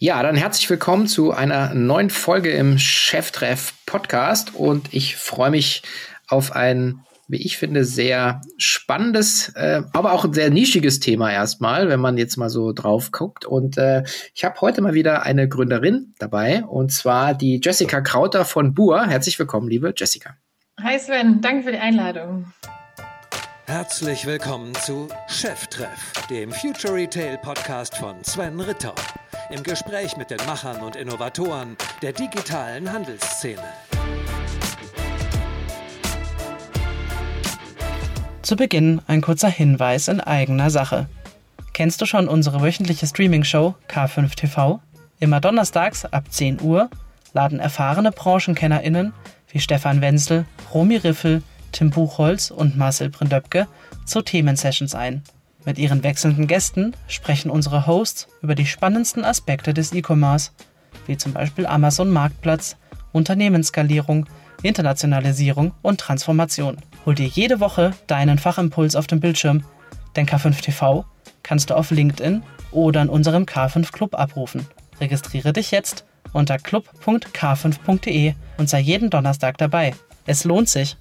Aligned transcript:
Ja, 0.00 0.22
dann 0.22 0.36
herzlich 0.36 0.70
willkommen 0.70 1.08
zu 1.08 1.32
einer 1.32 1.74
neuen 1.74 2.08
Folge 2.08 2.52
im 2.52 2.78
Cheftreff 2.78 3.74
Podcast 3.84 4.54
und 4.54 4.94
ich 4.94 5.16
freue 5.16 5.50
mich 5.50 5.82
auf 6.28 6.52
ein, 6.52 7.00
wie 7.26 7.44
ich 7.44 7.58
finde, 7.58 7.84
sehr 7.84 8.40
spannendes, 8.58 9.48
äh, 9.56 9.82
aber 9.92 10.12
auch 10.12 10.24
ein 10.24 10.32
sehr 10.32 10.50
nischiges 10.50 11.00
Thema 11.00 11.32
erstmal, 11.32 11.88
wenn 11.88 11.98
man 11.98 12.16
jetzt 12.16 12.36
mal 12.36 12.48
so 12.48 12.72
drauf 12.72 13.10
guckt. 13.10 13.44
Und 13.44 13.76
äh, 13.76 14.04
ich 14.34 14.44
habe 14.44 14.60
heute 14.60 14.82
mal 14.82 14.94
wieder 14.94 15.24
eine 15.24 15.48
Gründerin 15.48 16.14
dabei 16.20 16.62
und 16.62 16.92
zwar 16.92 17.34
die 17.34 17.60
Jessica 17.60 18.00
Krauter 18.00 18.44
von 18.44 18.74
Bur. 18.74 19.04
Herzlich 19.04 19.36
willkommen, 19.36 19.68
liebe 19.68 19.92
Jessica. 19.96 20.36
Hi 20.80 20.96
Sven, 20.96 21.40
danke 21.40 21.64
für 21.64 21.72
die 21.72 21.78
Einladung. 21.78 22.52
Herzlich 23.66 24.26
willkommen 24.26 24.76
zu 24.76 25.08
Cheftreff, 25.26 26.12
dem 26.30 26.52
Future 26.52 26.94
Retail 26.94 27.36
Podcast 27.38 27.96
von 27.96 28.22
Sven 28.22 28.60
Ritter. 28.60 28.94
Im 29.50 29.62
Gespräch 29.62 30.18
mit 30.18 30.30
den 30.30 30.44
Machern 30.44 30.82
und 30.82 30.94
Innovatoren 30.94 31.78
der 32.02 32.12
digitalen 32.12 32.92
Handelsszene. 32.92 33.62
Zu 38.42 38.56
Beginn 38.56 39.00
ein 39.06 39.22
kurzer 39.22 39.48
Hinweis 39.48 40.08
in 40.08 40.20
eigener 40.20 40.68
Sache. 40.68 41.08
Kennst 41.72 42.02
du 42.02 42.04
schon 42.04 42.28
unsere 42.28 42.60
wöchentliche 42.60 43.06
Streaming-Show 43.06 43.74
K5 43.88 44.34
TV? 44.34 44.80
Immer 45.18 45.40
donnerstags 45.40 46.04
ab 46.04 46.30
10 46.30 46.60
Uhr 46.60 46.90
laden 47.32 47.58
erfahrene 47.58 48.12
BranchenkennerInnen 48.12 49.14
wie 49.50 49.60
Stefan 49.60 50.02
Wenzel, 50.02 50.44
Romy 50.74 50.96
Riffel, 50.96 51.42
Tim 51.72 51.88
Buchholz 51.88 52.50
und 52.50 52.76
Marcel 52.76 53.08
Brindöpke 53.08 53.66
zu 54.04 54.20
Themensessions 54.20 54.94
ein. 54.94 55.22
Mit 55.64 55.78
ihren 55.78 56.02
wechselnden 56.02 56.46
Gästen 56.46 56.94
sprechen 57.08 57.50
unsere 57.50 57.86
Hosts 57.86 58.28
über 58.42 58.54
die 58.54 58.66
spannendsten 58.66 59.24
Aspekte 59.24 59.74
des 59.74 59.92
E-Commerce, 59.92 60.52
wie 61.06 61.16
zum 61.16 61.32
Beispiel 61.32 61.66
Amazon 61.66 62.10
Marktplatz, 62.10 62.76
Unternehmensskalierung, 63.12 64.26
Internationalisierung 64.62 65.72
und 65.82 66.00
Transformation. 66.00 66.78
Hol 67.06 67.14
dir 67.14 67.26
jede 67.26 67.60
Woche 67.60 67.92
deinen 68.06 68.38
Fachimpuls 68.38 68.96
auf 68.96 69.06
dem 69.06 69.20
Bildschirm, 69.20 69.64
denn 70.16 70.26
K5 70.26 70.60
TV 70.60 71.04
kannst 71.42 71.70
du 71.70 71.76
auf 71.76 71.90
LinkedIn 71.90 72.42
oder 72.70 73.02
in 73.02 73.08
unserem 73.08 73.44
K5 73.44 73.92
Club 73.92 74.14
abrufen. 74.14 74.66
Registriere 75.00 75.52
dich 75.52 75.70
jetzt 75.70 76.04
unter 76.32 76.58
club.k5.de 76.58 78.34
und 78.58 78.68
sei 78.68 78.80
jeden 78.80 79.10
Donnerstag 79.10 79.58
dabei. 79.58 79.94
Es 80.26 80.44
lohnt 80.44 80.68
sich. 80.68 80.96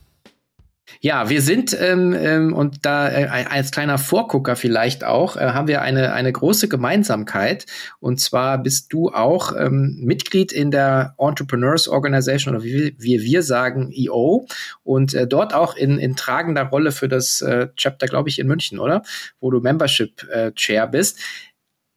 Ja, 1.02 1.30
wir 1.30 1.42
sind 1.42 1.78
ähm, 1.80 2.14
ähm, 2.14 2.54
und 2.54 2.86
da 2.86 3.10
äh, 3.10 3.26
als 3.26 3.72
kleiner 3.72 3.98
Vorgucker 3.98 4.56
vielleicht 4.56 5.04
auch 5.04 5.36
äh, 5.36 5.42
haben 5.42 5.68
wir 5.68 5.82
eine 5.82 6.14
eine 6.14 6.32
große 6.32 6.70
Gemeinsamkeit 6.70 7.66
und 8.00 8.20
zwar 8.20 8.58
bist 8.58 8.94
du 8.94 9.10
auch 9.10 9.54
ähm, 9.58 9.98
Mitglied 10.02 10.52
in 10.52 10.72
der 10.72 11.14
Entrepreneurs 11.18 11.88
Organization 11.88 12.56
oder 12.56 12.64
wie, 12.64 12.96
wie 12.98 13.22
wir 13.22 13.44
sagen 13.44 13.92
EO 13.94 14.48
und 14.84 15.14
äh, 15.14 15.28
dort 15.28 15.54
auch 15.54 15.76
in, 15.76 16.00
in 16.00 16.16
tragender 16.16 16.64
Rolle 16.64 16.92
für 16.92 17.08
das 17.08 17.42
äh, 17.42 17.68
Chapter, 17.76 18.08
glaube 18.08 18.30
ich, 18.30 18.40
in 18.40 18.48
München, 18.48 18.80
oder? 18.80 19.04
Wo 19.40 19.52
du 19.52 19.60
Membership 19.60 20.24
äh, 20.30 20.52
Chair 20.54 20.88
bist. 20.88 21.20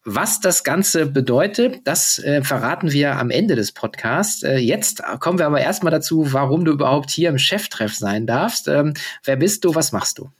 Was 0.04 0.40
das 0.40 0.64
Ganze 0.64 1.04
bedeutet, 1.04 1.80
das 1.84 2.18
äh, 2.18 2.42
verraten 2.42 2.90
wir 2.90 3.16
am 3.16 3.30
Ende 3.30 3.54
des 3.54 3.72
Podcasts. 3.72 4.42
Äh, 4.42 4.56
jetzt 4.56 5.02
kommen 5.20 5.38
wir 5.38 5.44
aber 5.44 5.60
erstmal 5.60 5.90
dazu, 5.90 6.32
warum 6.32 6.64
du 6.64 6.72
überhaupt 6.72 7.10
hier 7.10 7.28
im 7.28 7.38
Cheftreff 7.38 7.94
sein 7.94 8.26
darfst. 8.26 8.66
Ähm, 8.66 8.94
wer 9.24 9.36
bist 9.36 9.64
du? 9.64 9.74
Was 9.74 9.92
machst 9.92 10.18
du? 10.18 10.30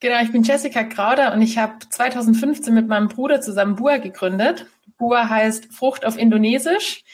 Genau, 0.00 0.20
ich 0.22 0.32
bin 0.32 0.42
Jessica 0.42 0.82
Krauder 0.82 1.32
und 1.32 1.40
ich 1.40 1.56
habe 1.56 1.74
2015 1.88 2.74
mit 2.74 2.88
meinem 2.88 3.08
Bruder 3.08 3.40
zusammen 3.40 3.76
Bua 3.76 3.98
gegründet. 3.98 4.66
Bua 4.98 5.28
heißt 5.28 5.72
Frucht 5.72 6.04
auf 6.04 6.18
Indonesisch. 6.18 7.04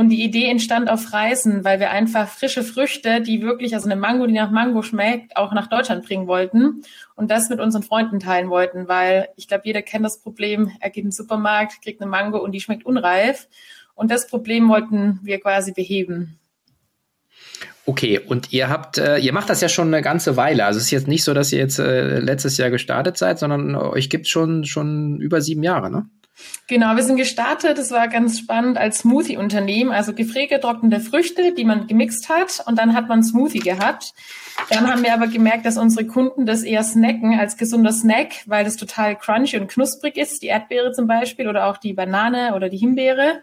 Und 0.00 0.08
die 0.08 0.24
Idee 0.24 0.46
entstand 0.46 0.88
auf 0.88 1.12
Reisen, 1.12 1.62
weil 1.62 1.78
wir 1.78 1.90
einfach 1.90 2.26
frische 2.26 2.64
Früchte, 2.64 3.20
die 3.20 3.42
wirklich, 3.42 3.74
also 3.74 3.84
eine 3.84 4.00
Mango, 4.00 4.26
die 4.26 4.32
nach 4.32 4.50
Mango 4.50 4.80
schmeckt, 4.80 5.36
auch 5.36 5.52
nach 5.52 5.66
Deutschland 5.66 6.06
bringen 6.06 6.26
wollten 6.26 6.84
und 7.16 7.30
das 7.30 7.50
mit 7.50 7.60
unseren 7.60 7.82
Freunden 7.82 8.18
teilen 8.18 8.48
wollten, 8.48 8.88
weil 8.88 9.28
ich 9.36 9.46
glaube, 9.46 9.64
jeder 9.66 9.82
kennt 9.82 10.06
das 10.06 10.22
Problem, 10.22 10.72
er 10.80 10.88
geht 10.88 11.04
in 11.04 11.08
den 11.08 11.12
Supermarkt, 11.12 11.82
kriegt 11.82 12.00
eine 12.00 12.10
Mango 12.10 12.38
und 12.38 12.52
die 12.52 12.62
schmeckt 12.62 12.86
unreif. 12.86 13.46
Und 13.94 14.10
das 14.10 14.26
Problem 14.26 14.70
wollten 14.70 15.20
wir 15.22 15.38
quasi 15.38 15.72
beheben. 15.72 16.38
Okay, 17.84 18.18
und 18.20 18.54
ihr 18.54 18.70
habt, 18.70 18.96
äh, 18.96 19.18
ihr 19.18 19.34
macht 19.34 19.50
das 19.50 19.60
ja 19.60 19.68
schon 19.68 19.88
eine 19.88 20.00
ganze 20.00 20.34
Weile. 20.38 20.64
Also 20.64 20.78
es 20.78 20.84
ist 20.84 20.92
jetzt 20.92 21.08
nicht 21.08 21.24
so, 21.24 21.34
dass 21.34 21.52
ihr 21.52 21.58
jetzt 21.58 21.78
äh, 21.78 22.20
letztes 22.20 22.56
Jahr 22.56 22.70
gestartet 22.70 23.18
seid, 23.18 23.38
sondern 23.38 23.76
euch 23.76 24.08
gibt 24.08 24.24
es 24.24 24.30
schon, 24.30 24.64
schon 24.64 25.20
über 25.20 25.42
sieben 25.42 25.62
Jahre, 25.62 25.90
ne? 25.90 26.08
Genau, 26.66 26.94
wir 26.94 27.02
sind 27.02 27.16
gestartet, 27.16 27.78
das 27.78 27.90
war 27.90 28.06
ganz 28.06 28.38
spannend, 28.38 28.78
als 28.78 28.98
Smoothie-Unternehmen, 28.98 29.90
also 29.90 30.14
gefriergetrocknete 30.14 31.00
Früchte, 31.00 31.52
die 31.52 31.64
man 31.64 31.88
gemixt 31.88 32.28
hat 32.28 32.62
und 32.64 32.78
dann 32.78 32.94
hat 32.94 33.08
man 33.08 33.24
Smoothie 33.24 33.58
gehabt. 33.58 34.14
Dann 34.68 34.88
haben 34.88 35.02
wir 35.02 35.12
aber 35.12 35.26
gemerkt, 35.26 35.66
dass 35.66 35.78
unsere 35.78 36.06
Kunden 36.06 36.46
das 36.46 36.62
eher 36.62 36.84
snacken 36.84 37.36
als 37.38 37.56
gesunder 37.56 37.90
Snack, 37.90 38.44
weil 38.46 38.64
das 38.64 38.76
total 38.76 39.16
crunchy 39.16 39.58
und 39.58 39.68
knusprig 39.68 40.16
ist, 40.16 40.42
die 40.42 40.46
Erdbeere 40.46 40.92
zum 40.92 41.08
Beispiel 41.08 41.48
oder 41.48 41.66
auch 41.66 41.76
die 41.76 41.92
Banane 41.92 42.54
oder 42.54 42.68
die 42.68 42.78
Himbeere. 42.78 43.42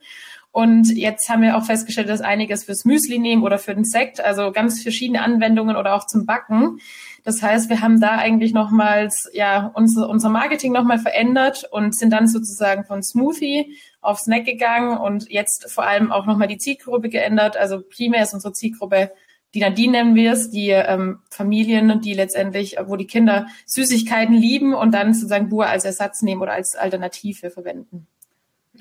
Und 0.57 0.97
jetzt 0.97 1.29
haben 1.29 1.44
wir 1.44 1.56
auch 1.56 1.66
festgestellt, 1.66 2.09
dass 2.09 2.22
einiges 2.22 2.63
fürs 2.63 2.84
Müsli 2.84 3.19
nehmen 3.19 3.44
oder 3.44 3.59
für 3.59 3.75
den 3.75 3.84
Sekt, 3.84 4.19
also 4.19 4.51
ganz 4.51 4.81
verschiedene 4.81 5.22
Anwendungen 5.22 5.75
oder 5.75 5.94
auch 5.94 6.07
zum 6.07 6.25
Backen. 6.25 6.79
Das 7.23 7.44
heißt, 7.44 7.69
wir 7.69 7.81
haben 7.81 8.01
da 8.01 8.18
eigentlich 8.18 8.53
nochmals, 8.56 9.29
ja, 9.34 9.69
unser, 9.75 10.09
unser 10.09 10.29
Marketing 10.29 10.72
nochmal 10.72 10.97
verändert 10.97 11.69
und 11.69 11.95
sind 11.95 12.09
dann 12.09 12.28
sozusagen 12.28 12.85
von 12.85 13.03
Smoothie 13.03 13.78
auf 14.01 14.18
Snack 14.18 14.45
gegangen 14.45 14.97
und 14.97 15.29
jetzt 15.29 15.69
vor 15.69 15.85
allem 15.85 16.12
auch 16.12 16.25
nochmal 16.25 16.47
die 16.47 16.57
Zielgruppe 16.57 17.09
geändert. 17.09 17.56
Also 17.56 17.84
primär 17.88 18.24
ist 18.24 18.34
unsere 18.34 18.53
Zielgruppe 18.53 19.12
die 19.53 19.62
Nadine 19.62 19.91
nennen 19.91 20.16
wir 20.16 20.34
es, 20.34 20.50
die 20.50 20.69
ähm, 20.72 21.19
Familien, 21.29 22.01
die 22.01 22.13
letztendlich, 22.13 22.78
wo 22.85 22.95
die 22.95 23.07
Kinder 23.07 23.47
Süßigkeiten 23.66 24.35
lieben 24.35 24.74
und 24.74 24.91
dann 24.91 25.13
sozusagen 25.13 25.50
Bur 25.50 25.68
als 25.68 25.85
Ersatz 25.85 26.22
nehmen 26.22 26.41
oder 26.41 26.53
als 26.53 26.75
Alternative 26.75 27.50
verwenden. 27.50 28.07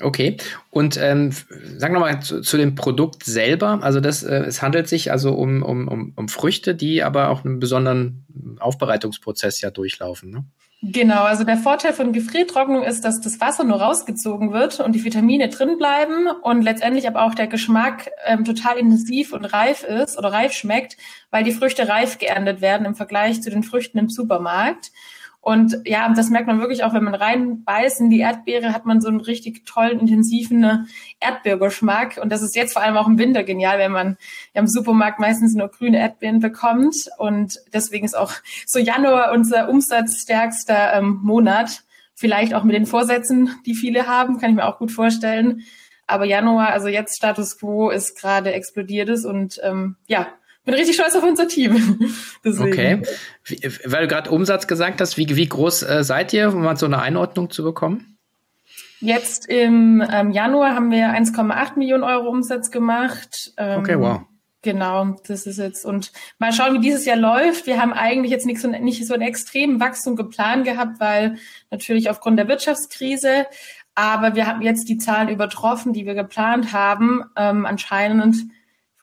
Okay. 0.00 0.36
Und 0.70 0.98
ähm, 1.00 1.32
sagen 1.78 1.94
wir 1.94 2.00
mal 2.00 2.20
zu, 2.20 2.40
zu, 2.42 2.56
dem 2.56 2.74
Produkt 2.74 3.24
selber. 3.24 3.78
Also 3.82 4.00
das, 4.00 4.22
äh, 4.22 4.44
es 4.46 4.62
handelt 4.62 4.88
sich 4.88 5.10
also 5.10 5.32
um, 5.32 5.62
um, 5.62 5.88
um, 5.88 6.12
um 6.16 6.28
Früchte, 6.28 6.74
die 6.74 7.02
aber 7.02 7.30
auch 7.30 7.44
einen 7.44 7.60
besonderen 7.60 8.26
Aufbereitungsprozess 8.60 9.60
ja 9.60 9.70
durchlaufen. 9.70 10.30
Ne? 10.30 10.44
Genau, 10.82 11.22
also 11.22 11.42
der 11.44 11.56
Vorteil 11.56 11.94
von 11.94 12.12
Gefriertrocknung 12.12 12.84
ist, 12.84 13.04
dass 13.04 13.20
das 13.20 13.40
Wasser 13.40 13.64
nur 13.64 13.80
rausgezogen 13.80 14.52
wird 14.52 14.78
und 14.78 14.92
die 14.92 15.02
Vitamine 15.04 15.48
drin 15.48 15.78
bleiben 15.78 16.28
und 16.42 16.62
letztendlich 16.62 17.08
aber 17.08 17.24
auch 17.24 17.34
der 17.34 17.46
Geschmack 17.46 18.10
ähm, 18.26 18.44
total 18.44 18.76
intensiv 18.76 19.32
und 19.32 19.46
reif 19.46 19.84
ist 19.84 20.18
oder 20.18 20.32
reif 20.32 20.52
schmeckt, 20.52 20.98
weil 21.30 21.44
die 21.44 21.52
Früchte 21.52 21.88
reif 21.88 22.18
geerntet 22.18 22.60
werden 22.60 22.86
im 22.86 22.94
Vergleich 22.94 23.40
zu 23.40 23.50
den 23.50 23.62
Früchten 23.62 23.98
im 23.98 24.10
Supermarkt. 24.10 24.92
Und 25.46 25.82
ja, 25.84 26.12
das 26.12 26.28
merkt 26.28 26.48
man 26.48 26.58
wirklich 26.58 26.82
auch, 26.82 26.92
wenn 26.92 27.04
man 27.04 27.14
reinbeißt 27.14 28.00
in 28.00 28.10
die 28.10 28.18
Erdbeere, 28.18 28.72
hat 28.72 28.84
man 28.84 29.00
so 29.00 29.06
einen 29.06 29.20
richtig 29.20 29.64
tollen, 29.64 30.00
intensiven 30.00 30.88
Erdbeergeschmack. 31.20 32.18
Und 32.20 32.32
das 32.32 32.42
ist 32.42 32.56
jetzt 32.56 32.72
vor 32.72 32.82
allem 32.82 32.96
auch 32.96 33.06
im 33.06 33.16
Winter 33.16 33.44
genial, 33.44 33.78
wenn 33.78 33.92
man 33.92 34.16
im 34.54 34.66
Supermarkt 34.66 35.20
meistens 35.20 35.54
nur 35.54 35.68
grüne 35.68 36.00
Erdbeeren 36.00 36.40
bekommt. 36.40 36.96
Und 37.18 37.60
deswegen 37.72 38.04
ist 38.04 38.16
auch 38.16 38.32
so 38.66 38.80
Januar 38.80 39.30
unser 39.30 39.68
umsatzstärkster 39.68 40.94
ähm, 40.94 41.20
Monat. 41.22 41.84
Vielleicht 42.16 42.52
auch 42.52 42.64
mit 42.64 42.74
den 42.74 42.86
Vorsätzen, 42.86 43.50
die 43.66 43.76
viele 43.76 44.08
haben, 44.08 44.40
kann 44.40 44.50
ich 44.50 44.56
mir 44.56 44.66
auch 44.66 44.78
gut 44.78 44.90
vorstellen. 44.90 45.62
Aber 46.08 46.24
Januar, 46.24 46.70
also 46.70 46.88
jetzt 46.88 47.18
Status 47.18 47.56
Quo, 47.56 47.90
ist 47.90 48.20
gerade 48.20 48.52
explodiert 48.52 49.08
ist 49.10 49.24
und 49.24 49.60
ähm, 49.62 49.94
ja, 50.08 50.26
bin 50.66 50.74
richtig 50.74 50.96
stolz 50.96 51.14
auf 51.14 51.22
unser 51.22 51.48
Team. 51.48 52.12
okay. 52.44 53.02
Wie, 53.44 53.60
weil 53.84 54.02
du 54.02 54.08
gerade 54.08 54.30
Umsatz 54.30 54.66
gesagt 54.66 55.00
hast, 55.00 55.16
wie, 55.16 55.34
wie 55.34 55.48
groß 55.48 55.84
äh, 55.84 56.04
seid 56.04 56.32
ihr, 56.32 56.52
um 56.52 56.62
mal 56.62 56.76
so 56.76 56.86
eine 56.86 57.00
Einordnung 57.00 57.48
zu 57.50 57.62
bekommen? 57.62 58.18
Jetzt 59.00 59.46
im 59.48 60.04
ähm, 60.10 60.30
Januar 60.32 60.74
haben 60.74 60.90
wir 60.90 61.08
1,8 61.08 61.78
Millionen 61.78 62.02
Euro 62.02 62.28
Umsatz 62.28 62.70
gemacht. 62.70 63.52
Ähm, 63.56 63.80
okay, 63.80 63.98
wow. 63.98 64.22
Genau, 64.62 65.16
das 65.28 65.46
ist 65.46 65.58
jetzt 65.58 65.84
und 65.84 66.10
mal 66.38 66.52
schauen, 66.52 66.74
wie 66.74 66.80
dieses 66.80 67.04
Jahr 67.04 67.16
läuft. 67.16 67.66
Wir 67.66 67.80
haben 67.80 67.92
eigentlich 67.92 68.32
jetzt 68.32 68.46
nicht 68.46 68.60
so, 68.60 68.68
nicht 68.68 69.06
so 69.06 69.14
einen 69.14 69.22
extremen 69.22 69.78
Wachstum 69.78 70.16
geplant 70.16 70.64
gehabt, 70.64 70.98
weil 70.98 71.36
natürlich 71.70 72.10
aufgrund 72.10 72.38
der 72.38 72.48
Wirtschaftskrise. 72.48 73.46
Aber 73.94 74.34
wir 74.34 74.48
haben 74.48 74.62
jetzt 74.62 74.88
die 74.88 74.98
Zahlen 74.98 75.28
übertroffen, 75.28 75.92
die 75.92 76.04
wir 76.04 76.14
geplant 76.14 76.72
haben. 76.72 77.22
Ähm, 77.36 77.64
anscheinend 77.64 78.36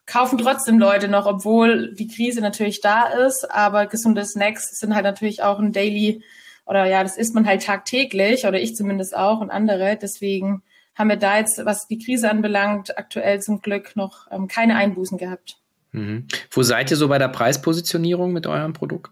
kaufen 0.06 0.38
trotzdem 0.38 0.78
Leute 0.78 1.08
noch, 1.08 1.26
obwohl 1.26 1.94
die 1.94 2.08
Krise 2.08 2.40
natürlich 2.40 2.80
da 2.80 3.06
ist. 3.06 3.50
Aber 3.50 3.86
gesunde 3.86 4.24
Snacks 4.24 4.78
sind 4.78 4.94
halt 4.94 5.04
natürlich 5.04 5.42
auch 5.42 5.58
ein 5.58 5.72
Daily 5.72 6.22
oder 6.66 6.86
ja, 6.86 7.02
das 7.02 7.16
isst 7.16 7.34
man 7.34 7.46
halt 7.46 7.64
tagtäglich 7.64 8.46
oder 8.46 8.60
ich 8.60 8.74
zumindest 8.76 9.16
auch 9.16 9.40
und 9.40 9.50
andere. 9.50 9.98
Deswegen 10.00 10.62
haben 10.94 11.08
wir 11.08 11.16
da 11.16 11.38
jetzt, 11.38 11.64
was 11.64 11.86
die 11.86 11.98
Krise 11.98 12.30
anbelangt, 12.30 12.96
aktuell 12.96 13.40
zum 13.42 13.60
Glück 13.60 13.96
noch 13.96 14.26
ähm, 14.30 14.48
keine 14.48 14.76
Einbußen 14.76 15.18
gehabt. 15.18 15.56
Mhm. 15.92 16.26
Wo 16.50 16.62
seid 16.62 16.90
ihr 16.90 16.96
so 16.96 17.08
bei 17.08 17.18
der 17.18 17.28
Preispositionierung 17.28 18.32
mit 18.32 18.46
eurem 18.46 18.72
Produkt? 18.72 19.10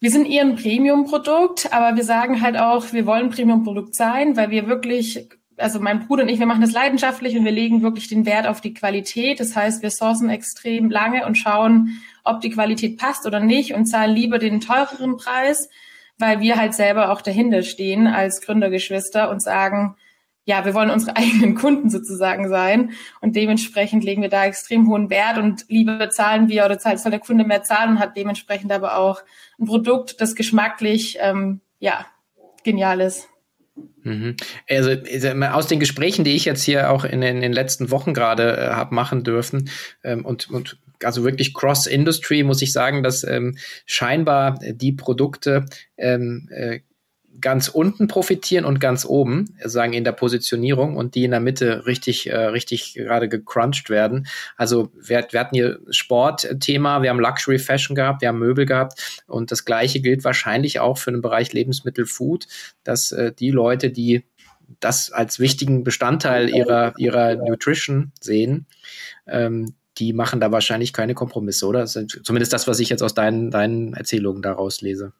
Wir 0.00 0.10
sind 0.10 0.26
eher 0.26 0.42
ein 0.42 0.56
Premium-Produkt, 0.56 1.72
aber 1.72 1.96
wir 1.96 2.04
sagen 2.04 2.42
halt 2.42 2.56
auch, 2.56 2.92
wir 2.92 3.06
wollen 3.06 3.30
Premium-Produkt 3.30 3.94
sein, 3.94 4.36
weil 4.36 4.50
wir 4.50 4.66
wirklich 4.66 5.28
also 5.58 5.80
mein 5.80 6.06
Bruder 6.06 6.22
und 6.22 6.28
ich, 6.28 6.38
wir 6.38 6.46
machen 6.46 6.60
das 6.60 6.72
leidenschaftlich 6.72 7.36
und 7.36 7.44
wir 7.44 7.52
legen 7.52 7.82
wirklich 7.82 8.08
den 8.08 8.26
Wert 8.26 8.46
auf 8.46 8.60
die 8.60 8.74
Qualität. 8.74 9.40
Das 9.40 9.56
heißt, 9.56 9.82
wir 9.82 9.90
sourcen 9.90 10.30
extrem 10.30 10.90
lange 10.90 11.26
und 11.26 11.36
schauen, 11.36 12.00
ob 12.24 12.40
die 12.40 12.50
Qualität 12.50 12.98
passt 12.98 13.26
oder 13.26 13.40
nicht 13.40 13.74
und 13.74 13.86
zahlen 13.86 14.14
lieber 14.14 14.38
den 14.38 14.60
teureren 14.60 15.16
Preis, 15.16 15.68
weil 16.18 16.40
wir 16.40 16.56
halt 16.56 16.74
selber 16.74 17.10
auch 17.10 17.20
dahinter 17.20 17.62
stehen 17.62 18.06
als 18.06 18.40
Gründergeschwister 18.40 19.30
und 19.30 19.42
sagen, 19.42 19.96
ja, 20.44 20.64
wir 20.64 20.74
wollen 20.74 20.90
unsere 20.90 21.16
eigenen 21.16 21.54
Kunden 21.54 21.90
sozusagen 21.90 22.48
sein 22.48 22.92
und 23.20 23.36
dementsprechend 23.36 24.04
legen 24.04 24.22
wir 24.22 24.30
da 24.30 24.46
extrem 24.46 24.88
hohen 24.88 25.10
Wert 25.10 25.38
und 25.38 25.66
lieber 25.68 26.08
zahlen 26.10 26.48
wir 26.48 26.64
oder 26.64 26.78
zahlt 26.78 27.00
soll 27.00 27.10
der 27.10 27.20
Kunde 27.20 27.44
mehr 27.44 27.62
zahlen 27.62 27.90
und 27.90 27.98
hat 27.98 28.16
dementsprechend 28.16 28.72
aber 28.72 28.96
auch 28.96 29.22
ein 29.58 29.66
Produkt, 29.66 30.20
das 30.20 30.34
geschmacklich 30.34 31.18
ähm, 31.20 31.60
ja 31.78 32.06
genial 32.64 33.00
ist. 33.00 33.28
Mhm. 34.02 34.36
Also, 34.68 34.90
aus 35.52 35.66
den 35.66 35.80
Gesprächen, 35.80 36.24
die 36.24 36.34
ich 36.34 36.44
jetzt 36.44 36.62
hier 36.62 36.90
auch 36.90 37.04
in, 37.04 37.22
in 37.22 37.40
den 37.40 37.52
letzten 37.52 37.90
Wochen 37.90 38.14
gerade 38.14 38.56
äh, 38.56 38.70
habe 38.70 38.94
machen 38.94 39.24
dürfen 39.24 39.70
ähm, 40.02 40.24
und, 40.24 40.50
und 40.50 40.78
also 41.02 41.24
wirklich 41.24 41.54
Cross-Industry, 41.54 42.42
muss 42.42 42.62
ich 42.62 42.72
sagen, 42.72 43.02
dass 43.02 43.24
ähm, 43.24 43.56
scheinbar 43.86 44.58
die 44.72 44.92
Produkte 44.92 45.66
ähm, 45.96 46.48
äh, 46.50 46.80
ganz 47.40 47.68
unten 47.68 48.08
profitieren 48.08 48.64
und 48.64 48.80
ganz 48.80 49.04
oben, 49.04 49.54
sagen 49.64 49.92
in 49.92 50.04
der 50.04 50.12
Positionierung 50.12 50.96
und 50.96 51.14
die 51.14 51.24
in 51.24 51.30
der 51.30 51.40
Mitte 51.40 51.86
richtig, 51.86 52.28
äh, 52.28 52.36
richtig 52.36 52.94
gerade 52.94 53.28
gecrunched 53.28 53.90
werden. 53.90 54.26
Also 54.56 54.90
wir, 55.00 55.26
wir 55.30 55.40
hatten 55.40 55.54
hier 55.54 55.78
Sportthema, 55.90 57.02
wir 57.02 57.10
haben 57.10 57.20
Luxury 57.20 57.58
Fashion 57.58 57.94
gehabt, 57.94 58.22
wir 58.22 58.28
haben 58.28 58.38
Möbel 58.38 58.66
gehabt 58.66 59.22
und 59.26 59.52
das 59.52 59.64
gleiche 59.64 60.00
gilt 60.00 60.24
wahrscheinlich 60.24 60.80
auch 60.80 60.98
für 60.98 61.12
den 61.12 61.22
Bereich 61.22 61.52
Lebensmittel 61.52 62.06
Food, 62.06 62.46
dass 62.82 63.12
äh, 63.12 63.32
die 63.32 63.50
Leute, 63.50 63.90
die 63.90 64.24
das 64.80 65.10
als 65.10 65.38
wichtigen 65.38 65.84
Bestandteil 65.84 66.48
ihrer, 66.50 66.92
ihrer 66.98 67.36
Nutrition 67.36 68.12
sehen, 68.20 68.66
ähm, 69.26 69.74
die 69.98 70.12
machen 70.12 70.40
da 70.40 70.52
wahrscheinlich 70.52 70.92
keine 70.92 71.14
Kompromisse, 71.14 71.66
oder? 71.66 71.80
Das 71.80 71.98
zumindest 72.22 72.52
das, 72.52 72.68
was 72.68 72.78
ich 72.78 72.88
jetzt 72.88 73.02
aus 73.02 73.14
deinen, 73.14 73.50
deinen 73.50 73.94
Erzählungen 73.94 74.42
daraus 74.42 74.80
lese. 74.80 75.12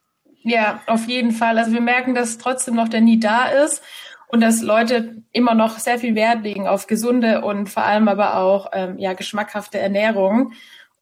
Ja, 0.42 0.80
auf 0.86 1.06
jeden 1.06 1.32
Fall. 1.32 1.58
Also 1.58 1.72
wir 1.72 1.80
merken, 1.80 2.14
dass 2.14 2.38
trotzdem 2.38 2.74
noch 2.74 2.88
der 2.88 3.00
Nie 3.00 3.18
da 3.18 3.46
ist 3.46 3.82
und 4.28 4.40
dass 4.40 4.62
Leute 4.62 5.22
immer 5.32 5.54
noch 5.54 5.78
sehr 5.78 5.98
viel 5.98 6.14
Wert 6.14 6.42
legen 6.42 6.68
auf 6.68 6.86
gesunde 6.86 7.42
und 7.42 7.68
vor 7.68 7.84
allem 7.84 8.08
aber 8.08 8.36
auch 8.36 8.70
ähm, 8.72 8.98
ja 8.98 9.14
geschmackhafte 9.14 9.78
Ernährung. 9.78 10.52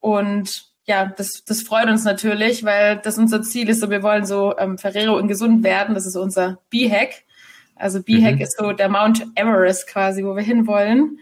Und 0.00 0.66
ja, 0.86 1.12
das, 1.16 1.44
das 1.44 1.62
freut 1.62 1.88
uns 1.88 2.04
natürlich, 2.04 2.64
weil 2.64 2.96
das 2.98 3.18
unser 3.18 3.42
Ziel 3.42 3.68
ist. 3.68 3.80
So, 3.80 3.90
wir 3.90 4.02
wollen 4.02 4.24
so 4.24 4.56
ähm, 4.56 4.78
Ferrero 4.78 5.16
und 5.16 5.28
gesund 5.28 5.64
werden. 5.64 5.94
Das 5.94 6.06
ist 6.06 6.16
unser 6.16 6.58
B-Hack. 6.70 7.24
Also 7.74 8.02
B-Hack 8.02 8.36
mhm. 8.36 8.40
ist 8.40 8.58
so 8.58 8.72
der 8.72 8.88
Mount 8.88 9.26
Everest 9.34 9.88
quasi, 9.88 10.24
wo 10.24 10.36
wir 10.36 10.42
hinwollen. 10.42 11.18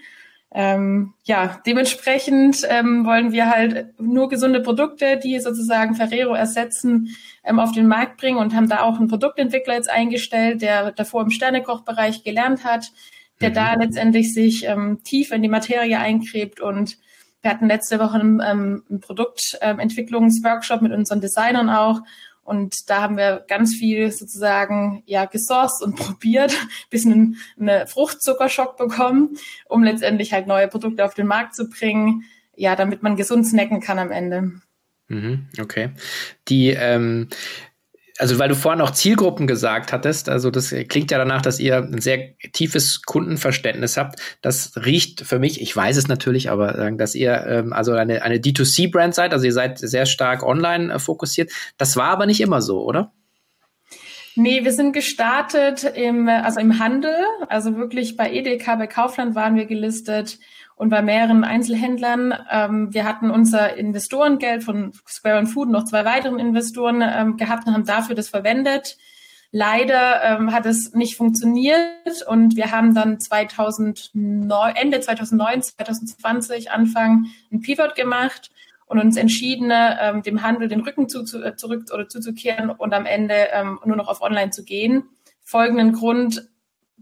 Ähm, 0.57 1.15
ja, 1.25 1.61
dementsprechend 1.67 2.65
ähm, 2.69 3.05
wollen 3.05 3.33
wir 3.33 3.51
halt 3.51 3.99
nur 3.99 4.29
gesunde 4.29 4.61
Produkte, 4.61 5.19
die 5.19 5.41
sozusagen 5.41 5.97
Ferrero 5.97 6.33
ersetzen, 6.33 7.09
ähm, 7.43 7.59
auf 7.59 7.73
den 7.73 7.89
Markt 7.89 8.19
bringen 8.19 8.39
und 8.39 8.55
haben 8.55 8.69
da 8.69 8.83
auch 8.83 8.99
einen 8.99 9.09
Produktentwickler 9.09 9.75
jetzt 9.75 9.91
eingestellt, 9.91 10.63
der 10.63 10.93
davor 10.93 11.23
im 11.23 11.31
Sternekochbereich 11.31 12.23
gelernt 12.23 12.65
hat, 12.65 12.93
der 13.41 13.51
mhm. 13.51 13.55
da 13.55 13.75
letztendlich 13.75 14.33
sich 14.33 14.65
ähm, 14.67 15.01
tief 15.03 15.33
in 15.33 15.43
die 15.43 15.49
Materie 15.49 15.99
eingräbt 15.99 16.61
und 16.61 16.99
wir 17.43 17.51
hatten 17.51 17.67
letzte 17.67 17.99
Woche 17.99 18.15
einen, 18.15 18.41
ähm, 18.41 18.85
einen 18.89 19.01
Produktentwicklungsworkshop 19.01 20.83
mit 20.83 20.93
unseren 20.93 21.21
Designern 21.21 21.69
auch 21.69 22.01
und 22.45 22.89
da 22.91 23.03
haben 23.03 23.17
wir 23.17 23.45
ganz 23.49 23.75
viel 23.75 24.13
sozusagen 24.13 25.03
ja 25.07 25.25
gesourced 25.25 25.83
und 25.83 25.97
probiert, 25.97 26.55
bisschen 26.91 27.39
einen 27.59 27.87
Fruchtzuckerschock 27.87 28.77
bekommen, 28.77 29.37
um 29.67 29.83
letztendlich 29.83 30.33
halt 30.33 30.47
neue 30.47 30.69
Produkte 30.69 31.05
auf 31.05 31.15
den 31.15 31.27
Markt 31.27 31.55
zu 31.55 31.69
bringen, 31.69 32.25
ja, 32.55 32.77
damit 32.77 33.03
man 33.03 33.17
gesund 33.17 33.47
snacken 33.47 33.81
kann 33.81 33.99
am 33.99 34.11
Ende. 34.11 34.53
Mhm, 35.09 35.49
okay. 35.61 35.91
Die 36.49 36.69
ähm, 36.71 37.29
also 38.19 38.39
weil 38.39 38.49
du 38.49 38.55
vorhin 38.55 38.81
auch 38.81 38.93
Zielgruppen 38.93 39.47
gesagt 39.47 39.93
hattest, 39.93 40.29
also 40.29 40.51
das 40.51 40.75
klingt 40.89 41.11
ja 41.11 41.19
danach, 41.19 41.43
dass 41.43 41.59
ihr 41.59 41.79
ein 41.79 42.01
sehr 42.01 42.37
tiefes 42.53 43.03
Kundenverständnis 43.03 43.97
habt. 43.97 44.21
Das 44.41 44.73
riecht 44.77 45.23
für 45.23 45.41
mich, 45.41 45.61
ich 45.61 45.75
weiß 45.75 45.97
es 45.97 46.07
natürlich, 46.07 46.51
aber 46.51 46.93
dass 46.93 47.17
ihr 47.17 47.45
ähm, 47.47 47.73
also 47.73 47.93
eine, 47.93 48.23
eine 48.23 48.37
D2C-Brand 48.37 49.15
seid, 49.15 49.33
also 49.33 49.47
ihr 49.47 49.53
seid 49.53 49.79
sehr 49.79 50.07
stark 50.07 50.45
online 50.45 50.95
äh, 50.95 50.99
fokussiert. 51.01 51.51
Das 51.77 51.97
war 51.97 52.11
aber 52.11 52.27
nicht 52.27 52.41
immer 52.41 52.63
so, 52.63 52.85
oder? 52.85 53.13
Nee, 54.37 54.65
wir 54.65 54.73
sind 54.73 54.93
gestartet 54.93 55.85
im, 55.85 56.29
also 56.29 56.59
im 56.59 56.81
Handel, 56.81 57.15
also 57.49 57.77
wirklich 57.77 58.17
bei 58.17 58.33
Edeka, 58.33 58.75
bei 58.75 58.89
Kaufland 58.89 59.37
waren 59.37 59.55
wir 59.55 59.67
gelistet 59.67 60.39
und 60.77 60.89
bei 60.89 61.03
mehreren 61.03 61.45
Einzelhändlern. 61.45 62.35
Ähm, 62.51 62.93
wir 62.93 63.05
hatten 63.05 63.31
unser 63.31 63.77
Investorengeld 63.77 64.65
von 64.65 64.93
Square 65.09 65.39
and 65.39 65.49
Food 65.49 65.67
und 65.67 65.73
noch 65.73 65.85
zwei 65.85 66.05
weiteren 66.05 66.39
Investoren 66.39 67.03
ähm, 67.03 67.37
gehabt 67.37 67.67
und 67.67 67.75
haben 67.75 67.87
dafür 67.87 68.15
das 68.15 68.29
verwendet. 68.29 68.97
Leider 69.57 70.21
ähm, 70.25 70.53
hat 70.53 70.67
es 70.67 70.95
nicht 70.95 71.17
funktioniert 71.17 72.23
und 72.27 72.57
wir 72.57 72.73
haben 72.73 72.93
dann 72.93 73.21
2009, 73.21 74.75
Ende 74.75 75.01
2019, 75.01 75.77
2020 75.77 76.73
Anfang 76.73 77.27
ein 77.53 77.61
Pivot 77.61 77.95
gemacht 77.95 78.51
und 78.87 78.99
uns 78.99 79.17
entschieden, 79.17 79.71
ähm, 79.73 80.25
dem 80.25 80.43
Handel 80.43 80.67
den 80.67 80.81
Rücken 80.81 81.09
zu, 81.09 81.23
zu, 81.23 81.55
zurück 81.55 81.85
oder 81.95 82.09
zuzukehren 82.09 82.69
und 82.71 82.93
am 82.93 83.07
Ende 83.07 83.49
ähm, 83.53 83.79
nur 83.85 83.97
noch 83.97 84.09
auf 84.09 84.23
Online 84.23 84.51
zu 84.51 84.65
gehen. 84.65 85.05
Folgenden 85.45 85.93
Grund, 85.93 86.49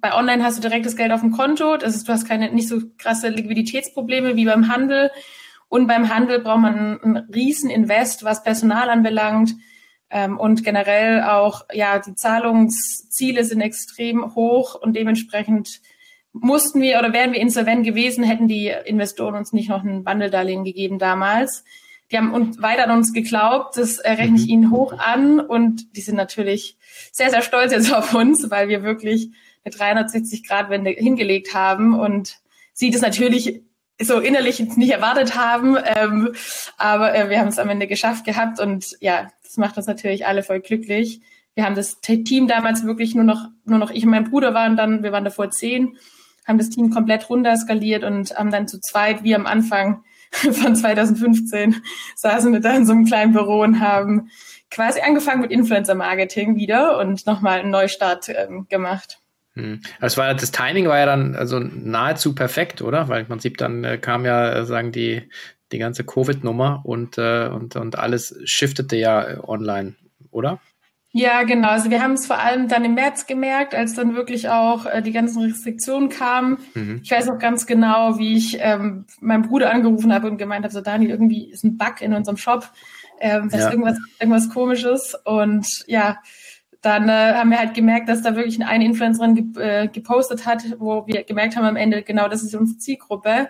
bei 0.02 0.14
Online 0.14 0.44
hast 0.44 0.58
du 0.58 0.60
direkt 0.60 0.84
das 0.84 0.96
Geld 0.96 1.12
auf 1.12 1.20
dem 1.20 1.30
Konto, 1.30 1.76
das 1.76 1.94
ist, 1.94 2.08
du 2.08 2.12
hast 2.12 2.28
keine 2.28 2.52
nicht 2.52 2.68
so 2.68 2.80
krasse 2.98 3.28
Liquiditätsprobleme 3.28 4.34
wie 4.34 4.44
beim 4.44 4.68
Handel. 4.68 5.10
Und 5.68 5.86
beim 5.86 6.12
Handel 6.12 6.40
braucht 6.40 6.60
man 6.60 7.00
einen 7.00 7.16
riesen 7.32 7.70
Invest, 7.70 8.24
was 8.24 8.42
Personal 8.42 8.90
anbelangt. 8.90 9.54
Ähm, 10.10 10.38
und 10.38 10.64
generell 10.64 11.22
auch, 11.22 11.62
ja, 11.72 12.00
die 12.00 12.16
Zahlungsziele 12.16 13.44
sind 13.44 13.60
extrem 13.60 14.34
hoch 14.34 14.74
und 14.74 14.96
dementsprechend 14.96 15.80
mussten 16.32 16.80
wir 16.80 16.98
oder 16.98 17.12
wären 17.12 17.32
wir 17.32 17.40
insolvent 17.40 17.86
gewesen, 17.86 18.24
hätten 18.24 18.48
die 18.48 18.74
Investoren 18.84 19.36
uns 19.36 19.52
nicht 19.52 19.68
noch 19.68 19.84
ein 19.84 20.04
Wandeldarlehen 20.04 20.64
gegeben 20.64 20.98
damals. 20.98 21.64
Die 22.10 22.18
haben 22.18 22.34
uns 22.34 22.60
weiter 22.60 22.84
an 22.84 22.98
uns 22.98 23.12
geglaubt, 23.12 23.76
das 23.76 24.00
rechne 24.00 24.36
ich 24.36 24.46
mhm. 24.46 24.50
ihnen 24.50 24.70
hoch 24.72 24.98
an 24.98 25.38
und 25.38 25.96
die 25.96 26.00
sind 26.00 26.16
natürlich 26.16 26.76
sehr, 27.12 27.30
sehr 27.30 27.42
stolz 27.42 27.70
jetzt 27.72 27.94
auf 27.94 28.12
uns, 28.14 28.50
weil 28.50 28.68
wir 28.68 28.82
wirklich 28.82 29.30
eine 29.64 29.74
360-Grad-Wende 29.74 30.90
hingelegt 30.90 31.54
haben 31.54 31.98
und 31.98 32.38
sie 32.72 32.90
das 32.90 33.02
natürlich 33.02 33.62
so 34.00 34.18
innerlich 34.18 34.60
nicht 34.76 34.90
erwartet 34.90 35.36
haben. 35.36 35.76
Ähm, 35.96 36.32
aber 36.76 37.14
äh, 37.14 37.30
wir 37.30 37.38
haben 37.38 37.48
es 37.48 37.58
am 37.58 37.68
Ende 37.68 37.86
geschafft 37.86 38.24
gehabt 38.24 38.60
und 38.60 38.96
ja, 39.00 39.28
das 39.42 39.56
macht 39.56 39.76
uns 39.76 39.86
natürlich 39.86 40.26
alle 40.26 40.42
voll 40.42 40.60
glücklich. 40.60 41.20
Wir 41.54 41.64
haben 41.64 41.74
das 41.74 42.00
Team 42.00 42.48
damals 42.48 42.84
wirklich 42.84 43.14
nur 43.14 43.24
noch, 43.24 43.48
nur 43.64 43.78
noch 43.78 43.90
ich 43.90 44.04
und 44.04 44.10
mein 44.10 44.30
Bruder 44.30 44.54
waren 44.54 44.76
dann, 44.76 45.02
wir 45.02 45.12
waren 45.12 45.24
davor 45.24 45.50
zehn, 45.50 45.98
haben 46.46 46.58
das 46.58 46.70
Team 46.70 46.90
komplett 46.90 47.28
runter 47.28 47.56
skaliert 47.56 48.04
und 48.04 48.36
haben 48.36 48.50
dann 48.50 48.66
zu 48.66 48.80
zweit, 48.80 49.22
wie 49.22 49.34
am 49.34 49.46
Anfang 49.46 50.02
von 50.30 50.74
2015, 50.74 51.82
saßen 52.16 52.52
wir 52.52 52.60
da 52.60 52.74
in 52.74 52.86
so 52.86 52.92
einem 52.92 53.04
kleinen 53.04 53.32
Büro 53.32 53.60
und 53.60 53.80
haben 53.80 54.30
quasi 54.70 55.00
angefangen 55.00 55.42
mit 55.42 55.50
Influencer-Marketing 55.50 56.56
wieder 56.56 56.98
und 56.98 57.26
nochmal 57.26 57.60
einen 57.60 57.70
Neustart 57.70 58.30
ähm, 58.30 58.66
gemacht. 58.70 59.21
Hm. 59.54 59.80
Das 60.00 60.16
war 60.16 60.34
das 60.34 60.50
Timing 60.50 60.86
war 60.88 60.98
ja 60.98 61.06
dann 61.06 61.34
also 61.34 61.58
nahezu 61.58 62.34
perfekt, 62.34 62.80
oder? 62.80 63.08
Weil 63.08 63.22
im 63.22 63.26
Prinzip 63.26 63.58
dann 63.58 63.84
äh, 63.84 63.98
kam 63.98 64.24
ja 64.24 64.52
äh, 64.52 64.64
sagen 64.64 64.92
die 64.92 65.28
die 65.72 65.78
ganze 65.78 66.04
Covid-Nummer 66.04 66.82
und 66.84 67.18
äh, 67.18 67.48
und 67.48 67.76
und 67.76 67.98
alles 67.98 68.38
shiftete 68.44 68.96
ja 68.96 69.22
äh, 69.22 69.38
online, 69.42 69.94
oder? 70.30 70.60
Ja, 71.14 71.42
genau. 71.42 71.68
Also 71.68 71.90
wir 71.90 72.02
haben 72.02 72.14
es 72.14 72.26
vor 72.26 72.38
allem 72.38 72.68
dann 72.68 72.86
im 72.86 72.94
März 72.94 73.26
gemerkt, 73.26 73.74
als 73.74 73.94
dann 73.94 74.14
wirklich 74.14 74.48
auch 74.48 74.86
äh, 74.86 75.02
die 75.02 75.12
ganzen 75.12 75.42
Restriktionen 75.42 76.08
kamen. 76.08 76.56
Mhm. 76.72 77.00
Ich 77.02 77.10
weiß 77.10 77.26
noch 77.26 77.38
ganz 77.38 77.66
genau, 77.66 78.18
wie 78.18 78.34
ich 78.34 78.56
ähm, 78.60 79.04
meinen 79.20 79.42
Bruder 79.42 79.70
angerufen 79.70 80.12
habe 80.12 80.26
und 80.30 80.38
gemeint 80.38 80.64
habe, 80.64 80.72
so 80.72 80.80
Dani, 80.80 81.06
irgendwie 81.06 81.50
ist 81.50 81.64
ein 81.64 81.76
Bug 81.76 82.00
in 82.00 82.14
unserem 82.14 82.38
Shop, 82.38 82.70
ähm, 83.20 83.50
ja. 83.52 83.58
ist 83.58 83.70
irgendwas, 83.70 83.98
irgendwas 84.18 84.48
komisches. 84.48 85.14
Und 85.26 85.66
ja, 85.86 86.16
dann 86.82 87.08
äh, 87.08 87.34
haben 87.34 87.50
wir 87.50 87.58
halt 87.58 87.74
gemerkt, 87.74 88.08
dass 88.08 88.22
da 88.22 88.34
wirklich 88.34 88.62
eine 88.62 88.84
Influencerin 88.84 89.52
ge 89.52 89.62
äh, 89.62 89.88
gepostet 89.88 90.46
hat, 90.46 90.64
wo 90.78 91.06
wir 91.06 91.22
gemerkt 91.22 91.56
haben 91.56 91.64
am 91.64 91.76
Ende, 91.76 92.02
genau, 92.02 92.28
das 92.28 92.42
ist 92.42 92.54
unsere 92.54 92.78
Zielgruppe. 92.78 93.48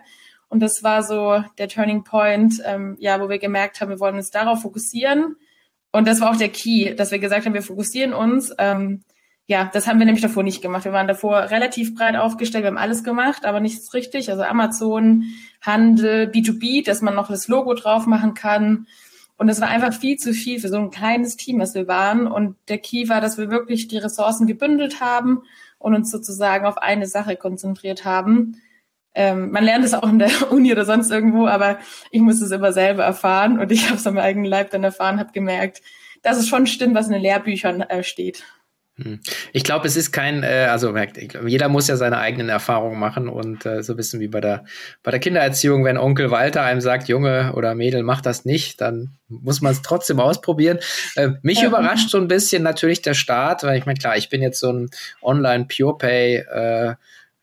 Und 0.48 0.60
das 0.60 0.82
war 0.82 1.02
so 1.02 1.42
der 1.56 1.68
Turning 1.68 2.04
Point, 2.04 2.62
ähm, 2.66 2.96
ja, 3.00 3.18
wo 3.20 3.30
wir 3.30 3.38
gemerkt 3.38 3.80
haben, 3.80 3.88
wir 3.88 4.00
wollen 4.00 4.16
uns 4.16 4.30
darauf 4.30 4.60
fokussieren. 4.60 5.36
Und 5.92 6.06
das 6.06 6.20
war 6.20 6.30
auch 6.30 6.36
der 6.36 6.50
Key, 6.50 6.94
dass 6.94 7.10
wir 7.10 7.18
gesagt 7.18 7.46
haben, 7.46 7.54
wir 7.54 7.62
fokussieren 7.62 8.12
uns. 8.12 8.52
Ähm, 8.58 9.02
ja, 9.46 9.70
das 9.72 9.86
haben 9.86 9.98
wir 9.98 10.04
nämlich 10.04 10.22
davor 10.22 10.42
nicht 10.42 10.60
gemacht. 10.60 10.84
Wir 10.84 10.92
waren 10.92 11.08
davor 11.08 11.50
relativ 11.50 11.94
breit 11.94 12.16
aufgestellt, 12.16 12.64
wir 12.64 12.68
haben 12.68 12.78
alles 12.78 13.02
gemacht, 13.02 13.46
aber 13.46 13.60
nichts 13.60 13.92
richtig. 13.94 14.30
Also 14.30 14.42
Amazon, 14.42 15.24
Handel, 15.62 16.30
B2B, 16.30 16.84
dass 16.84 17.00
man 17.00 17.14
noch 17.14 17.28
das 17.28 17.48
Logo 17.48 17.72
drauf 17.72 18.06
machen 18.06 18.34
kann. 18.34 18.86
Und 19.42 19.48
es 19.48 19.60
war 19.60 19.66
einfach 19.66 19.92
viel 19.92 20.18
zu 20.18 20.34
viel 20.34 20.60
für 20.60 20.68
so 20.68 20.76
ein 20.76 20.92
kleines 20.92 21.36
Team, 21.36 21.58
was 21.58 21.74
wir 21.74 21.88
waren. 21.88 22.28
Und 22.28 22.54
der 22.68 22.78
Key 22.78 23.08
war, 23.08 23.20
dass 23.20 23.38
wir 23.38 23.50
wirklich 23.50 23.88
die 23.88 23.98
Ressourcen 23.98 24.46
gebündelt 24.46 25.00
haben 25.00 25.42
und 25.80 25.96
uns 25.96 26.12
sozusagen 26.12 26.64
auf 26.64 26.78
eine 26.78 27.08
Sache 27.08 27.34
konzentriert 27.34 28.04
haben. 28.04 28.62
Ähm, 29.16 29.50
man 29.50 29.64
lernt 29.64 29.84
es 29.84 29.94
auch 29.94 30.08
in 30.08 30.20
der 30.20 30.30
Uni 30.52 30.70
oder 30.70 30.84
sonst 30.84 31.10
irgendwo, 31.10 31.48
aber 31.48 31.80
ich 32.12 32.20
muss 32.20 32.40
es 32.40 32.52
immer 32.52 32.72
selber 32.72 33.02
erfahren 33.02 33.58
und 33.58 33.72
ich 33.72 33.86
habe 33.88 33.96
es 33.96 34.06
am 34.06 34.16
eigenen 34.16 34.46
Leib 34.46 34.70
dann 34.70 34.84
erfahren, 34.84 35.18
habe 35.18 35.32
gemerkt, 35.32 35.82
dass 36.22 36.38
es 36.38 36.46
schon 36.46 36.68
stimmt, 36.68 36.94
was 36.94 37.08
in 37.08 37.12
den 37.14 37.22
Lehrbüchern 37.22 37.80
äh, 37.80 38.04
steht. 38.04 38.44
Hm. 38.96 39.20
Ich 39.54 39.64
glaube, 39.64 39.86
es 39.86 39.96
ist 39.96 40.12
kein, 40.12 40.42
äh, 40.42 40.66
also 40.70 40.92
glaub, 40.92 41.48
jeder 41.48 41.68
muss 41.70 41.88
ja 41.88 41.96
seine 41.96 42.18
eigenen 42.18 42.50
Erfahrungen 42.50 42.98
machen 42.98 43.28
und 43.28 43.64
äh, 43.64 43.82
so 43.82 43.96
wissen 43.96 44.20
wie 44.20 44.28
bei 44.28 44.42
der 44.42 44.64
bei 45.02 45.10
der 45.10 45.20
Kindererziehung, 45.20 45.84
wenn 45.84 45.96
Onkel 45.96 46.30
Walter 46.30 46.62
einem 46.62 46.82
sagt, 46.82 47.08
Junge 47.08 47.54
oder 47.54 47.74
Mädel, 47.74 48.02
mach 48.02 48.20
das 48.20 48.44
nicht, 48.44 48.82
dann 48.82 49.16
muss 49.28 49.62
man 49.62 49.72
es 49.72 49.80
trotzdem 49.80 50.20
ausprobieren. 50.20 50.78
Äh, 51.16 51.30
mich 51.40 51.62
ja. 51.62 51.68
überrascht 51.68 52.10
so 52.10 52.18
ein 52.18 52.28
bisschen 52.28 52.62
natürlich 52.62 53.00
der 53.00 53.14
Start, 53.14 53.62
weil 53.62 53.78
ich 53.78 53.86
meine, 53.86 53.98
klar, 53.98 54.18
ich 54.18 54.28
bin 54.28 54.42
jetzt 54.42 54.60
so 54.60 54.70
ein 54.70 54.90
Online 55.22 55.66
Pure 55.74 55.96
Pay 55.96 56.36
äh, 56.36 56.94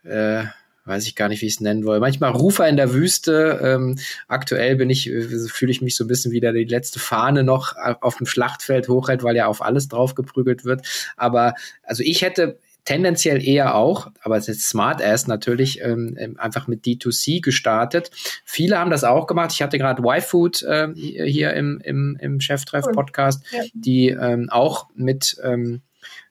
äh, 0.03 0.44
weiß 0.89 1.08
ich 1.08 1.15
gar 1.15 1.29
nicht, 1.29 1.41
wie 1.41 1.46
ich 1.46 1.53
es 1.53 1.62
nennen 1.62 1.86
will. 1.86 2.00
Manchmal 2.00 2.31
Rufer 2.31 2.67
in 2.67 2.75
der 2.75 2.93
Wüste. 2.93 3.60
Ähm, 3.63 3.98
aktuell 4.27 4.75
bin 4.75 4.89
ich, 4.89 5.10
äh, 5.10 5.22
fühle 5.48 5.72
ich 5.72 5.81
mich 5.81 5.96
so 5.96 6.03
ein 6.03 6.08
bisschen 6.08 6.31
wieder 6.31 6.51
die 6.51 6.65
letzte 6.65 7.00
Fahne 7.00 7.43
noch 7.43 7.75
auf 8.01 8.17
dem 8.17 8.25
Schlachtfeld 8.25 8.89
hochhält, 8.89 9.24
weil 9.24 9.36
ja 9.36 9.46
auf 9.46 9.62
alles 9.62 9.88
drauf 9.88 10.15
geprügelt 10.15 10.65
wird. 10.65 10.86
Aber 11.15 11.53
also 11.84 12.03
ich 12.03 12.22
hätte 12.22 12.58
tendenziell 12.86 13.46
eher 13.46 13.75
auch, 13.75 14.10
aber 14.22 14.38
es 14.38 14.48
ist 14.48 14.67
Smart 14.67 15.01
Ass 15.01 15.27
natürlich 15.27 15.79
ähm, 15.81 16.15
ähm 16.17 16.39
einfach 16.39 16.67
mit 16.67 16.86
D2C 16.86 17.41
gestartet. 17.41 18.10
Viele 18.46 18.79
haben 18.79 18.89
das 18.89 19.03
auch 19.03 19.27
gemacht. 19.27 19.51
Ich 19.53 19.62
hatte 19.62 19.77
gerade 19.77 20.01
Y-Food 20.01 20.63
äh, 20.63 20.88
hier 20.96 21.53
im, 21.53 21.79
im, 21.84 22.17
im 22.19 22.41
Cheftreff-Podcast, 22.41 23.43
die 23.74 24.10
ähm, 24.10 24.50
auch 24.50 24.88
mit 24.96 25.38
ähm, 25.43 25.81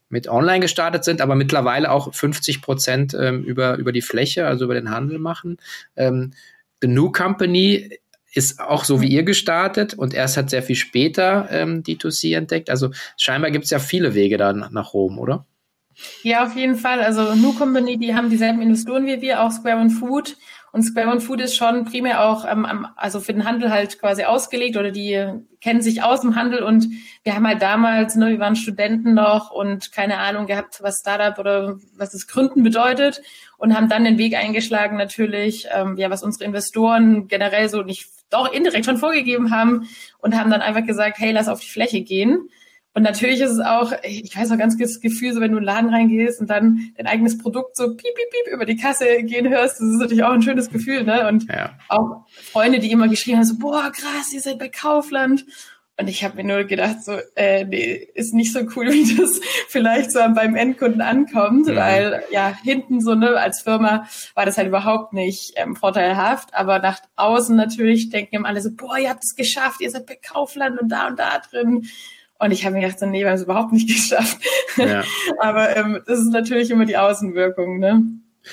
mit 0.08 0.28
online 0.28 0.60
gestartet 0.60 1.04
sind, 1.04 1.20
aber 1.20 1.34
mittlerweile 1.34 1.90
auch 1.90 2.14
50 2.14 2.62
Prozent 2.62 3.14
ähm, 3.14 3.42
über, 3.44 3.76
über 3.76 3.92
die 3.92 4.02
Fläche, 4.02 4.46
also 4.46 4.64
über 4.64 4.74
den 4.74 4.90
Handel 4.90 5.18
machen. 5.18 5.58
Ähm, 5.96 6.32
The 6.80 6.88
New 6.88 7.10
Company 7.10 7.98
ist 8.32 8.60
auch 8.60 8.84
so 8.84 9.00
wie 9.00 9.08
ihr 9.08 9.22
gestartet 9.22 9.94
und 9.94 10.14
erst 10.14 10.36
hat 10.36 10.50
sehr 10.50 10.62
viel 10.62 10.76
später 10.76 11.48
ähm, 11.50 11.82
D2C 11.82 12.36
entdeckt. 12.36 12.70
Also 12.70 12.90
scheinbar 13.16 13.50
gibt 13.50 13.64
es 13.64 13.70
ja 13.70 13.78
viele 13.78 14.14
Wege 14.14 14.36
dann 14.36 14.68
nach 14.70 14.92
Rom, 14.92 15.18
oder? 15.18 15.46
Ja, 16.22 16.46
auf 16.46 16.54
jeden 16.54 16.76
Fall. 16.76 17.00
Also 17.00 17.34
New 17.34 17.54
Company, 17.54 17.98
die 17.98 18.14
haben 18.14 18.30
dieselben 18.30 18.62
Investoren 18.62 19.06
wie 19.06 19.20
wir, 19.20 19.42
auch 19.42 19.50
Square 19.50 19.80
und 19.80 19.90
Food. 19.90 20.36
Und 20.78 20.84
Square 20.84 21.08
One 21.08 21.20
Food 21.20 21.40
ist 21.40 21.56
schon 21.56 21.86
primär 21.86 22.24
auch 22.24 22.44
ähm, 22.48 22.86
also 22.94 23.18
für 23.18 23.32
den 23.32 23.44
Handel 23.44 23.72
halt 23.72 23.98
quasi 23.98 24.22
ausgelegt 24.22 24.76
oder 24.76 24.92
die 24.92 25.26
kennen 25.60 25.82
sich 25.82 26.04
aus 26.04 26.22
im 26.22 26.36
Handel. 26.36 26.62
Und 26.62 26.86
wir 27.24 27.34
haben 27.34 27.48
halt 27.48 27.60
damals, 27.60 28.14
ne, 28.14 28.28
wir 28.28 28.38
waren 28.38 28.54
Studenten 28.54 29.12
noch 29.12 29.50
und 29.50 29.90
keine 29.90 30.18
Ahnung 30.18 30.46
gehabt, 30.46 30.80
was 30.80 30.98
Startup 31.00 31.36
oder 31.36 31.78
was 31.96 32.10
das 32.10 32.28
Gründen 32.28 32.62
bedeutet. 32.62 33.22
Und 33.56 33.76
haben 33.76 33.88
dann 33.88 34.04
den 34.04 34.18
Weg 34.18 34.36
eingeschlagen 34.36 34.96
natürlich, 34.96 35.66
ähm, 35.74 35.96
ja, 35.96 36.10
was 36.10 36.22
unsere 36.22 36.44
Investoren 36.44 37.26
generell 37.26 37.68
so 37.68 37.82
nicht 37.82 38.06
doch 38.30 38.52
indirekt 38.52 38.84
schon 38.84 38.98
vorgegeben 38.98 39.50
haben. 39.50 39.88
Und 40.18 40.38
haben 40.38 40.52
dann 40.52 40.62
einfach 40.62 40.86
gesagt, 40.86 41.18
hey, 41.18 41.32
lass 41.32 41.48
auf 41.48 41.58
die 41.58 41.70
Fläche 41.70 42.02
gehen. 42.02 42.50
Und 42.98 43.04
natürlich 43.04 43.40
ist 43.40 43.52
es 43.52 43.60
auch, 43.60 43.92
ich 44.02 44.36
weiß 44.36 44.50
auch 44.50 44.58
ganz 44.58 44.76
das 44.76 44.98
Gefühl, 44.98 45.32
so 45.32 45.40
wenn 45.40 45.52
du 45.52 45.58
in 45.58 45.62
den 45.62 45.66
Laden 45.66 45.94
reingehst 45.94 46.40
und 46.40 46.50
dann 46.50 46.92
dein 46.96 47.06
eigenes 47.06 47.38
Produkt 47.38 47.76
so 47.76 47.94
piep, 47.94 48.12
piep, 48.12 48.30
piep 48.32 48.52
über 48.52 48.64
die 48.64 48.76
Kasse 48.76 49.22
gehen 49.22 49.48
hörst, 49.48 49.78
das 49.78 49.86
ist 49.86 50.00
natürlich 50.00 50.24
auch 50.24 50.32
ein 50.32 50.42
schönes 50.42 50.68
Gefühl, 50.68 51.04
ne? 51.04 51.28
Und 51.28 51.44
ja. 51.44 51.78
auch 51.86 52.24
Freunde, 52.26 52.80
die 52.80 52.90
immer 52.90 53.06
geschrien 53.06 53.36
haben, 53.36 53.44
so, 53.44 53.56
boah, 53.56 53.92
krass, 53.92 54.32
ihr 54.32 54.40
seid 54.40 54.58
bei 54.58 54.68
Kaufland. 54.68 55.46
Und 55.96 56.08
ich 56.08 56.24
habe 56.24 56.42
mir 56.42 56.44
nur 56.44 56.64
gedacht, 56.64 57.04
so, 57.04 57.12
äh, 57.36 57.66
nee, 57.66 58.08
ist 58.14 58.34
nicht 58.34 58.52
so 58.52 58.62
cool, 58.74 58.88
wie 58.92 59.14
das 59.14 59.40
vielleicht 59.68 60.10
so 60.10 60.18
beim 60.34 60.56
Endkunden 60.56 61.00
ankommt, 61.00 61.68
ja. 61.68 61.76
weil 61.76 62.24
ja, 62.32 62.52
hinten 62.64 63.00
so, 63.00 63.14
ne, 63.14 63.36
als 63.36 63.62
Firma 63.62 64.08
war 64.34 64.44
das 64.44 64.58
halt 64.58 64.66
überhaupt 64.66 65.12
nicht 65.12 65.52
ähm, 65.54 65.76
vorteilhaft, 65.76 66.52
aber 66.52 66.80
nach 66.80 66.98
außen 67.14 67.54
natürlich 67.54 68.10
denken 68.10 68.34
immer 68.34 68.48
alle 68.48 68.60
so, 68.60 68.70
boah, 68.72 68.98
ihr 68.98 69.10
habt 69.10 69.22
es 69.22 69.36
geschafft, 69.36 69.82
ihr 69.82 69.90
seid 69.92 70.06
bei 70.06 70.16
Kaufland 70.16 70.80
und 70.80 70.88
da 70.88 71.06
und 71.06 71.16
da 71.20 71.38
drin 71.48 71.86
und 72.38 72.50
ich 72.50 72.64
habe 72.64 72.76
mir 72.76 72.82
gedacht, 72.82 72.98
so, 72.98 73.06
nee, 73.06 73.20
wir 73.20 73.28
haben 73.28 73.36
es 73.36 73.42
überhaupt 73.42 73.72
nicht 73.72 73.88
geschafft. 73.94 74.38
Ja. 74.76 75.04
Aber 75.40 75.76
ähm, 75.76 76.00
das 76.06 76.20
ist 76.20 76.32
natürlich 76.32 76.70
immer 76.70 76.86
die 76.86 76.96
Außenwirkung, 76.96 77.78
ne? 77.78 78.02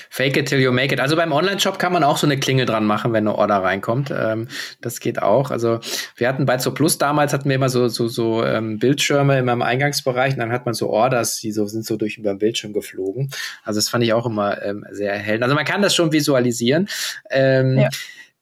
Fake 0.09 0.37
it 0.37 0.47
till 0.47 0.59
you 0.59 0.71
make 0.71 0.93
it. 0.93 0.99
Also 0.99 1.15
beim 1.15 1.31
Online-Shop 1.31 1.79
kann 1.79 1.93
man 1.93 2.03
auch 2.03 2.17
so 2.17 2.27
eine 2.27 2.37
Klinge 2.37 2.65
dran 2.65 2.85
machen, 2.85 3.13
wenn 3.13 3.27
eine 3.27 3.37
Order 3.37 3.57
reinkommt. 3.57 4.11
Ähm, 4.11 4.47
das 4.81 4.99
geht 4.99 5.21
auch. 5.21 5.51
Also 5.51 5.79
wir 6.15 6.27
hatten 6.27 6.45
bei 6.45 6.57
Zo 6.57 6.71
Plus 6.71 6.97
damals 6.97 7.33
hatten 7.33 7.47
wir 7.47 7.55
immer 7.55 7.69
so 7.69 7.87
so 7.87 8.07
so 8.07 8.43
ähm, 8.43 8.79
Bildschirme 8.79 9.39
in 9.39 9.45
meinem 9.45 9.61
Eingangsbereich 9.61 10.33
und 10.33 10.39
dann 10.39 10.51
hat 10.51 10.65
man 10.65 10.73
so 10.73 10.89
Orders, 10.89 11.39
die 11.39 11.51
so 11.51 11.65
sind 11.65 11.85
so 11.85 11.97
durch 11.97 12.17
über 12.17 12.33
den 12.33 12.39
Bildschirm 12.39 12.73
geflogen. 12.73 13.31
Also 13.63 13.77
das 13.77 13.89
fand 13.89 14.03
ich 14.03 14.13
auch 14.13 14.25
immer 14.25 14.61
ähm, 14.63 14.85
sehr 14.91 15.13
erhellend. 15.13 15.43
Also 15.43 15.55
man 15.55 15.65
kann 15.65 15.81
das 15.81 15.95
schon 15.95 16.11
visualisieren. 16.11 16.89
Ähm, 17.29 17.77
ja. 17.77 17.89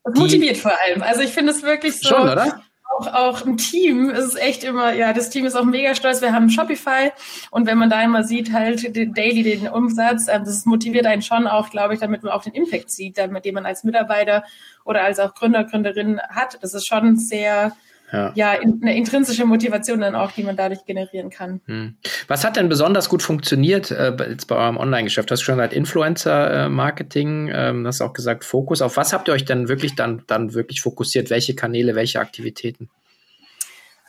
Das 0.02 0.18
motiviert 0.18 0.56
vor 0.56 0.72
allem. 0.86 1.02
Also 1.02 1.22
ich 1.22 1.30
finde 1.30 1.52
es 1.52 1.62
wirklich 1.62 2.00
so. 2.00 2.08
Schon, 2.08 2.28
oder? 2.28 2.62
Auch, 2.98 3.12
auch 3.12 3.42
im 3.42 3.56
Team 3.56 4.10
ist 4.10 4.36
echt 4.40 4.64
immer, 4.64 4.92
ja, 4.92 5.12
das 5.12 5.30
Team 5.30 5.44
ist 5.44 5.54
auch 5.54 5.64
mega 5.64 5.94
stolz. 5.94 6.20
Wir 6.20 6.32
haben 6.32 6.50
Shopify 6.50 7.10
und 7.50 7.66
wenn 7.66 7.78
man 7.78 7.90
da 7.90 8.02
immer 8.02 8.24
sieht, 8.24 8.52
halt 8.52 8.94
den 8.94 9.14
Daily, 9.14 9.42
den 9.42 9.68
Umsatz, 9.68 10.28
äh, 10.28 10.38
das 10.40 10.64
motiviert 10.64 11.06
einen 11.06 11.22
schon 11.22 11.46
auch, 11.46 11.70
glaube 11.70 11.94
ich, 11.94 12.00
damit 12.00 12.22
man 12.22 12.32
auch 12.32 12.42
den 12.42 12.54
Impact 12.54 12.90
sieht, 12.90 13.18
damit 13.18 13.44
den 13.44 13.54
man 13.54 13.66
als 13.66 13.84
Mitarbeiter 13.84 14.44
oder 14.84 15.02
als 15.02 15.18
auch 15.18 15.34
Gründer, 15.34 15.64
Gründerin 15.64 16.20
hat. 16.28 16.58
Das 16.62 16.74
ist 16.74 16.86
schon 16.86 17.16
sehr, 17.16 17.72
ja. 18.14 18.32
ja, 18.34 18.50
eine 18.52 18.96
intrinsische 18.96 19.44
Motivation 19.44 20.00
dann 20.00 20.14
auch, 20.14 20.30
die 20.32 20.44
man 20.44 20.56
dadurch 20.56 20.84
generieren 20.84 21.30
kann. 21.30 21.60
Hm. 21.66 21.96
Was 22.28 22.44
hat 22.44 22.56
denn 22.56 22.68
besonders 22.68 23.08
gut 23.08 23.22
funktioniert 23.22 23.90
äh, 23.90 24.14
jetzt 24.30 24.46
bei 24.46 24.56
eurem 24.56 24.76
Online-Geschäft? 24.76 25.30
Du 25.30 25.32
hast 25.32 25.42
schon 25.42 25.56
gesagt, 25.56 25.74
Influencer-Marketing, 25.74 27.48
äh, 27.48 27.70
ähm, 27.70 27.86
hast 27.86 28.00
auch 28.00 28.12
gesagt, 28.12 28.44
Fokus. 28.44 28.82
Auf 28.82 28.96
was 28.96 29.12
habt 29.12 29.28
ihr 29.28 29.34
euch 29.34 29.44
denn 29.44 29.68
wirklich 29.68 29.96
dann, 29.96 30.22
dann 30.28 30.54
wirklich 30.54 30.80
fokussiert? 30.80 31.30
Welche 31.30 31.54
Kanäle, 31.54 31.94
welche 31.96 32.20
Aktivitäten? 32.20 32.88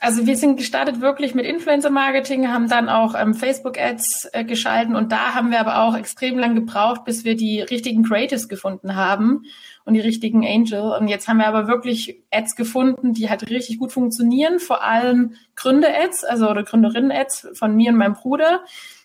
Also 0.06 0.24
wir 0.24 0.36
sind 0.36 0.56
gestartet 0.56 1.00
wirklich 1.00 1.34
mit 1.34 1.46
Influencer-Marketing, 1.46 2.46
haben 2.46 2.68
dann 2.68 2.88
auch 2.88 3.16
ähm, 3.20 3.34
Facebook-Ads 3.34 4.28
äh, 4.32 4.44
geschalten 4.44 4.94
und 4.94 5.10
da 5.10 5.34
haben 5.34 5.50
wir 5.50 5.58
aber 5.58 5.82
auch 5.82 5.96
extrem 5.96 6.38
lang 6.38 6.54
gebraucht, 6.54 7.04
bis 7.04 7.24
wir 7.24 7.34
die 7.34 7.60
richtigen 7.60 8.04
Creatives 8.04 8.48
gefunden 8.48 8.94
haben 8.94 9.42
und 9.84 9.94
die 9.94 10.00
richtigen 10.00 10.46
Angel. 10.46 10.80
Und 10.80 11.08
jetzt 11.08 11.26
haben 11.26 11.38
wir 11.38 11.48
aber 11.48 11.66
wirklich 11.66 12.22
Ads 12.30 12.54
gefunden, 12.54 13.14
die 13.14 13.28
halt 13.28 13.50
richtig 13.50 13.80
gut 13.80 13.90
funktionieren, 13.90 14.60
vor 14.60 14.84
allem 14.84 15.34
Gründer-Ads, 15.56 16.22
also 16.22 16.48
oder 16.48 16.62
Gründerinnen-Ads 16.62 17.48
von 17.54 17.74
mir 17.74 17.90
und 17.90 17.96
meinem 17.96 18.14
Bruder. 18.14 18.62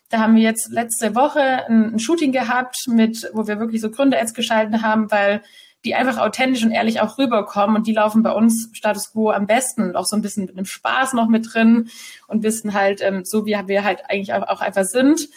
Da 0.08 0.20
haben 0.20 0.36
wir 0.36 0.42
jetzt 0.42 0.70
letzte 0.70 1.16
Woche 1.16 1.66
ein, 1.66 1.94
ein 1.94 1.98
Shooting 1.98 2.30
gehabt, 2.30 2.76
mit, 2.86 3.28
wo 3.32 3.48
wir 3.48 3.58
wirklich 3.58 3.80
so 3.80 3.90
Gründer-Ads 3.90 4.34
geschalten 4.34 4.82
haben, 4.82 5.10
weil 5.10 5.42
die 5.84 5.94
einfach 5.94 6.18
authentisch 6.18 6.64
und 6.64 6.70
ehrlich 6.70 7.00
auch 7.00 7.18
rüberkommen 7.18 7.76
und 7.76 7.86
die 7.86 7.92
laufen 7.92 8.22
bei 8.22 8.32
uns 8.32 8.70
Status 8.72 9.12
Quo 9.12 9.30
am 9.30 9.46
besten 9.46 9.82
und 9.82 9.96
auch 9.96 10.06
so 10.06 10.16
ein 10.16 10.22
bisschen 10.22 10.46
mit 10.46 10.56
einem 10.56 10.66
Spaß 10.66 11.12
noch 11.14 11.28
mit 11.28 11.52
drin 11.52 11.90
und 12.28 12.42
wissen 12.42 12.74
halt 12.74 13.00
ähm, 13.02 13.24
so, 13.24 13.46
wie 13.46 13.56
wir 13.66 13.84
halt 13.84 14.02
eigentlich 14.08 14.32
auch, 14.32 14.46
auch 14.48 14.60
einfach 14.60 14.84
sind. 14.84 15.28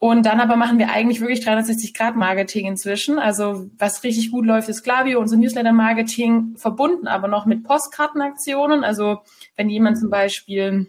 Und 0.00 0.26
dann 0.26 0.38
aber 0.38 0.54
machen 0.54 0.78
wir 0.78 0.90
eigentlich 0.90 1.20
wirklich 1.20 1.44
360-Grad-Marketing 1.46 2.66
inzwischen. 2.66 3.18
Also 3.18 3.68
was 3.78 4.04
richtig 4.04 4.30
gut 4.30 4.46
läuft, 4.46 4.68
ist 4.68 4.84
Klaviyo, 4.84 5.18
unser 5.18 5.36
Newsletter-Marketing, 5.36 6.54
verbunden 6.56 7.08
aber 7.08 7.26
noch 7.26 7.46
mit 7.46 7.64
Postkartenaktionen. 7.64 8.84
Also 8.84 9.18
wenn 9.56 9.68
jemand 9.68 9.98
zum 9.98 10.08
Beispiel 10.08 10.88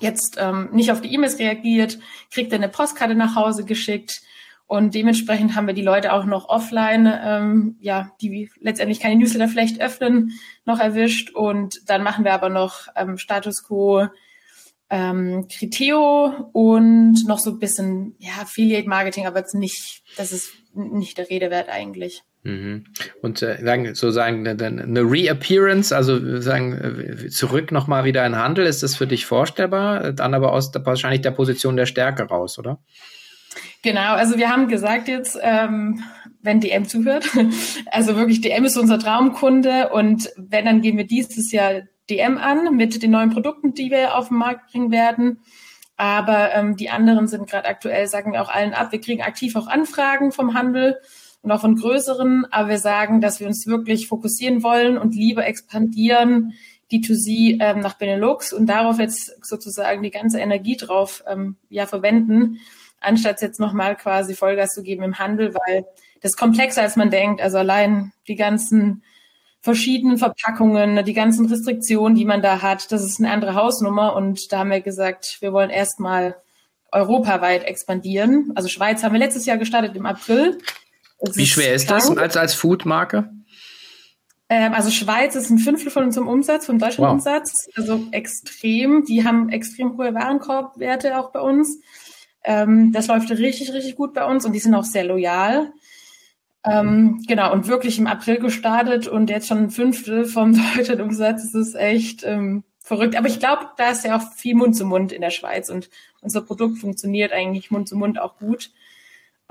jetzt 0.00 0.36
ähm, 0.38 0.68
nicht 0.72 0.92
auf 0.92 1.00
die 1.00 1.12
E-Mails 1.12 1.38
reagiert, 1.38 1.98
kriegt 2.30 2.52
er 2.52 2.58
eine 2.58 2.68
Postkarte 2.68 3.14
nach 3.14 3.34
Hause 3.34 3.64
geschickt. 3.64 4.20
Und 4.74 4.92
dementsprechend 4.92 5.54
haben 5.54 5.68
wir 5.68 5.74
die 5.74 5.82
Leute 5.82 6.12
auch 6.12 6.24
noch 6.24 6.48
offline, 6.48 7.08
ähm, 7.24 7.76
ja, 7.78 8.10
die 8.20 8.50
letztendlich 8.58 8.98
keine 8.98 9.14
Newsletter 9.14 9.46
vielleicht 9.46 9.80
öffnen, 9.80 10.32
noch 10.64 10.80
erwischt. 10.80 11.30
Und 11.30 11.76
dann 11.86 12.02
machen 12.02 12.24
wir 12.24 12.32
aber 12.32 12.48
noch 12.48 12.88
ähm, 12.96 13.16
Status 13.16 13.62
Quo 13.62 14.08
ähm, 14.90 15.46
Criteo 15.48 16.50
und 16.52 17.24
noch 17.28 17.38
so 17.38 17.52
ein 17.52 17.60
bisschen 17.60 18.16
ja, 18.18 18.32
Affiliate 18.42 18.88
Marketing, 18.88 19.28
aber 19.28 19.38
jetzt 19.38 19.54
nicht, 19.54 20.02
das 20.16 20.32
ist 20.32 20.50
nicht 20.74 21.18
der 21.18 21.30
Rede 21.30 21.50
wert 21.50 21.68
eigentlich. 21.68 22.24
Mhm. 22.42 22.84
Und 23.22 23.42
äh, 23.42 23.64
sagen, 23.64 23.94
so 23.94 24.10
sagen, 24.10 24.44
eine, 24.44 24.66
eine 24.66 25.02
Reappearance, 25.02 25.94
also 25.94 26.40
sagen, 26.40 26.72
äh, 26.72 27.28
zurück 27.28 27.70
nochmal 27.70 28.04
wieder 28.04 28.26
in 28.26 28.34
Handel, 28.34 28.66
ist 28.66 28.82
das 28.82 28.96
für 28.96 29.06
dich 29.06 29.24
vorstellbar? 29.24 30.12
Dann 30.12 30.34
aber 30.34 30.52
aus 30.52 30.72
der, 30.72 30.84
wahrscheinlich 30.84 31.20
der 31.20 31.30
Position 31.30 31.76
der 31.76 31.86
Stärke 31.86 32.24
raus, 32.24 32.58
oder? 32.58 32.80
Genau, 33.84 34.14
also 34.14 34.38
wir 34.38 34.48
haben 34.48 34.68
gesagt 34.68 35.08
jetzt, 35.08 35.38
ähm, 35.42 36.02
wenn 36.40 36.58
DM 36.58 36.88
zuhört, 36.88 37.26
also 37.90 38.16
wirklich 38.16 38.40
DM 38.40 38.64
ist 38.64 38.78
unser 38.78 38.98
Traumkunde 38.98 39.90
und 39.90 40.30
wenn, 40.38 40.64
dann 40.64 40.80
gehen 40.80 40.96
wir 40.96 41.06
dieses 41.06 41.52
Jahr 41.52 41.82
DM 42.08 42.38
an 42.38 42.74
mit 42.76 43.02
den 43.02 43.10
neuen 43.10 43.28
Produkten, 43.28 43.74
die 43.74 43.90
wir 43.90 44.16
auf 44.16 44.28
den 44.28 44.38
Markt 44.38 44.72
bringen 44.72 44.90
werden. 44.90 45.40
Aber 45.98 46.54
ähm, 46.54 46.76
die 46.76 46.88
anderen 46.88 47.28
sind 47.28 47.46
gerade 47.46 47.68
aktuell, 47.68 48.06
sagen 48.06 48.32
wir 48.32 48.40
auch 48.40 48.48
allen 48.48 48.72
ab. 48.72 48.90
Wir 48.90 49.02
kriegen 49.02 49.20
aktiv 49.20 49.54
auch 49.54 49.66
Anfragen 49.66 50.32
vom 50.32 50.54
Handel 50.54 50.96
und 51.42 51.52
auch 51.52 51.60
von 51.60 51.76
größeren, 51.76 52.46
aber 52.50 52.70
wir 52.70 52.78
sagen, 52.78 53.20
dass 53.20 53.38
wir 53.38 53.46
uns 53.46 53.66
wirklich 53.66 54.08
fokussieren 54.08 54.62
wollen 54.62 54.96
und 54.96 55.14
lieber 55.14 55.46
expandieren, 55.46 56.54
D2C 56.90 57.58
ähm, 57.60 57.80
nach 57.80 57.98
Benelux 57.98 58.54
und 58.54 58.64
darauf 58.64 58.98
jetzt 58.98 59.44
sozusagen 59.44 60.02
die 60.02 60.10
ganze 60.10 60.38
Energie 60.40 60.78
drauf 60.78 61.22
ähm, 61.26 61.56
ja 61.68 61.84
verwenden, 61.84 62.60
anstatt 63.04 63.42
jetzt 63.42 63.60
nochmal 63.60 63.96
quasi 63.96 64.34
Vollgas 64.34 64.74
zu 64.74 64.82
geben 64.82 65.02
im 65.02 65.18
Handel, 65.18 65.54
weil 65.54 65.86
das 66.20 66.32
ist 66.32 66.36
komplexer 66.36 66.82
als 66.82 66.96
man 66.96 67.10
denkt. 67.10 67.40
Also 67.40 67.58
allein 67.58 68.12
die 68.28 68.36
ganzen 68.36 69.02
verschiedenen 69.60 70.18
Verpackungen, 70.18 71.04
die 71.04 71.14
ganzen 71.14 71.46
Restriktionen, 71.46 72.14
die 72.14 72.24
man 72.24 72.42
da 72.42 72.62
hat, 72.62 72.92
das 72.92 73.02
ist 73.02 73.18
eine 73.18 73.30
andere 73.30 73.54
Hausnummer. 73.54 74.14
Und 74.14 74.52
da 74.52 74.58
haben 74.60 74.70
wir 74.70 74.80
gesagt, 74.80 75.38
wir 75.40 75.52
wollen 75.52 75.70
erstmal 75.70 76.36
europaweit 76.92 77.64
expandieren. 77.64 78.52
Also 78.54 78.68
Schweiz 78.68 79.02
haben 79.02 79.12
wir 79.12 79.18
letztes 79.18 79.46
Jahr 79.46 79.56
gestartet 79.56 79.96
im 79.96 80.06
April. 80.06 80.58
Es 81.18 81.36
Wie 81.36 81.46
schwer 81.46 81.74
ist, 81.74 81.82
ist 81.82 81.90
das 81.90 82.16
als, 82.16 82.36
als 82.36 82.54
Food-Marke? 82.54 83.30
Ähm, 84.48 84.74
also 84.74 84.90
Schweiz 84.90 85.34
ist 85.34 85.50
ein 85.50 85.58
Fünftel 85.58 85.90
von 85.90 86.04
unserem 86.04 86.28
Umsatz, 86.28 86.66
vom 86.66 86.78
deutschen 86.78 87.04
wow. 87.04 87.12
Umsatz. 87.12 87.52
Also 87.76 88.06
extrem. 88.12 89.04
Die 89.06 89.24
haben 89.24 89.48
extrem 89.48 89.96
hohe 89.96 90.14
Warenkorbwerte 90.14 91.18
auch 91.18 91.32
bei 91.32 91.40
uns. 91.40 91.80
Ähm, 92.44 92.92
das 92.92 93.08
läuft 93.08 93.30
richtig, 93.30 93.72
richtig 93.72 93.96
gut 93.96 94.14
bei 94.14 94.24
uns 94.24 94.44
und 94.44 94.52
die 94.52 94.58
sind 94.58 94.74
auch 94.74 94.84
sehr 94.84 95.04
loyal. 95.04 95.72
Ähm, 96.66 97.22
genau, 97.26 97.52
und 97.52 97.68
wirklich 97.68 97.98
im 97.98 98.06
April 98.06 98.38
gestartet 98.38 99.06
und 99.06 99.28
jetzt 99.28 99.48
schon 99.48 99.58
ein 99.58 99.70
Fünftel 99.70 100.24
vom 100.24 100.58
deutschen 100.76 101.00
Umsatz. 101.00 101.42
Das 101.42 101.54
ist 101.54 101.74
echt 101.74 102.24
ähm, 102.24 102.64
verrückt. 102.78 103.16
Aber 103.16 103.28
ich 103.28 103.38
glaube, 103.38 103.68
da 103.76 103.90
ist 103.90 104.04
ja 104.04 104.16
auch 104.16 104.32
viel 104.34 104.54
Mund 104.54 104.76
zu 104.76 104.84
Mund 104.84 105.12
in 105.12 105.20
der 105.20 105.30
Schweiz 105.30 105.68
und 105.68 105.90
unser 106.20 106.40
Produkt 106.42 106.78
funktioniert 106.78 107.32
eigentlich 107.32 107.70
Mund 107.70 107.88
zu 107.88 107.96
Mund 107.96 108.20
auch 108.20 108.38
gut. 108.38 108.70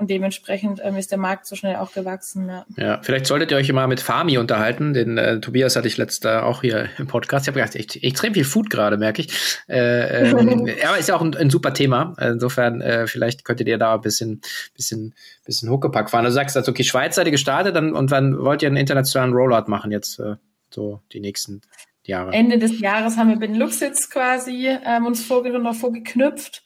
Und 0.04 0.10
dementsprechend 0.10 0.82
ähm, 0.84 0.98
ist 0.98 1.12
der 1.12 1.18
Markt 1.18 1.46
so 1.46 1.56
schnell 1.56 1.76
auch 1.76 1.94
gewachsen. 1.94 2.46
Ja. 2.46 2.66
ja, 2.76 3.00
vielleicht 3.02 3.24
solltet 3.24 3.50
ihr 3.50 3.56
euch 3.56 3.70
immer 3.70 3.86
mit 3.86 4.00
Fami 4.00 4.36
unterhalten. 4.36 4.92
Den 4.92 5.16
äh, 5.16 5.40
Tobias 5.40 5.76
hatte 5.76 5.88
ich 5.88 5.96
letzter 5.96 6.44
auch 6.44 6.60
hier 6.60 6.90
im 6.98 7.06
Podcast. 7.06 7.44
Ich 7.44 7.48
habe 7.48 7.58
gedacht, 7.58 7.74
echt, 7.74 7.96
extrem 8.04 8.34
viel 8.34 8.44
Food 8.44 8.68
gerade, 8.68 8.98
merke 8.98 9.22
ich. 9.22 9.32
Äh, 9.66 10.28
ähm, 10.28 10.68
aber 10.86 10.98
ist 10.98 11.08
ja 11.08 11.16
auch 11.16 11.22
ein, 11.22 11.34
ein 11.34 11.48
super 11.48 11.72
Thema. 11.72 12.14
Insofern, 12.20 12.82
äh, 12.82 13.06
vielleicht 13.06 13.46
könntet 13.46 13.66
ihr 13.66 13.78
da 13.78 13.94
ein 13.94 14.02
bisschen, 14.02 14.42
bisschen, 14.74 15.14
bisschen 15.46 15.70
Huckepack 15.70 16.10
fahren. 16.10 16.26
Du 16.26 16.32
sagst 16.32 16.54
also, 16.54 16.70
okay, 16.70 16.84
Schweiz 16.84 17.14
seid 17.14 17.26
ihr 17.26 17.32
gestartet 17.32 17.74
dann, 17.74 17.94
und 17.94 18.10
wann 18.10 18.38
wollt 18.38 18.60
ihr 18.60 18.68
einen 18.68 18.76
internationalen 18.76 19.32
Rollout 19.32 19.70
machen 19.70 19.90
jetzt, 19.90 20.20
äh, 20.20 20.34
so 20.68 21.00
die 21.14 21.20
nächsten 21.20 21.62
Jahre? 22.02 22.30
Ende 22.34 22.58
des 22.58 22.78
Jahres 22.78 23.16
haben 23.16 23.30
wir 23.30 23.36
Benelux 23.36 23.80
jetzt 23.80 24.10
quasi 24.10 24.68
ähm, 24.68 25.06
uns 25.06 25.24
vorgenommen, 25.24 25.72
vorgeknüpft. 25.72 26.62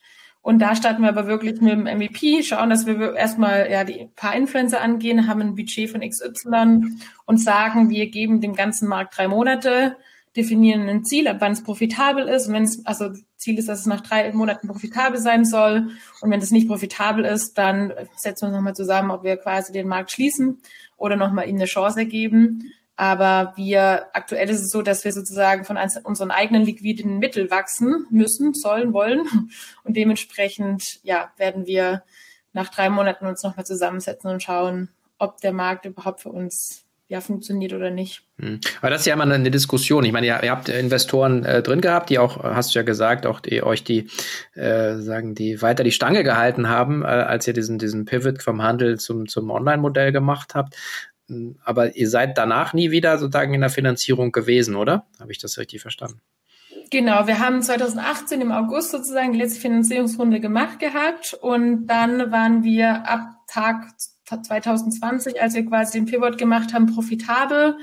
Und 0.49 0.61
da 0.61 0.75
starten 0.75 1.03
wir 1.03 1.11
aber 1.11 1.27
wirklich 1.27 1.61
mit 1.61 1.73
dem 1.73 1.83
MVP, 1.83 2.43
schauen, 2.43 2.71
dass 2.71 2.87
wir 2.87 3.15
erstmal 3.15 3.71
ja 3.71 3.85
die 3.85 4.09
paar 4.17 4.35
Influencer 4.35 4.81
angehen, 4.81 5.29
haben 5.29 5.43
ein 5.43 5.55
Budget 5.55 5.91
von 5.91 6.01
XY 6.01 6.97
und 7.27 7.37
sagen, 7.37 7.91
wir 7.91 8.09
geben 8.09 8.41
dem 8.41 8.55
ganzen 8.55 8.89
Markt 8.89 9.19
drei 9.19 9.29
Monate, 9.29 9.99
definieren 10.37 10.89
ein 10.89 11.05
Ziel, 11.05 11.29
ab 11.29 11.37
wann 11.41 11.53
es 11.53 11.63
profitabel 11.63 12.27
ist. 12.29 12.47
Und 12.47 12.55
wenn 12.55 12.63
es, 12.63 12.87
also 12.87 13.11
Ziel 13.37 13.59
ist, 13.59 13.69
dass 13.69 13.81
es 13.81 13.85
nach 13.85 14.01
drei 14.01 14.33
Monaten 14.33 14.69
profitabel 14.69 15.21
sein 15.21 15.45
soll. 15.45 15.91
Und 16.23 16.31
wenn 16.31 16.41
es 16.41 16.51
nicht 16.51 16.67
profitabel 16.67 17.27
ist, 17.27 17.59
dann 17.59 17.93
setzen 18.17 18.45
wir 18.45 18.49
uns 18.49 18.57
nochmal 18.57 18.75
zusammen, 18.75 19.11
ob 19.11 19.25
wir 19.25 19.37
quasi 19.37 19.75
den 19.75 19.87
Markt 19.87 20.13
schließen 20.13 20.63
oder 20.97 21.17
nochmal 21.17 21.47
ihm 21.47 21.57
eine 21.57 21.67
Chance 21.67 22.07
geben. 22.07 22.73
Aber 23.01 23.53
wir, 23.55 24.09
aktuell 24.13 24.51
ist 24.51 24.61
es 24.61 24.71
so, 24.71 24.83
dass 24.83 25.05
wir 25.05 25.13
sozusagen 25.13 25.65
von 25.65 25.79
unseren 26.03 26.33
eigenen 26.33 26.65
liquiden 26.65 27.21
Mitteln 27.21 27.49
wachsen 27.49 28.09
müssen, 28.11 28.55
sollen, 28.55 28.93
wollen. 28.93 29.21
Und 29.85 29.97
dementsprechend, 29.97 30.99
ja, 31.05 31.31
werden 31.37 31.69
wir 31.69 32.03
nach 32.53 32.71
drei 32.71 32.91
Monaten 32.91 33.27
uns 33.27 33.45
nochmal 33.45 33.65
zusammensetzen 33.65 34.29
und 34.29 34.43
schauen, 34.43 34.89
ob 35.17 35.41
der 35.41 35.53
Markt 35.53 35.85
überhaupt 35.85 36.23
für 36.23 36.31
uns 36.31 36.89
ja, 37.07 37.23
funktioniert 37.23 37.73
oder 37.73 37.91
nicht. 37.91 38.23
Hm. 38.39 38.61
Aber 38.81 38.91
das 38.91 39.01
ist 39.01 39.07
ja 39.07 39.15
immer 39.15 39.25
eine 39.25 39.51
Diskussion. 39.51 40.05
Ich 40.05 40.13
meine, 40.13 40.27
ihr, 40.27 40.43
ihr 40.43 40.51
habt 40.51 40.69
Investoren 40.69 41.43
äh, 41.43 41.63
drin 41.63 41.81
gehabt, 41.81 42.11
die 42.11 42.19
auch, 42.19 42.45
hast 42.45 42.75
du 42.75 42.81
ja 42.81 42.83
gesagt, 42.83 43.27
auch 43.27 43.41
die 43.41 43.63
euch 43.63 43.83
die, 43.83 44.11
äh, 44.55 44.97
sagen, 44.97 45.35
die 45.35 45.63
weiter 45.63 45.85
die 45.85 45.93
Stange 45.93 46.23
gehalten 46.23 46.69
haben, 46.69 47.03
äh, 47.03 47.07
als 47.07 47.47
ihr 47.47 47.55
diesen, 47.55 47.79
diesen 47.79 48.05
Pivot 48.05 48.43
vom 48.43 48.63
Handel 48.63 48.99
zum, 48.99 49.27
zum 49.27 49.51
Online-Modell 49.51 50.13
gemacht 50.13 50.55
habt. 50.55 50.77
Aber 51.65 51.97
ihr 51.97 52.09
seid 52.09 52.39
danach 52.39 52.73
nie 52.73 52.91
wieder 52.91 53.19
sozusagen 53.19 53.55
in 53.55 53.61
der 53.61 53.71
Finanzierung 53.71 54.33
gewesen, 54.33 54.77
oder? 54.77 55.07
Habe 55.21 55.33
ich 55.33 55.39
das 55.39 55.59
richtig 55.59 55.83
verstanden? 55.83 56.21
Genau, 56.91 57.27
wir 57.27 57.39
haben 57.39 57.63
2018 57.63 58.41
im 58.41 58.51
August 58.51 58.93
sozusagen 58.93 59.33
die 59.33 59.39
letzte 59.39 59.61
Finanzierungsrunde 59.61 60.41
gemacht 60.41 60.79
gehabt 60.79 61.35
und 61.35 61.87
dann 61.87 62.33
waren 62.33 62.65
wir 62.65 63.07
ab 63.07 63.29
Tag 63.47 63.89
2020, 64.25 65.41
als 65.41 65.55
wir 65.55 65.67
quasi 65.67 65.99
den 65.99 66.07
Pivot 66.07 66.39
gemacht 66.39 66.73
haben, 66.73 66.87
profitabel 66.87 67.77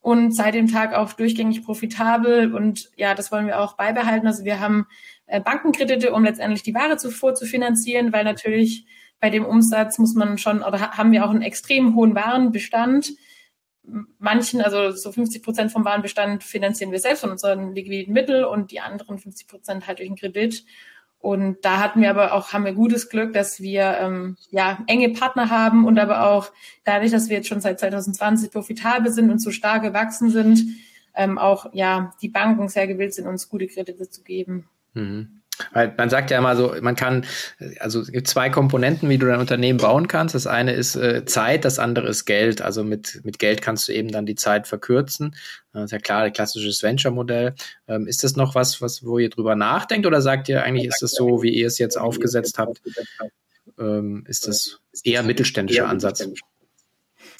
und 0.00 0.36
seit 0.36 0.54
dem 0.54 0.68
Tag 0.68 0.94
auch 0.94 1.14
durchgängig 1.14 1.64
profitabel 1.64 2.54
und 2.54 2.90
ja, 2.96 3.14
das 3.14 3.32
wollen 3.32 3.46
wir 3.46 3.58
auch 3.58 3.76
beibehalten. 3.76 4.26
Also 4.26 4.44
wir 4.44 4.60
haben 4.60 4.86
äh, 5.26 5.40
Bankenkredite, 5.40 6.12
um 6.12 6.24
letztendlich 6.24 6.62
die 6.62 6.74
Ware 6.74 6.96
zuvor 6.96 7.34
zu 7.34 7.46
finanzieren, 7.46 8.12
weil 8.12 8.24
natürlich 8.24 8.86
bei 9.20 9.30
dem 9.30 9.44
Umsatz 9.44 9.98
muss 9.98 10.14
man 10.14 10.38
schon, 10.38 10.62
oder 10.62 10.92
haben 10.92 11.12
wir 11.12 11.24
auch 11.24 11.30
einen 11.30 11.42
extrem 11.42 11.94
hohen 11.94 12.14
Warenbestand. 12.14 13.12
Manchen, 14.18 14.60
also 14.60 14.92
so 14.92 15.12
50 15.12 15.42
Prozent 15.42 15.72
vom 15.72 15.84
Warenbestand 15.84 16.42
finanzieren 16.42 16.92
wir 16.92 16.98
selbst 16.98 17.20
von 17.20 17.30
unseren 17.30 17.74
liquiden 17.74 18.14
Mitteln 18.14 18.44
und 18.44 18.70
die 18.70 18.80
anderen 18.80 19.18
50 19.18 19.46
Prozent 19.46 19.86
halt 19.86 19.98
durch 19.98 20.08
einen 20.08 20.16
Kredit. 20.16 20.64
Und 21.24 21.64
da 21.64 21.80
hatten 21.80 22.02
wir 22.02 22.10
aber 22.10 22.34
auch, 22.34 22.52
haben 22.52 22.66
wir 22.66 22.74
gutes 22.74 23.08
Glück, 23.08 23.32
dass 23.32 23.58
wir 23.60 23.96
ähm, 23.98 24.36
ja 24.50 24.84
enge 24.86 25.08
Partner 25.08 25.48
haben 25.48 25.86
und 25.86 25.98
aber 25.98 26.28
auch 26.28 26.52
dadurch, 26.84 27.12
dass 27.12 27.30
wir 27.30 27.38
jetzt 27.38 27.48
schon 27.48 27.62
seit 27.62 27.80
2020 27.80 28.50
profitabel 28.50 29.10
sind 29.10 29.30
und 29.30 29.38
so 29.38 29.50
stark 29.50 29.82
gewachsen 29.82 30.28
sind, 30.28 30.62
ähm, 31.14 31.38
auch 31.38 31.72
ja 31.72 32.12
die 32.20 32.28
Banken 32.28 32.68
sehr 32.68 32.86
gewillt 32.86 33.14
sind, 33.14 33.26
uns 33.26 33.48
gute 33.48 33.68
Kredite 33.68 34.10
zu 34.10 34.22
geben. 34.22 34.68
Mhm. 34.92 35.40
Weil 35.72 35.94
man 35.96 36.10
sagt 36.10 36.30
ja 36.30 36.38
immer 36.38 36.56
so, 36.56 36.74
man 36.80 36.96
kann, 36.96 37.24
also 37.78 38.00
es 38.00 38.10
gibt 38.10 38.26
zwei 38.28 38.50
Komponenten, 38.50 39.08
wie 39.08 39.18
du 39.18 39.26
dein 39.26 39.40
Unternehmen 39.40 39.78
bauen 39.78 40.08
kannst. 40.08 40.34
Das 40.34 40.46
eine 40.46 40.72
ist 40.72 40.96
äh, 40.96 41.24
Zeit, 41.24 41.64
das 41.64 41.78
andere 41.78 42.08
ist 42.08 42.24
Geld. 42.24 42.60
Also 42.60 42.82
mit, 42.82 43.20
mit 43.24 43.38
Geld 43.38 43.62
kannst 43.62 43.88
du 43.88 43.92
eben 43.92 44.10
dann 44.10 44.26
die 44.26 44.34
Zeit 44.34 44.66
verkürzen. 44.66 45.36
Das 45.72 45.84
ist 45.84 45.92
ja 45.92 45.98
klar, 45.98 46.30
klassisches 46.30 46.82
Venture-Modell. 46.82 47.54
Ähm, 47.88 48.06
ist 48.06 48.24
das 48.24 48.36
noch 48.36 48.54
was, 48.54 48.80
was, 48.80 49.04
wo 49.04 49.18
ihr 49.18 49.30
drüber 49.30 49.54
nachdenkt 49.54 50.06
oder 50.06 50.20
sagt 50.20 50.48
ihr 50.48 50.62
eigentlich, 50.62 50.86
ist 50.86 51.02
das 51.02 51.12
so, 51.12 51.42
wie 51.42 51.50
ihr 51.50 51.66
es 51.66 51.78
jetzt 51.78 51.96
aufgesetzt 51.96 52.58
habt? 52.58 52.80
Ähm, 53.78 54.24
ist 54.28 54.46
das 54.46 54.78
eher 55.02 55.22
mittelständischer 55.22 55.88
Ansatz? 55.88 56.26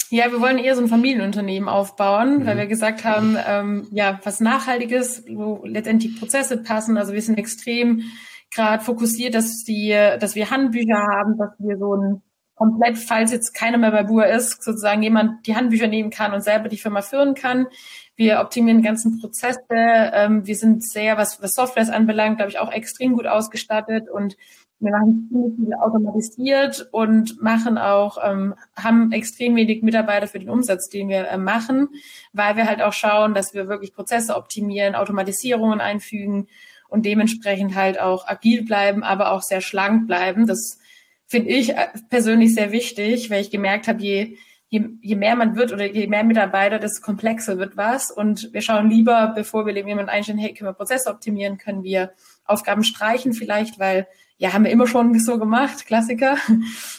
Ja, 0.09 0.31
wir 0.31 0.39
wollen 0.39 0.59
eher 0.59 0.75
so 0.75 0.81
ein 0.81 0.87
Familienunternehmen 0.87 1.67
aufbauen, 1.67 2.39
mhm. 2.39 2.45
weil 2.45 2.57
wir 2.57 2.67
gesagt 2.67 3.03
haben, 3.03 3.37
ähm, 3.47 3.87
ja, 3.91 4.19
was 4.23 4.39
Nachhaltiges, 4.39 5.23
wo 5.27 5.61
letztendlich 5.65 6.19
Prozesse 6.19 6.57
passen. 6.57 6.97
Also 6.97 7.13
wir 7.13 7.21
sind 7.21 7.37
extrem 7.37 8.03
gerade 8.53 8.83
fokussiert, 8.83 9.33
dass 9.33 9.63
die, 9.63 9.89
dass 10.19 10.35
wir 10.35 10.51
Handbücher 10.51 10.97
haben, 10.97 11.37
dass 11.37 11.51
wir 11.59 11.77
so 11.77 11.95
ein 11.95 12.21
komplett, 12.55 12.97
falls 12.97 13.31
jetzt 13.31 13.53
keiner 13.53 13.77
mehr 13.77 13.91
bei 13.91 14.03
Bua 14.03 14.23
ist, 14.23 14.63
sozusagen 14.63 15.03
jemand 15.03 15.45
die 15.45 15.55
Handbücher 15.55 15.87
nehmen 15.87 16.09
kann 16.09 16.33
und 16.33 16.41
selber 16.41 16.69
die 16.69 16.77
Firma 16.77 17.01
führen 17.01 17.35
kann. 17.35 17.67
Wir 18.15 18.39
optimieren 18.39 18.81
die 18.81 18.87
ganzen 18.87 19.19
Prozesse. 19.19 19.59
Ähm, 19.69 20.47
wir 20.47 20.55
sind 20.55 20.83
sehr, 20.83 21.17
was, 21.17 21.41
was 21.41 21.51
Softwares 21.51 21.89
anbelangt, 21.89 22.37
glaube 22.37 22.51
ich, 22.51 22.59
auch 22.59 22.71
extrem 22.71 23.13
gut 23.13 23.27
ausgestattet 23.27 24.09
und 24.09 24.37
wir 24.79 24.91
machen 24.91 25.27
ziemlich 25.29 25.55
viel 25.55 25.73
automatisiert 25.73 26.89
und 26.91 27.41
machen 27.41 27.77
auch, 27.77 28.17
ähm, 28.23 28.55
haben 28.75 29.11
extrem 29.11 29.55
wenig 29.55 29.83
Mitarbeiter 29.83 30.27
für 30.27 30.39
den 30.39 30.49
Umsatz, 30.49 30.89
den 30.89 31.07
wir 31.07 31.27
äh, 31.27 31.37
machen, 31.37 31.89
weil 32.33 32.57
wir 32.57 32.67
halt 32.67 32.81
auch 32.81 32.93
schauen, 32.93 33.33
dass 33.33 33.53
wir 33.53 33.67
wirklich 33.67 33.93
Prozesse 33.93 34.35
optimieren, 34.35 34.95
Automatisierungen 34.95 35.79
einfügen 35.79 36.47
und 36.89 37.05
dementsprechend 37.05 37.75
halt 37.75 37.99
auch 37.99 38.27
agil 38.27 38.63
bleiben, 38.63 39.03
aber 39.03 39.31
auch 39.31 39.41
sehr 39.41 39.61
schlank 39.61 40.07
bleiben. 40.07 40.45
Das 40.45 40.79
finde 41.25 41.49
ich 41.49 41.75
äh, 41.75 41.87
persönlich 42.09 42.53
sehr 42.53 42.71
wichtig, 42.71 43.29
weil 43.29 43.41
ich 43.41 43.51
gemerkt 43.51 43.87
habe, 43.87 44.01
je, 44.01 44.37
je, 44.67 44.89
je 45.01 45.15
mehr 45.15 45.37
man 45.37 45.55
wird 45.55 45.71
oder 45.71 45.85
je 45.85 46.07
mehr 46.07 46.25
Mitarbeiter, 46.25 46.79
desto 46.79 47.01
komplexer 47.01 47.57
wird 47.57 47.77
was. 47.77 48.11
Und 48.11 48.51
wir 48.53 48.61
schauen 48.61 48.89
lieber, 48.89 49.31
bevor 49.35 49.65
wir 49.65 49.73
jemanden 49.73 50.09
einstellen, 50.09 50.37
hey, 50.37 50.53
können 50.53 50.69
wir 50.69 50.73
Prozesse 50.73 51.09
optimieren, 51.09 51.57
können 51.57 51.83
wir 51.83 52.11
Aufgaben 52.43 52.83
streichen 52.83 53.33
vielleicht, 53.33 53.79
weil 53.79 54.05
ja, 54.37 54.53
haben 54.53 54.65
wir 54.65 54.71
immer 54.71 54.87
schon 54.87 55.17
so 55.19 55.39
gemacht, 55.39 55.85
Klassiker. 55.85 56.37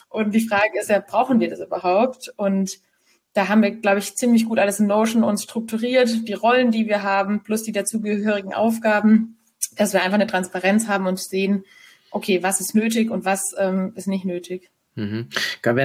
Und 0.08 0.34
die 0.34 0.46
Frage 0.46 0.80
ist 0.80 0.88
ja, 0.88 1.00
brauchen 1.00 1.40
wir 1.40 1.50
das 1.50 1.60
überhaupt? 1.60 2.32
Und 2.36 2.78
da 3.34 3.48
haben 3.48 3.62
wir, 3.62 3.70
glaube 3.70 3.98
ich, 3.98 4.16
ziemlich 4.16 4.46
gut 4.46 4.58
alles 4.58 4.80
in 4.80 4.86
Notion 4.86 5.22
uns 5.22 5.42
strukturiert, 5.42 6.26
die 6.26 6.32
Rollen, 6.32 6.70
die 6.70 6.86
wir 6.86 7.02
haben, 7.02 7.42
plus 7.42 7.62
die 7.62 7.72
dazugehörigen 7.72 8.54
Aufgaben, 8.54 9.36
dass 9.76 9.92
wir 9.92 10.02
einfach 10.02 10.14
eine 10.14 10.26
Transparenz 10.26 10.88
haben 10.88 11.06
und 11.06 11.18
sehen, 11.18 11.64
okay, 12.10 12.42
was 12.42 12.60
ist 12.60 12.74
nötig 12.74 13.10
und 13.10 13.26
was 13.26 13.54
ähm, 13.58 13.92
ist 13.94 14.08
nicht 14.08 14.24
nötig. 14.24 14.70
Mhm. 14.96 15.28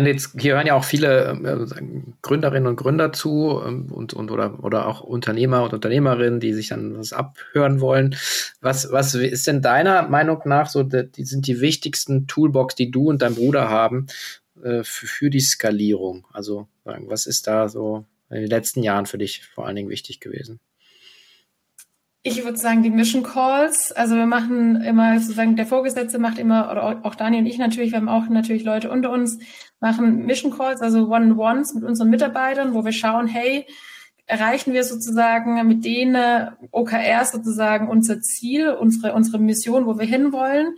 Jetzt, 0.06 0.40
hier 0.40 0.56
hören 0.56 0.68
ja 0.68 0.74
auch 0.74 0.86
viele 0.86 1.32
äh, 1.32 2.02
Gründerinnen 2.22 2.68
und 2.68 2.78
Gründer 2.78 3.12
zu 3.12 3.62
ähm, 3.66 3.92
und, 3.92 4.14
und 4.14 4.32
oder, 4.32 4.64
oder 4.64 4.88
auch 4.88 5.02
Unternehmer 5.02 5.64
und 5.64 5.74
Unternehmerinnen, 5.74 6.40
die 6.40 6.54
sich 6.54 6.70
dann 6.70 6.98
was 6.98 7.12
abhören 7.12 7.82
wollen. 7.82 8.16
Was, 8.62 8.90
was 8.92 9.14
ist 9.14 9.48
denn 9.48 9.62
deiner 9.62 10.08
Meinung 10.08 10.42
nach 10.46 10.70
so, 10.70 10.84
die 10.84 11.26
sind 11.26 11.46
die 11.46 11.60
wichtigsten 11.60 12.26
Toolbox, 12.28 12.76
die 12.76 12.90
du 12.90 13.10
und 13.10 13.22
dein 13.22 13.36
Bruder 13.36 13.68
haben 13.68 14.08
äh, 14.64 14.84
für, 14.84 15.08
für 15.08 15.30
die 15.30 15.42
Skalierung? 15.42 16.26
Also, 16.32 16.70
was 16.86 17.26
ist 17.26 17.48
da 17.48 17.68
so 17.68 18.06
in 18.30 18.42
den 18.42 18.50
letzten 18.50 18.82
Jahren 18.82 19.08
für 19.08 19.18
dich 19.18 19.44
vor 19.46 19.68
allen 19.68 19.76
Dingen 19.76 19.90
wichtig 19.90 20.22
gewesen? 20.22 20.62
Ich 22.24 22.44
würde 22.44 22.58
sagen, 22.58 22.84
die 22.84 22.92
Mission 22.92 23.24
Calls. 23.24 23.92
Also 23.92 24.16
wir 24.16 24.28
machen 24.28 24.80
immer 24.82 25.20
sozusagen, 25.20 25.56
der 25.56 25.66
Vorgesetzte 25.66 26.20
macht 26.20 26.38
immer, 26.38 26.72
oder 26.72 27.02
auch 27.04 27.16
Daniel 27.16 27.42
und 27.42 27.48
ich 27.48 27.58
natürlich, 27.58 27.92
wir 27.92 27.98
haben 27.98 28.10
auch 28.10 28.30
natürlich 28.30 28.64
Leute 28.64 28.92
unter 28.92 29.10
uns, 29.10 29.40
machen 29.80 30.26
Mission 30.26 30.56
Calls, 30.56 30.82
also 30.82 31.08
One-on-Ones 31.08 31.74
mit 31.74 31.84
unseren 31.84 32.12
Mitarbeitern, 32.12 32.76
wo 32.76 32.86
wir 32.86 32.92
schauen, 32.92 33.28
hey, 33.28 33.66
erreichen 34.28 34.72
wir 34.72 34.84
sozusagen 34.84 35.68
mit 35.68 35.84
denen 35.84 36.52
OKRs 36.72 37.32
sozusagen 37.32 37.90
unser 37.90 38.22
Ziel, 38.22 38.70
unsere, 38.70 39.14
unsere 39.14 39.40
Mission, 39.40 39.88
wo 39.88 39.98
wir 39.98 40.06
hinwollen. 40.06 40.76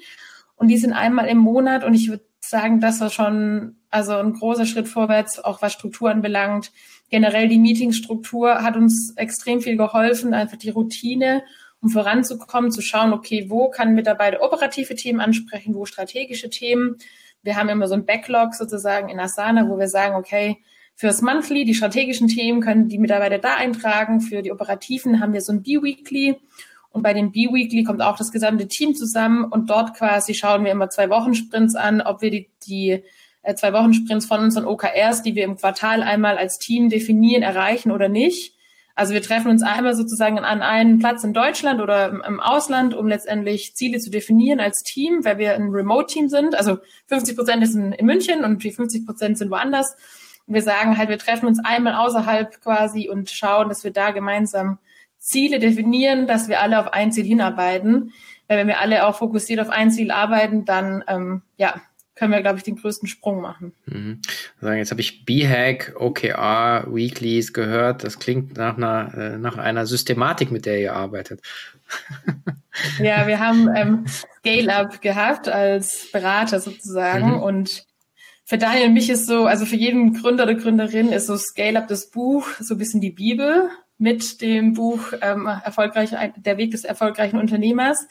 Und 0.56 0.70
die 0.70 0.78
sind 0.78 0.94
einmal 0.94 1.28
im 1.28 1.40
Monat 1.40 1.84
und 1.84 1.94
ich 1.94 2.10
würde 2.10 2.24
sagen, 2.40 2.80
das 2.80 3.02
war 3.02 3.10
schon 3.10 3.76
also 3.90 4.16
ein 4.16 4.34
großer 4.34 4.66
Schritt 4.66 4.88
vorwärts, 4.88 5.44
auch 5.44 5.62
was 5.62 5.74
Struktur 5.74 6.10
anbelangt. 6.10 6.72
Generell 7.14 7.48
die 7.48 7.60
Meetingstruktur 7.60 8.64
hat 8.64 8.76
uns 8.76 9.14
extrem 9.18 9.62
viel 9.62 9.78
geholfen, 9.78 10.34
einfach 10.34 10.58
die 10.58 10.72
Routine, 10.72 11.44
um 11.80 11.90
voranzukommen, 11.90 12.72
zu 12.72 12.82
schauen, 12.82 13.14
okay, 13.14 13.52
wo 13.52 13.70
kann 13.70 13.94
Mitarbeiter 13.94 14.42
operative 14.42 14.96
Themen 14.96 15.20
ansprechen, 15.20 15.76
wo 15.76 15.86
strategische 15.86 16.50
Themen. 16.50 16.98
Wir 17.44 17.56
haben 17.56 17.70
immer 17.70 17.88
so 17.88 17.94
ein 17.94 18.08
Backlog 18.08 18.56
sozusagen 18.56 19.10
in 19.10 19.20
Asana, 19.20 19.70
wo 19.70 19.78
wir 19.78 19.90
sagen, 19.90 20.16
okay, 20.16 20.58
Fürs 20.96 21.22
Monthly, 21.22 21.66
die 21.66 21.76
strategischen 21.76 22.30
Themen, 22.30 22.62
können 22.62 22.88
die 22.88 22.98
Mitarbeiter 22.98 23.38
da 23.38 23.58
eintragen. 23.58 24.20
Für 24.20 24.42
die 24.42 24.52
operativen 24.52 25.20
haben 25.20 25.34
wir 25.34 25.42
so 25.42 25.54
ein 25.54 25.62
B-Weekly. 25.62 26.40
Und 26.90 27.04
bei 27.04 27.14
dem 27.14 27.32
B-Weekly 27.32 27.84
kommt 27.84 28.02
auch 28.02 28.18
das 28.18 28.32
gesamte 28.32 28.68
Team 28.68 28.96
zusammen 28.96 29.46
und 29.46 29.70
dort 29.70 29.96
quasi 29.96 30.34
schauen 30.34 30.64
wir 30.64 30.72
immer 30.72 30.90
zwei 30.90 31.12
Wochen 31.12 31.36
Sprints 31.36 31.76
an, 31.76 32.02
ob 32.02 32.24
wir 32.24 32.32
die, 32.32 32.50
die 32.66 33.04
zwei 33.56 33.74
Wochen 33.74 33.94
Sprints 33.94 34.26
von 34.26 34.40
unseren 34.40 34.66
OKRs, 34.66 35.22
die 35.22 35.36
wir 35.36 35.44
im 35.44 35.58
Quartal 35.58 36.02
einmal 36.02 36.38
als 36.38 36.58
Team 36.58 36.90
definieren, 36.90 37.44
erreichen 37.44 37.92
oder 37.92 38.10
nicht. 38.10 38.56
Also 38.96 39.14
wir 39.14 39.24
treffen 39.24 39.50
uns 39.50 39.64
einmal 39.64 39.96
sozusagen 39.96 40.38
an 40.38 40.62
einen 40.62 41.00
Platz 41.00 41.24
in 41.24 41.34
Deutschland 41.34 41.82
oder 41.82 42.10
im, 42.10 42.40
Ausland, 42.40 42.94
um 42.94 43.08
letztendlich 43.08 43.76
Ziele 43.76 43.98
zu 43.98 44.12
definieren 44.12 44.60
als 44.60 44.84
Team, 44.84 45.26
weil 45.26 45.40
wir 45.40 45.56
ein 45.56 45.70
Remote-Team 45.70 46.30
sind. 46.30 46.56
Also 46.56 46.78
50 47.08 47.36
Prozent 47.36 47.64
ist 47.64 47.74
in, 47.74 47.92
in 47.92 48.06
München 48.06 48.44
und 48.44 48.64
die 48.64 48.72
50 48.72 49.06
Prozent 49.06 49.38
sind 49.40 49.50
woanders. 49.50 49.96
Und 50.46 50.54
wir 50.54 50.62
sagen 50.62 50.98
halt, 50.98 51.10
wir 51.10 51.18
treffen 51.18 51.48
uns 51.48 51.60
einmal 51.64 51.96
außerhalb 51.96 52.62
quasi 52.62 53.10
und 53.10 53.32
schauen, 53.32 53.68
dass 53.68 53.84
wir 53.84 53.92
da 53.92 54.12
gemeinsam 54.12 54.78
Ziele 55.18 55.58
definieren, 55.58 56.28
dass 56.28 56.48
wir 56.48 56.62
alle 56.62 56.80
auf 56.80 56.94
ein 56.94 57.12
Ziel 57.12 57.26
hinarbeiten. 57.26 58.14
Weil 58.48 58.60
wenn 58.60 58.68
wir 58.68 58.80
alle 58.80 59.08
auch 59.08 59.16
fokussiert 59.16 59.60
auf 59.60 59.70
ein 59.70 59.90
Ziel 59.90 60.12
arbeiten, 60.12 60.66
dann 60.66 61.04
ähm, 61.08 61.42
ja, 61.58 61.82
können 62.16 62.32
wir, 62.32 62.42
glaube 62.42 62.58
ich, 62.58 62.64
den 62.64 62.76
größten 62.76 63.08
Sprung 63.08 63.42
machen. 63.42 63.74
Mhm. 63.86 64.22
Jetzt 64.62 64.92
habe 64.92 65.02
ich 65.02 65.26
B-Hack, 65.26 65.96
OKR, 65.98 66.86
Weeklies 66.88 67.54
gehört. 67.54 68.04
Das 68.04 68.20
klingt 68.20 68.56
nach 68.56 68.78
einer, 68.78 69.14
äh, 69.18 69.38
nach 69.38 69.58
einer 69.58 69.86
Systematik, 69.86 70.52
mit 70.52 70.66
der 70.66 70.80
ihr 70.80 70.94
arbeitet. 70.94 71.42
ja, 73.00 73.28
wir 73.28 73.40
haben 73.40 73.70
ähm, 73.76 74.06
Scale-Up 74.08 75.02
gehabt 75.02 75.50
als 75.50 76.12
Berater 76.12 76.60
sozusagen 76.60 77.38
mhm. 77.38 77.42
und 77.42 77.86
für 78.46 78.58
Daniel 78.58 78.88
und 78.88 78.94
mich 78.94 79.10
ist 79.10 79.26
so, 79.26 79.46
also 79.46 79.66
für 79.66 79.78
jeden 79.78 80.14
Gründer 80.14 80.44
oder 80.44 80.56
Gründerin 80.56 81.12
ist 81.12 81.28
so 81.28 81.38
Scale 81.38 81.80
Up 81.80 81.88
das 81.88 82.10
Buch 82.10 82.48
so 82.60 82.76
ein 82.76 82.78
bisschen 82.78 83.02
die 83.02 83.12
Bibel 83.12 83.70
mit 83.98 84.42
dem 84.42 84.74
Buch 84.74 85.14
ähm, 85.22 85.48
erfolgreich, 85.48 86.12
Der 86.36 86.58
Weg 86.58 86.72
des 86.72 86.84
erfolgreichen 86.84 87.40
Unternehmers. 87.40 88.06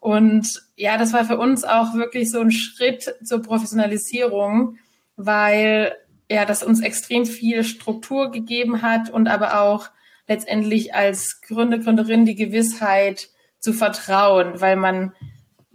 Und 0.00 0.62
ja, 0.76 0.96
das 0.96 1.12
war 1.12 1.24
für 1.24 1.38
uns 1.38 1.64
auch 1.64 1.94
wirklich 1.94 2.30
so 2.30 2.40
ein 2.40 2.52
Schritt 2.52 3.14
zur 3.24 3.42
Professionalisierung, 3.42 4.78
weil 5.16 5.96
ja, 6.30 6.44
das 6.44 6.62
uns 6.62 6.80
extrem 6.80 7.26
viel 7.26 7.64
Struktur 7.64 8.30
gegeben 8.30 8.82
hat 8.82 9.10
und 9.10 9.28
aber 9.28 9.60
auch 9.60 9.90
letztendlich 10.28 10.94
als 10.94 11.40
Gründer, 11.40 11.78
Gründerin 11.78 12.26
die 12.26 12.34
Gewissheit 12.34 13.28
zu 13.58 13.72
vertrauen, 13.72 14.60
weil 14.60 14.76
man 14.76 15.12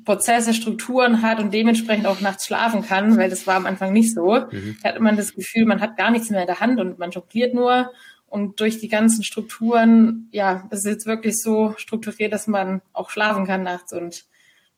Prozesse, 0.05 0.53
Strukturen 0.53 1.21
hat 1.21 1.39
und 1.39 1.53
dementsprechend 1.53 2.05
auch 2.05 2.19
nachts 2.21 2.45
schlafen 2.45 2.83
kann, 2.83 3.17
weil 3.17 3.29
das 3.29 3.47
war 3.47 3.55
am 3.55 3.65
Anfang 3.65 3.93
nicht 3.93 4.13
so. 4.13 4.45
Mhm. 4.51 4.77
Da 4.83 4.89
hat 4.89 4.99
man 4.99 5.17
das 5.17 5.33
Gefühl, 5.33 5.65
man 5.65 5.81
hat 5.81 5.97
gar 5.97 6.11
nichts 6.11 6.29
mehr 6.29 6.41
in 6.41 6.47
der 6.47 6.59
Hand 6.59 6.79
und 6.79 6.99
man 6.99 7.11
jongliert 7.11 7.53
nur. 7.53 7.91
Und 8.33 8.59
durch 8.59 8.79
die 8.79 8.87
ganzen 8.87 9.23
Strukturen, 9.23 10.27
ja, 10.31 10.67
es 10.71 10.79
ist 10.79 10.85
jetzt 10.87 11.05
wirklich 11.05 11.39
so 11.39 11.75
strukturiert, 11.77 12.33
dass 12.33 12.47
man 12.47 12.81
auch 12.91 13.11
schlafen 13.11 13.45
kann 13.45 13.61
nachts 13.61 13.93
und 13.93 14.25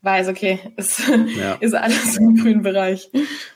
weiß, 0.01 0.27
okay, 0.27 0.59
es 0.75 1.01
ja. 1.37 1.53
ist 1.61 1.73
alles 1.73 2.17
im 2.17 2.35
grünen 2.35 2.63
Bereich. 2.63 3.09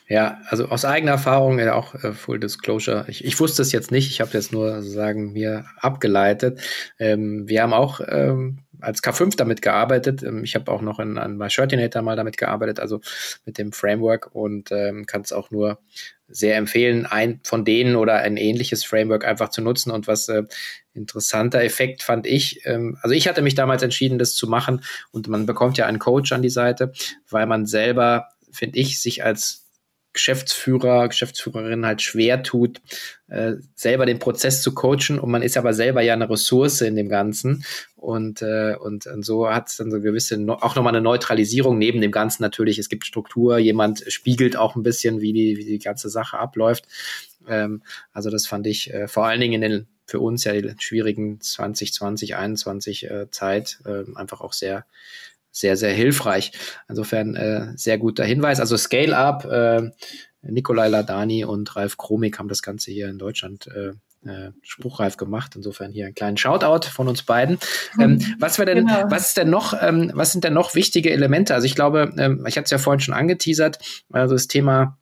Ja, 0.08 0.40
also 0.48 0.70
aus 0.70 0.86
eigener 0.86 1.12
Erfahrung, 1.12 1.60
ja 1.60 1.74
auch 1.74 1.96
äh, 1.96 2.14
Full 2.14 2.40
Disclosure, 2.40 3.04
ich, 3.10 3.26
ich 3.26 3.38
wusste 3.42 3.62
es 3.62 3.74
jetzt 3.74 3.92
nicht, 3.92 4.10
ich 4.10 4.22
habe 4.22 4.32
jetzt 4.32 4.54
nur 4.54 4.82
sozusagen 4.82 5.34
mir 5.34 5.66
abgeleitet. 5.82 6.62
Ähm, 6.98 7.50
wir 7.50 7.62
haben 7.62 7.74
auch 7.74 8.00
ähm, 8.08 8.60
als 8.82 9.04
K5 9.04 9.36
damit 9.36 9.62
gearbeitet. 9.62 10.24
Ähm, 10.24 10.44
ich 10.44 10.56
habe 10.56 10.72
auch 10.72 10.82
noch 10.82 11.00
in, 11.00 11.18
an, 11.18 11.38
bei 11.38 11.50
Shirtinator 11.50 12.02
mal 12.02 12.15
damit 12.15 12.38
gearbeitet, 12.38 12.80
also 12.80 13.02
mit 13.46 13.58
dem 13.58 13.72
Framework 13.72 14.34
und 14.34 14.72
ähm, 14.72 15.06
kann 15.06 15.22
es 15.22 15.32
auch 15.32 15.52
nur 15.52 15.80
sehr 16.28 16.58
empfehlen, 16.58 17.06
ein 17.06 17.39
von 17.44 17.65
denen 17.65 17.96
oder 17.96 18.18
ein 18.18 18.38
ähnliches 18.38 18.84
Framework 18.84 19.26
einfach 19.26 19.50
zu 19.50 19.62
nutzen. 19.62 19.92
Und 19.92 20.08
was 20.08 20.30
äh, 20.30 20.44
interessanter 20.94 21.63
Effekt 21.63 22.04
fand 22.04 22.28
ich, 22.28 22.65
ähm, 22.65 22.98
also 23.02 23.15
ich 23.15 23.28
hatte 23.28 23.42
mich 23.42 23.56
damals 23.56 23.82
entschieden, 23.82 24.20
das 24.20 24.36
zu 24.36 24.48
machen 24.48 24.84
und 25.12 25.28
man 25.28 25.46
bekommt 25.46 25.78
ja 25.78 25.88
einen 25.88 26.00
Coach 26.00 26.32
an 26.32 26.42
die 26.42 26.50
Seite, 26.50 26.94
weil 27.30 27.48
man 27.48 27.65
selber, 27.65 28.30
finde 28.52 28.80
ich, 28.80 29.02
sich 29.02 29.24
als 29.24 29.59
Geschäftsführer, 30.13 31.08
Geschäftsführerin 31.08 31.86
halt 31.86 32.02
schwer 32.02 32.41
tut, 32.43 32.82
äh, 33.28 33.54
selber 33.76 34.06
den 34.06 34.19
Prozess 34.19 34.62
zu 34.62 34.74
coachen. 34.74 35.19
Und 35.19 35.30
man 35.30 35.41
ist 35.41 35.58
aber 35.58 35.74
selber 35.74 36.02
ja 36.02 36.13
eine 36.13 36.30
Ressource 36.30 36.82
in 36.82 36.95
dem 36.95 37.10
Ganzen. 37.10 37.63
Und, 37.95 38.41
äh, 38.41 38.76
und, 38.76 39.06
und 39.06 39.24
so 39.24 39.50
hat 39.50 39.69
es 39.69 39.78
dann 39.78 39.91
so 39.91 40.02
gewisse, 40.02 40.38
auch 40.62 40.76
nochmal 40.76 40.95
eine 40.95 41.02
Neutralisierung 41.02 41.78
neben 41.78 42.02
dem 42.02 42.12
Ganzen 42.12 42.41
natürlich, 42.41 42.80
es 42.80 42.89
gibt 42.89 43.06
Struktur, 43.06 43.58
jemand 43.58 44.04
spiegelt 44.08 44.56
auch 44.58 44.76
ein 44.76 44.84
bisschen, 44.84 45.22
wie 45.22 45.34
die, 45.34 45.58
wie 45.58 45.65
die 45.65 45.80
ganze 45.80 46.10
Sache 46.10 46.39
abläuft. 46.39 46.86
Ähm, 47.48 47.84
also 48.12 48.30
das 48.30 48.48
fand 48.48 48.67
ich 48.67 48.93
äh, 48.93 49.08
vor 49.08 49.26
allen 49.26 49.41
Dingen 49.41 49.62
in 49.62 49.69
den 49.69 49.88
für 50.10 50.19
uns 50.19 50.43
ja 50.43 50.54
die 50.54 50.74
schwierigen 50.80 51.39
2020, 51.39 52.36
21 52.36 53.10
äh, 53.10 53.30
Zeit 53.30 53.80
äh, 53.86 54.06
einfach 54.15 54.41
auch 54.41 54.54
sehr 54.54 54.86
sehr, 55.52 55.78
sehr 55.78 55.94
hilfreich. 55.94 56.52
Insofern 56.88 57.36
äh, 57.36 57.74
sehr 57.76 57.98
guter 57.98 58.24
Hinweis. 58.24 58.60
Also 58.60 58.78
Scale 58.78 59.18
Up, 59.18 59.46
äh, 59.46 59.92
Nikolai 60.42 60.88
Ladani 60.88 61.44
und 61.46 61.76
Ralf 61.76 61.98
Kromik 61.98 62.40
haben 62.40 62.48
das 62.48 62.62
Ganze 62.62 62.92
hier 62.92 63.10
in 63.10 63.18
Deutschland 63.18 63.68
äh, 63.68 63.92
äh, 64.26 64.52
spruchreif 64.62 65.18
gemacht. 65.18 65.54
Insofern 65.56 65.92
hier 65.92 66.06
einen 66.06 66.16
kleinen 66.16 66.38
Shoutout 66.38 66.88
von 66.90 67.08
uns 67.08 67.24
beiden. 67.24 67.58
Ähm, 68.00 68.20
was 68.40 68.60
wäre 68.60 68.74
denn, 68.74 68.88
genau. 68.88 69.06
was 69.10 69.30
ist 69.30 69.38
denn 69.38 69.50
noch, 69.50 69.74
ähm, 69.82 70.12
was 70.14 70.32
sind 70.32 70.44
denn 70.44 70.54
noch 70.54 70.76
wichtige 70.76 71.12
Elemente? 71.12 71.54
Also 71.56 71.66
ich 71.66 71.76
glaube, 71.76 72.14
ähm, 72.18 72.46
ich 72.48 72.58
hatte 72.58 72.66
es 72.66 72.72
ja 72.72 72.78
vorhin 72.78 73.00
schon 73.00 73.14
angeteasert, 73.14 73.80
also 74.12 74.36
das 74.36 74.48
Thema 74.48 74.98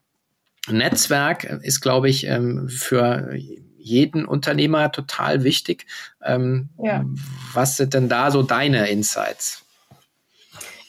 Netzwerk 0.69 1.45
ist, 1.45 1.81
glaube 1.81 2.09
ich, 2.09 2.27
ähm, 2.27 2.67
für 2.69 3.33
jeden 3.77 4.25
Unternehmer 4.25 4.91
total 4.91 5.43
wichtig. 5.43 5.85
Ähm, 6.23 6.69
ja. 6.83 7.05
Was 7.53 7.77
sind 7.77 7.93
denn 7.93 8.09
da 8.09 8.31
so 8.31 8.43
deine 8.43 8.89
Insights? 8.89 9.63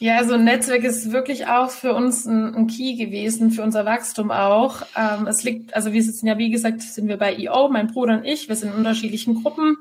Ja, 0.01 0.15
so 0.19 0.19
also 0.19 0.35
ein 0.35 0.45
Netzwerk 0.45 0.85
ist 0.85 1.11
wirklich 1.11 1.47
auch 1.47 1.69
für 1.69 1.93
uns 1.93 2.25
ein, 2.25 2.55
ein 2.55 2.67
Key 2.67 2.95
gewesen, 2.95 3.51
für 3.51 3.63
unser 3.63 3.85
Wachstum 3.85 4.31
auch. 4.31 4.83
Ähm, 4.95 5.27
es 5.27 5.43
liegt, 5.43 5.75
also 5.75 5.91
wir 5.91 6.01
sitzen 6.01 6.25
ja, 6.25 6.37
wie 6.37 6.49
gesagt, 6.49 6.81
sind 6.81 7.09
wir 7.09 7.17
bei 7.17 7.35
EO, 7.37 7.67
mein 7.67 7.87
Bruder 7.87 8.13
und 8.13 8.23
ich, 8.23 8.47
wir 8.47 8.55
sind 8.55 8.69
in 8.69 8.77
unterschiedlichen 8.77 9.43
Gruppen. 9.43 9.75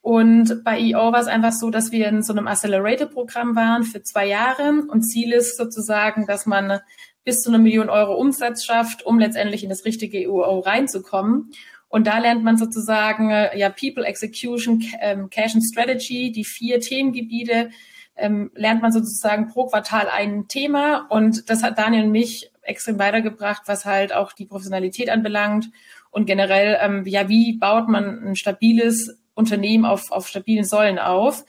Und 0.00 0.64
bei 0.64 0.80
EO 0.80 1.12
war 1.12 1.20
es 1.20 1.28
einfach 1.28 1.52
so, 1.52 1.70
dass 1.70 1.92
wir 1.92 2.08
in 2.08 2.24
so 2.24 2.32
einem 2.32 2.48
Accelerator-Programm 2.48 3.54
waren 3.54 3.84
für 3.84 4.02
zwei 4.02 4.26
Jahre. 4.26 4.82
Und 4.88 5.02
Ziel 5.02 5.32
ist 5.32 5.56
sozusagen, 5.56 6.26
dass 6.26 6.46
man 6.46 6.80
bis 7.22 7.42
zu 7.42 7.50
einer 7.50 7.58
Million 7.58 7.88
Euro 7.88 8.16
Umsatz 8.16 8.64
schafft, 8.64 9.06
um 9.06 9.20
letztendlich 9.20 9.62
in 9.62 9.70
das 9.70 9.84
richtige 9.84 10.18
EO 10.18 10.58
reinzukommen. 10.58 11.52
Und 11.88 12.08
da 12.08 12.18
lernt 12.18 12.42
man 12.42 12.58
sozusagen 12.58 13.30
äh, 13.30 13.56
ja 13.56 13.68
People 13.68 14.04
Execution, 14.04 14.82
ähm, 15.00 15.30
Cash 15.30 15.54
and 15.54 15.64
Strategy, 15.64 16.32
die 16.32 16.44
vier 16.44 16.80
Themengebiete, 16.80 17.70
ähm, 18.16 18.50
lernt 18.54 18.82
man 18.82 18.92
sozusagen 18.92 19.48
pro 19.48 19.66
Quartal 19.66 20.08
ein 20.08 20.48
Thema 20.48 21.06
und 21.08 21.50
das 21.50 21.62
hat 21.62 21.78
Daniel 21.78 22.04
und 22.04 22.12
mich 22.12 22.50
extrem 22.62 22.98
weitergebracht, 22.98 23.62
was 23.66 23.84
halt 23.84 24.12
auch 24.12 24.32
die 24.32 24.46
Professionalität 24.46 25.10
anbelangt 25.10 25.70
und 26.10 26.26
generell, 26.26 26.78
ähm, 26.80 27.04
ja, 27.06 27.28
wie 27.28 27.52
baut 27.58 27.88
man 27.88 28.26
ein 28.26 28.36
stabiles 28.36 29.18
Unternehmen 29.34 29.84
auf, 29.84 30.10
auf 30.10 30.28
stabilen 30.28 30.64
Säulen 30.64 30.98
auf. 30.98 31.44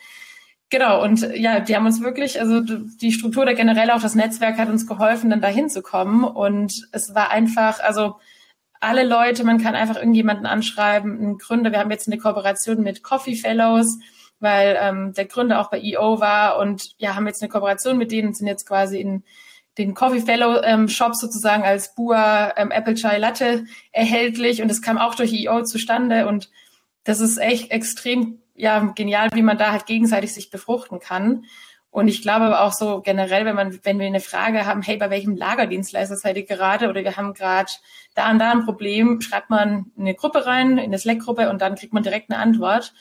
Genau, 0.70 1.02
und 1.02 1.22
ja, 1.36 1.62
die 1.62 1.76
haben 1.76 1.86
uns 1.86 2.02
wirklich, 2.02 2.42
also 2.42 2.60
die 2.60 3.14
Struktur 3.14 3.46
der 3.46 3.56
generell 3.56 3.90
auch 3.92 4.02
das 4.02 4.16
Netzwerk 4.16 4.58
hat 4.58 4.68
uns 4.68 4.86
geholfen, 4.86 5.30
dann 5.30 5.40
dahin 5.40 5.70
zu 5.70 5.82
kommen. 5.82 6.26
Und 6.26 6.90
es 6.92 7.16
war 7.16 7.32
einfach, 7.32 7.80
also 7.80 8.18
alle 8.82 9.06
Leute, 9.06 9.46
man 9.46 9.62
kann 9.62 9.76
einfach 9.76 9.96
irgendjemanden 9.96 10.46
anschreiben, 10.46 11.18
einen 11.18 11.38
Gründer. 11.38 11.72
Wir 11.72 11.80
haben 11.80 11.92
jetzt 11.92 12.08
eine 12.08 12.18
Kooperation 12.18 12.84
mit 12.84 13.02
Coffee 13.02 13.36
Fellows 13.36 13.98
weil 14.40 14.78
ähm, 14.80 15.14
der 15.14 15.26
Gründer 15.26 15.60
auch 15.60 15.70
bei 15.70 15.82
EO 15.82 16.20
war 16.20 16.60
und 16.60 16.96
ja, 16.98 17.16
haben 17.16 17.28
jetzt 17.28 17.42
eine 17.42 17.50
Kooperation 17.50 17.98
mit 17.98 18.12
denen 18.12 18.30
und 18.30 18.38
sind 18.38 18.48
jetzt 18.48 18.68
quasi 18.68 19.00
in 19.00 19.24
den 19.78 19.94
Coffee 19.94 20.22
Fellow 20.22 20.62
ähm, 20.64 20.88
Shop 20.90 21.16
sozusagen 21.16 21.64
als 21.64 21.94
Bua 21.94 22.54
ähm, 22.58 22.72
Apple 22.72 22.96
Chai 22.96 23.18
Latte 23.18 23.66
erhältlich 23.92 24.62
und 24.62 24.68
das 24.70 24.82
kam 24.82 24.98
auch 24.98 25.16
durch 25.16 25.34
EO 25.34 25.64
zustande 25.64 26.28
und 26.28 26.50
das 27.04 27.20
ist 27.20 27.38
echt 27.38 27.72
extrem 27.72 28.40
ja 28.56 28.80
genial, 28.96 29.30
wie 29.34 29.44
man 29.44 29.58
da 29.58 29.72
halt 29.72 29.86
gegenseitig 29.86 30.34
sich 30.34 30.50
befruchten 30.50 31.00
kann. 31.00 31.46
Und 31.90 32.10
ich 32.10 32.22
glaube 32.22 32.46
aber 32.46 32.62
auch 32.62 32.74
so 32.74 33.02
generell, 33.02 33.46
wenn 33.46 33.56
man, 33.56 33.80
wenn 33.84 34.00
wir 34.00 34.08
eine 34.08 34.20
Frage 34.20 34.66
haben, 34.66 34.82
hey, 34.82 34.98
bei 34.98 35.10
welchem 35.10 35.36
Lagerdienstleister 35.36 36.16
seid 36.16 36.38
ihr 36.38 36.46
gerade 36.46 36.90
oder 36.90 37.04
wir 37.04 37.16
haben 37.16 37.34
gerade 37.34 37.72
da 38.14 38.30
und 38.30 38.40
da 38.40 38.52
ein 38.52 38.66
Problem, 38.66 39.22
schreibt 39.22 39.50
man 39.50 39.92
eine 39.98 40.14
Gruppe 40.14 40.46
rein, 40.46 40.72
in 40.72 40.86
eine 40.86 41.00
Slack-Gruppe 41.00 41.50
und 41.50 41.62
dann 41.62 41.76
kriegt 41.76 41.94
man 41.94 42.04
direkt 42.04 42.30
eine 42.30 42.40
Antwort. 42.40 42.94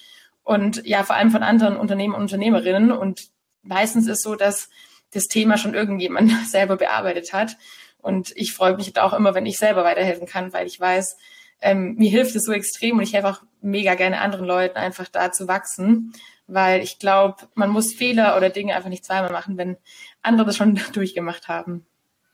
Und 0.47 0.87
ja, 0.87 1.03
vor 1.03 1.17
allem 1.17 1.33
von 1.33 1.43
anderen 1.43 1.77
Unternehmen 1.77 2.15
und 2.15 2.23
Unternehmerinnen. 2.23 2.93
Und 2.93 3.31
meistens 3.63 4.07
ist 4.07 4.23
so, 4.23 4.37
dass 4.37 4.71
das 5.13 5.25
Thema 5.25 5.59
schon 5.59 5.75
irgendjemand 5.75 6.31
selber 6.49 6.77
bearbeitet 6.77 7.33
hat. 7.33 7.57
Und 7.99 8.33
ich 8.37 8.53
freue 8.53 8.77
mich 8.77 8.97
auch 8.97 9.13
immer, 9.13 9.35
wenn 9.35 9.45
ich 9.45 9.57
selber 9.57 9.83
weiterhelfen 9.83 10.29
kann, 10.29 10.53
weil 10.53 10.69
ich 10.69 10.79
weiß, 10.79 11.17
ähm, 11.61 11.97
mir 11.97 12.09
hilft 12.09 12.37
es 12.37 12.45
so 12.45 12.53
extrem 12.53 12.97
und 12.97 13.03
ich 13.03 13.15
helfe 13.15 13.29
auch 13.29 13.43
mega 13.61 13.97
gerne 13.97 14.21
anderen 14.21 14.47
Leuten 14.47 14.77
einfach 14.77 15.09
da 15.09 15.33
zu 15.33 15.49
wachsen, 15.49 16.13
weil 16.47 16.81
ich 16.81 17.01
glaube, 17.01 17.49
man 17.55 17.71
muss 17.71 17.93
Fehler 17.93 18.37
oder 18.37 18.49
Dinge 18.49 18.77
einfach 18.77 18.89
nicht 18.89 19.05
zweimal 19.05 19.33
machen, 19.33 19.59
wenn 19.59 19.79
andere 20.23 20.47
das 20.47 20.57
schon 20.57 20.81
durchgemacht 20.93 21.49
haben. 21.49 21.85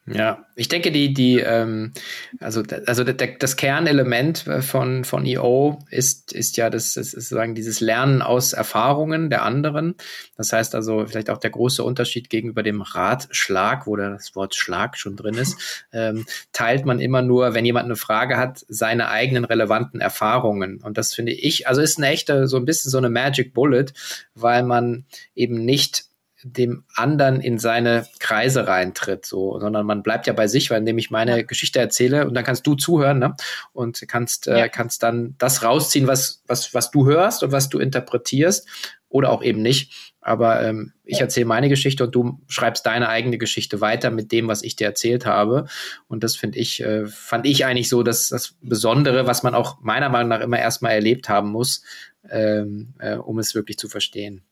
Ja, 0.04 0.46
ich 0.56 0.66
denke, 0.66 0.90
die, 0.90 1.14
die, 1.14 1.38
ähm, 1.38 1.92
also, 2.40 2.64
also 2.86 3.04
das 3.04 3.56
Kernelement 3.56 4.48
äh, 4.48 4.60
von, 4.60 5.04
von 5.04 5.24
EO 5.24 5.78
ist, 5.90 6.32
ist 6.32 6.56
ja 6.56 6.70
das, 6.70 6.94
das 6.94 7.14
ist 7.14 7.28
sozusagen 7.28 7.54
dieses 7.54 7.78
Lernen 7.78 8.20
aus 8.20 8.52
Erfahrungen 8.52 9.30
der 9.30 9.44
anderen. 9.44 9.94
Das 10.36 10.52
heißt 10.52 10.74
also 10.74 11.06
vielleicht 11.06 11.30
auch 11.30 11.38
der 11.38 11.50
große 11.50 11.84
Unterschied 11.84 12.30
gegenüber 12.30 12.64
dem 12.64 12.82
Ratschlag, 12.82 13.86
wo 13.86 13.94
das 13.94 14.34
Wort 14.34 14.56
Schlag 14.56 14.98
schon 14.98 15.14
drin 15.14 15.34
ist, 15.34 15.84
ähm, 15.92 16.26
teilt 16.52 16.84
man 16.84 16.98
immer 16.98 17.22
nur, 17.22 17.54
wenn 17.54 17.64
jemand 17.64 17.84
eine 17.84 17.96
Frage 17.96 18.38
hat, 18.38 18.64
seine 18.68 19.08
eigenen 19.08 19.44
relevanten 19.44 20.00
Erfahrungen. 20.00 20.80
Und 20.82 20.98
das 20.98 21.14
finde 21.14 21.30
ich, 21.30 21.68
also 21.68 21.80
ist 21.80 21.98
eine 21.98 22.08
echte, 22.08 22.48
so 22.48 22.56
ein 22.56 22.64
bisschen 22.64 22.90
so 22.90 22.98
eine 22.98 23.08
Magic 23.08 23.54
Bullet, 23.54 23.86
weil 24.34 24.64
man 24.64 25.04
eben 25.36 25.64
nicht 25.64 26.06
dem 26.44 26.84
anderen 26.94 27.40
in 27.40 27.58
seine 27.58 28.06
Kreise 28.18 28.66
reintritt, 28.66 29.26
so, 29.26 29.58
sondern 29.60 29.86
man 29.86 30.02
bleibt 30.02 30.26
ja 30.26 30.32
bei 30.32 30.48
sich, 30.48 30.70
weil 30.70 30.78
indem 30.78 30.98
ich 30.98 31.10
meine 31.10 31.38
ja. 31.38 31.42
Geschichte 31.42 31.78
erzähle 31.78 32.26
und 32.26 32.34
dann 32.34 32.44
kannst 32.44 32.66
du 32.66 32.74
zuhören, 32.74 33.18
ne? 33.18 33.36
Und 33.72 34.04
kannst 34.08 34.48
äh, 34.48 34.58
ja. 34.58 34.64
äh, 34.64 34.68
kannst 34.68 35.02
dann 35.02 35.34
das 35.38 35.62
rausziehen, 35.62 36.06
was 36.06 36.42
was 36.46 36.74
was 36.74 36.90
du 36.90 37.06
hörst 37.06 37.42
und 37.42 37.52
was 37.52 37.68
du 37.68 37.78
interpretierst 37.78 38.68
oder 39.08 39.30
auch 39.30 39.42
eben 39.42 39.62
nicht. 39.62 40.12
Aber 40.20 40.62
ähm, 40.62 40.92
ich 41.04 41.20
erzähle 41.20 41.46
meine 41.46 41.68
Geschichte 41.68 42.04
und 42.04 42.14
du 42.14 42.40
schreibst 42.46 42.86
deine 42.86 43.08
eigene 43.08 43.38
Geschichte 43.38 43.80
weiter 43.80 44.10
mit 44.10 44.30
dem, 44.30 44.46
was 44.46 44.62
ich 44.62 44.76
dir 44.76 44.86
erzählt 44.86 45.26
habe. 45.26 45.66
Und 46.06 46.22
das 46.22 46.36
finde 46.36 46.58
ich, 46.58 46.82
äh, 46.82 47.06
fand 47.06 47.44
ich 47.44 47.66
eigentlich 47.66 47.88
so 47.88 48.04
das, 48.04 48.28
das 48.28 48.54
Besondere, 48.62 49.26
was 49.26 49.42
man 49.42 49.54
auch 49.54 49.80
meiner 49.80 50.08
Meinung 50.08 50.28
nach 50.28 50.40
immer 50.40 50.60
erstmal 50.60 50.92
erlebt 50.92 51.28
haben 51.28 51.50
muss, 51.50 51.82
ähm, 52.30 52.94
äh, 53.00 53.16
um 53.16 53.40
es 53.40 53.54
wirklich 53.56 53.78
zu 53.78 53.88
verstehen. 53.88 54.42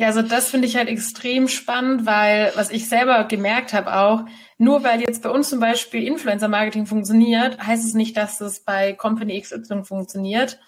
Ja, 0.00 0.06
also 0.06 0.22
das 0.22 0.48
finde 0.48 0.66
ich 0.66 0.78
halt 0.78 0.88
extrem 0.88 1.46
spannend, 1.46 2.06
weil 2.06 2.52
was 2.54 2.70
ich 2.70 2.88
selber 2.88 3.24
gemerkt 3.24 3.74
habe 3.74 3.94
auch, 3.94 4.24
nur 4.56 4.82
weil 4.82 5.02
jetzt 5.02 5.22
bei 5.22 5.28
uns 5.28 5.50
zum 5.50 5.60
Beispiel 5.60 6.06
Influencer-Marketing 6.06 6.86
funktioniert, 6.86 7.58
heißt 7.62 7.84
es 7.84 7.92
nicht, 7.92 8.16
dass 8.16 8.40
es 8.40 8.60
bei 8.60 8.94
Company 8.94 9.38
XY 9.38 9.84
funktioniert. 9.84 10.58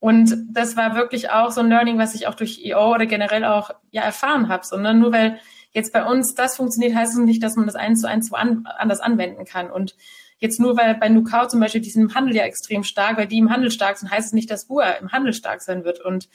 Und 0.00 0.34
das 0.50 0.76
war 0.76 0.96
wirklich 0.96 1.30
auch 1.30 1.52
so 1.52 1.60
ein 1.60 1.68
Learning, 1.68 1.96
was 1.96 2.16
ich 2.16 2.26
auch 2.26 2.34
durch 2.34 2.60
EO 2.64 2.92
oder 2.96 3.06
generell 3.06 3.44
auch 3.44 3.70
ja 3.92 4.02
erfahren 4.02 4.48
habe. 4.48 4.66
Sondern 4.66 4.98
nur 4.98 5.12
weil 5.12 5.38
jetzt 5.70 5.92
bei 5.92 6.04
uns 6.04 6.34
das 6.34 6.56
funktioniert, 6.56 6.96
heißt 6.96 7.12
es 7.12 7.20
nicht, 7.20 7.40
dass 7.40 7.54
man 7.54 7.66
das 7.66 7.76
eins 7.76 8.00
zu 8.00 8.08
eins 8.08 8.32
woanders 8.32 8.98
anwenden 8.98 9.44
kann. 9.44 9.70
Und 9.70 9.94
jetzt 10.38 10.58
nur 10.58 10.76
weil 10.76 10.96
bei 10.96 11.08
Nukau 11.08 11.46
zum 11.46 11.60
Beispiel, 11.60 11.82
die 11.82 11.90
sind 11.90 12.02
im 12.02 12.14
Handel 12.16 12.34
ja 12.34 12.42
extrem 12.42 12.82
stark, 12.82 13.16
weil 13.16 13.28
die 13.28 13.38
im 13.38 13.50
Handel 13.50 13.70
stark 13.70 13.96
sind, 13.98 14.10
heißt 14.10 14.26
es 14.26 14.32
nicht, 14.32 14.50
dass 14.50 14.68
UA 14.68 14.90
im 14.94 15.12
Handel 15.12 15.34
stark 15.34 15.62
sein 15.62 15.84
wird. 15.84 16.04
Und 16.04 16.28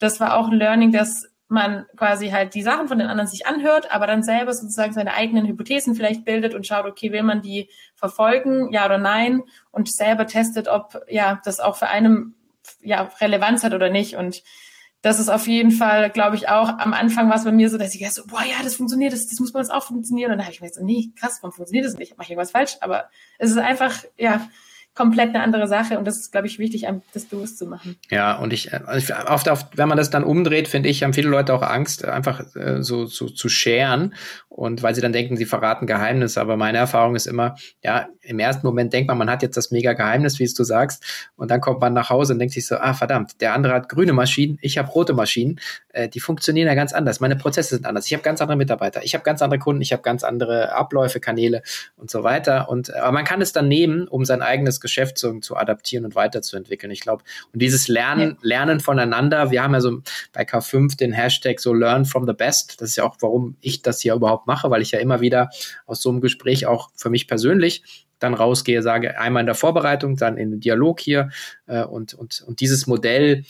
das 0.00 0.18
war 0.18 0.36
auch 0.36 0.48
ein 0.48 0.58
Learning, 0.58 0.90
dass 0.90 1.31
man 1.52 1.86
quasi 1.96 2.30
halt 2.30 2.54
die 2.54 2.62
Sachen 2.62 2.88
von 2.88 2.98
den 2.98 3.08
anderen 3.08 3.28
sich 3.28 3.46
anhört, 3.46 3.92
aber 3.92 4.06
dann 4.06 4.22
selber 4.22 4.54
sozusagen 4.54 4.92
seine 4.92 5.14
eigenen 5.14 5.46
Hypothesen 5.46 5.94
vielleicht 5.94 6.24
bildet 6.24 6.54
und 6.54 6.66
schaut, 6.66 6.86
okay, 6.86 7.12
will 7.12 7.22
man 7.22 7.42
die 7.42 7.68
verfolgen, 7.94 8.72
ja 8.72 8.86
oder 8.86 8.98
nein, 8.98 9.42
und 9.70 9.92
selber 9.92 10.26
testet, 10.26 10.66
ob 10.66 11.00
ja 11.08 11.40
das 11.44 11.60
auch 11.60 11.76
für 11.76 11.88
einen 11.88 12.34
ja 12.80 13.02
Relevanz 13.20 13.62
hat 13.64 13.74
oder 13.74 13.90
nicht. 13.90 14.16
Und 14.16 14.42
das 15.02 15.20
ist 15.20 15.28
auf 15.28 15.46
jeden 15.46 15.72
Fall, 15.72 16.10
glaube 16.10 16.36
ich, 16.36 16.48
auch 16.48 16.78
am 16.78 16.94
Anfang 16.94 17.28
war 17.28 17.36
es 17.36 17.44
bei 17.44 17.52
mir 17.52 17.68
so, 17.68 17.76
dass 17.76 17.94
ich 17.94 18.10
so, 18.12 18.26
boah, 18.26 18.42
ja, 18.42 18.62
das 18.62 18.76
funktioniert, 18.76 19.12
das, 19.12 19.26
das 19.26 19.38
muss 19.38 19.52
bei 19.52 19.58
uns 19.58 19.70
auch 19.70 19.82
funktionieren. 19.82 20.32
Und 20.32 20.38
dann 20.38 20.46
habe 20.46 20.54
ich 20.54 20.60
mir 20.60 20.70
so, 20.70 20.82
nee, 20.82 21.10
krass, 21.16 21.38
warum 21.42 21.52
funktioniert 21.52 21.86
das 21.86 21.98
nicht? 21.98 22.16
Mache 22.16 22.26
ich 22.26 22.30
irgendwas 22.30 22.52
falsch? 22.52 22.76
Aber 22.80 23.10
es 23.38 23.50
ist 23.50 23.58
einfach, 23.58 24.04
ja, 24.16 24.48
komplett 24.94 25.30
eine 25.30 25.42
andere 25.42 25.68
Sache 25.68 25.98
und 25.98 26.06
das 26.06 26.18
ist, 26.18 26.32
glaube 26.32 26.46
ich, 26.46 26.58
wichtig, 26.58 26.86
das 27.14 27.24
bewusst 27.24 27.58
zu 27.58 27.66
machen. 27.66 27.96
Ja, 28.10 28.36
und 28.36 28.52
ich, 28.52 28.74
also 28.74 29.14
oft, 29.26 29.48
oft, 29.48 29.78
wenn 29.78 29.88
man 29.88 29.96
das 29.96 30.10
dann 30.10 30.22
umdreht, 30.22 30.68
finde 30.68 30.90
ich, 30.90 31.02
haben 31.02 31.14
viele 31.14 31.30
Leute 31.30 31.54
auch 31.54 31.62
Angst, 31.62 32.04
einfach 32.04 32.44
äh, 32.54 32.82
so, 32.82 33.06
so 33.06 33.28
zu 33.28 33.48
scheren 33.48 34.14
und 34.48 34.82
weil 34.82 34.94
sie 34.94 35.00
dann 35.00 35.12
denken, 35.12 35.36
sie 35.36 35.46
verraten 35.46 35.86
Geheimnisse. 35.86 36.40
Aber 36.40 36.58
meine 36.58 36.78
Erfahrung 36.78 37.16
ist 37.16 37.26
immer, 37.26 37.56
ja, 37.82 38.08
im 38.20 38.38
ersten 38.38 38.66
Moment 38.66 38.92
denkt 38.92 39.08
man, 39.08 39.16
man 39.16 39.30
hat 39.30 39.42
jetzt 39.42 39.56
das 39.56 39.70
mega 39.70 39.94
Geheimnis, 39.94 40.38
wie 40.38 40.44
es 40.44 40.54
du 40.54 40.62
sagst, 40.62 41.30
und 41.36 41.50
dann 41.50 41.60
kommt 41.60 41.80
man 41.80 41.94
nach 41.94 42.10
Hause 42.10 42.34
und 42.34 42.38
denkt 42.38 42.54
sich 42.54 42.66
so, 42.66 42.76
ah, 42.76 42.92
verdammt, 42.92 43.40
der 43.40 43.54
andere 43.54 43.72
hat 43.72 43.88
grüne 43.88 44.12
Maschinen, 44.12 44.58
ich 44.60 44.76
habe 44.76 44.90
rote 44.90 45.14
Maschinen, 45.14 45.58
äh, 45.92 46.08
die 46.08 46.20
funktionieren 46.20 46.66
ja 46.66 46.74
ganz 46.74 46.92
anders. 46.92 47.20
Meine 47.20 47.36
Prozesse 47.36 47.76
sind 47.76 47.86
anders. 47.86 48.06
Ich 48.06 48.12
habe 48.12 48.22
ganz 48.22 48.40
andere 48.40 48.56
Mitarbeiter, 48.56 49.02
ich 49.04 49.14
habe 49.14 49.24
ganz 49.24 49.42
andere 49.42 49.58
Kunden, 49.58 49.82
ich 49.82 49.92
habe 49.92 50.02
ganz 50.02 50.24
andere 50.24 50.72
Abläufe, 50.72 51.20
Kanäle 51.20 51.62
und 51.96 52.10
so 52.10 52.22
weiter. 52.22 52.68
Und 52.68 52.92
aber 52.94 53.12
man 53.12 53.24
kann 53.24 53.40
es 53.40 53.52
dann 53.52 53.68
nehmen, 53.68 54.08
um 54.08 54.24
sein 54.24 54.42
eigenes 54.42 54.80
Geschäft 54.80 55.18
zu, 55.18 55.40
zu 55.40 55.56
adaptieren 55.56 56.04
und 56.04 56.14
weiterzuentwickeln. 56.14 56.90
Ich 56.90 57.00
glaube, 57.00 57.22
und 57.52 57.60
dieses 57.62 57.88
Lernen, 57.88 58.30
ja. 58.30 58.36
Lernen 58.42 58.80
voneinander, 58.80 59.50
wir 59.50 59.62
haben 59.62 59.74
ja 59.74 59.80
so 59.80 60.00
bei 60.32 60.42
K5 60.42 60.96
den 60.96 61.12
Hashtag 61.12 61.60
so 61.60 61.72
Learn 61.72 62.04
from 62.04 62.26
the 62.26 62.32
Best. 62.32 62.80
Das 62.80 62.90
ist 62.90 62.96
ja 62.96 63.04
auch, 63.04 63.16
warum 63.20 63.56
ich 63.60 63.82
das 63.82 64.00
hier 64.00 64.14
überhaupt 64.14 64.46
mache, 64.46 64.70
weil 64.70 64.82
ich 64.82 64.92
ja 64.92 64.98
immer 64.98 65.20
wieder 65.20 65.50
aus 65.86 66.02
so 66.02 66.10
einem 66.10 66.20
Gespräch 66.20 66.66
auch 66.66 66.90
für 66.94 67.10
mich 67.10 67.28
persönlich 67.28 68.06
dann 68.18 68.34
rausgehe, 68.34 68.82
sage 68.82 69.18
einmal 69.18 69.40
in 69.40 69.46
der 69.46 69.54
Vorbereitung, 69.54 70.16
dann 70.16 70.36
in 70.36 70.52
den 70.52 70.60
Dialog 70.60 71.00
hier 71.00 71.30
äh, 71.66 71.82
und, 71.82 72.14
und, 72.14 72.42
und 72.46 72.60
dieses 72.60 72.86
Modell 72.86 73.44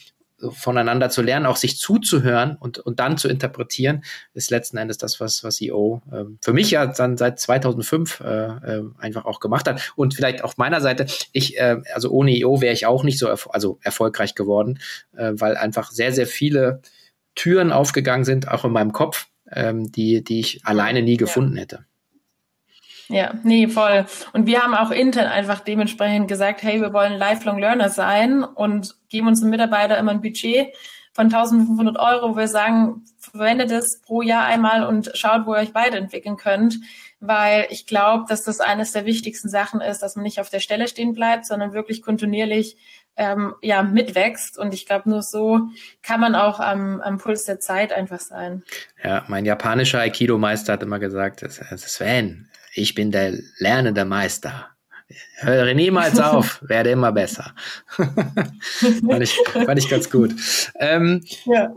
voneinander 0.51 1.11
zu 1.11 1.23
lernen, 1.23 1.47
auch 1.47 1.57
sich 1.57 1.79
zuzuhören 1.79 2.57
und, 2.59 2.79
und 2.79 3.01
dann 3.01 3.19
zu 3.19 3.29
interpretieren, 3.29 4.05
ist 4.35 4.51
letzten 4.51 4.77
Endes 4.77 4.99
das, 4.99 5.21
was, 5.21 5.45
was 5.45 5.61
EO 5.61 6.03
äh, 6.11 6.25
für 6.41 6.53
mich 6.53 6.71
ja 6.71 6.87
dann 6.87 7.17
seit 7.17 7.39
2005 7.39 8.21
äh, 8.21 8.25
äh, 8.25 8.83
einfach 8.99 9.25
auch 9.25 9.41
gemacht 9.41 9.69
hat. 9.69 9.93
Und 9.97 10.15
vielleicht 10.15 10.43
auf 10.45 10.57
meiner 10.57 10.81
Seite, 10.81 11.07
ich, 11.33 11.59
äh, 11.59 11.81
also 11.95 12.11
ohne 12.11 12.33
EO 12.33 12.61
wäre 12.61 12.75
ich 12.75 12.87
auch 12.87 13.05
nicht 13.05 13.19
so 13.19 13.27
erf 13.27 13.49
also 13.51 13.79
erfolgreich 13.83 14.35
geworden, 14.35 14.79
äh, 15.17 15.33
weil 15.35 15.57
einfach 15.57 15.91
sehr, 15.91 16.13
sehr 16.13 16.27
viele 16.27 16.83
Türen 17.35 17.73
aufgegangen 17.73 18.25
sind, 18.25 18.49
auch 18.49 18.65
in 18.65 18.73
meinem 18.73 18.93
Kopf, 18.93 19.29
ähm, 19.51 19.91
die, 19.93 20.23
die 20.25 20.41
ich 20.41 20.65
alleine 20.65 21.03
nie 21.03 21.17
gefunden 21.17 21.57
ja. 21.57 21.63
hätte. 21.63 21.85
Ja, 23.13 23.35
nee, 23.43 23.69
voll. 23.69 24.07
Und 24.33 24.47
wir 24.47 24.63
haben 24.63 24.75
auch 24.75 24.91
intern 24.91 25.27
einfach 25.27 25.61
dementsprechend 25.61 26.29
gesagt, 26.29 26.63
hey, 26.63 26.81
wir 26.81 26.95
wollen 26.95 27.19
Lifelong 27.19 27.59
Learner 27.59 27.91
sein 27.91 28.43
und 28.43 28.97
geben 29.11 29.27
unseren 29.27 29.51
Mitarbeitern 29.51 29.99
immer 29.99 30.13
ein 30.13 30.23
Budget 30.23 30.69
von 31.13 31.27
1500 31.27 31.99
Euro, 31.99 32.31
wo 32.31 32.37
wir 32.39 32.49
sagen, 32.49 33.05
verwendet 33.19 33.71
es 33.71 34.01
pro 34.01 34.23
Jahr 34.23 34.47
einmal 34.47 34.87
und 34.87 35.11
schaut, 35.13 35.45
wo 35.45 35.55
ihr 35.55 35.61
euch 35.61 35.75
weiterentwickeln 35.75 36.39
könnt. 36.39 36.79
Weil 37.21 37.67
ich 37.69 37.87
glaube, 37.87 38.25
dass 38.31 38.45
das 38.45 38.61
eines 38.61 38.93
der 38.93 39.05
wichtigsten 39.05 39.51
Sachen 39.51 39.83
ist, 39.83 39.99
dass 39.99 40.17
man 40.17 40.23
nicht 40.23 40.41
auf 40.41 40.49
der 40.49 40.61
Stelle 40.61 40.89
stehen 40.89 41.13
bleibt, 41.13 41.45
sondern 41.45 41.75
wirklich 41.75 42.01
kontinuierlich 42.01 42.79
ähm, 43.17 43.55
ja, 43.61 43.83
mitwächst. 43.83 44.59
Und 44.59 44.73
ich 44.73 44.87
glaube, 44.87 45.11
nur 45.11 45.21
so 45.21 45.69
kann 46.03 46.19
man 46.19 46.35
auch 46.35 46.61
am, 46.61 47.03
am 47.03 47.19
Puls 47.19 47.45
der 47.45 47.61
Zeit 47.61 47.93
einfach 47.93 48.21
sein. 48.21 48.63
Ja, 49.05 49.23
mein 49.29 49.45
japanischer 49.45 50.01
Aikido-Meister 50.01 50.73
hat 50.73 50.83
immer 50.83 50.99
gesagt, 50.99 51.41
Sven, 51.77 52.49
ich 52.75 52.95
bin 52.95 53.11
der 53.11 53.35
lernende 53.59 54.05
Meister. 54.05 54.69
Höre 55.37 55.75
niemals 55.75 56.19
auf, 56.21 56.61
werde 56.63 56.91
immer 56.91 57.13
besser. 57.13 57.53
fand, 57.87 59.23
ich, 59.23 59.39
fand 59.53 59.79
ich 59.79 59.89
ganz 59.89 60.11
gut. 60.11 60.35
Ähm, 60.79 61.23
ja, 61.45 61.71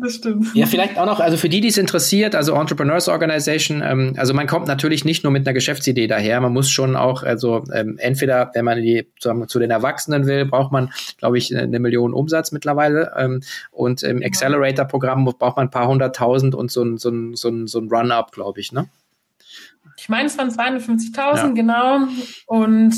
das 0.00 0.14
stimmt. 0.14 0.54
Ja, 0.54 0.66
vielleicht 0.66 0.98
auch 0.98 1.06
noch, 1.06 1.20
also 1.20 1.36
für 1.36 1.48
die, 1.48 1.60
die 1.60 1.68
es 1.68 1.76
interessiert, 1.76 2.34
also 2.34 2.54
Entrepreneurs 2.54 3.08
Organization, 3.08 3.82
ähm, 3.84 4.14
also 4.16 4.32
man 4.32 4.46
kommt 4.46 4.66
natürlich 4.66 5.04
nicht 5.04 5.24
nur 5.24 5.32
mit 5.32 5.46
einer 5.46 5.54
Geschäftsidee 5.54 6.06
daher, 6.06 6.40
man 6.40 6.52
muss 6.52 6.70
schon 6.70 6.96
auch, 6.96 7.22
also 7.22 7.64
ähm, 7.72 7.98
entweder, 7.98 8.50
wenn 8.54 8.64
man 8.64 8.80
die 8.80 9.06
sagen, 9.18 9.46
zu 9.48 9.58
den 9.58 9.70
Erwachsenen 9.70 10.26
will, 10.26 10.46
braucht 10.46 10.72
man, 10.72 10.90
glaube 11.18 11.38
ich, 11.38 11.54
eine 11.54 11.80
Million 11.80 12.14
Umsatz 12.14 12.52
mittlerweile 12.52 13.12
ähm, 13.18 13.42
und 13.70 14.02
im 14.02 14.22
Accelerator-Programm 14.22 15.24
braucht 15.24 15.56
man 15.56 15.66
ein 15.66 15.70
paar 15.70 15.88
hunderttausend 15.88 16.54
und 16.54 16.70
so 16.70 16.82
ein, 16.82 16.96
so 16.96 17.10
ein, 17.10 17.34
so 17.34 17.48
ein, 17.48 17.66
so 17.66 17.78
ein 17.78 17.88
Run-Up, 17.88 18.32
glaube 18.32 18.60
ich, 18.60 18.72
ne? 18.72 18.88
Ich 20.00 20.08
meine, 20.08 20.26
es 20.26 20.38
waren 20.38 20.50
250.000, 20.50 21.14
ja. 21.16 21.46
genau. 21.48 22.08
Und 22.46 22.94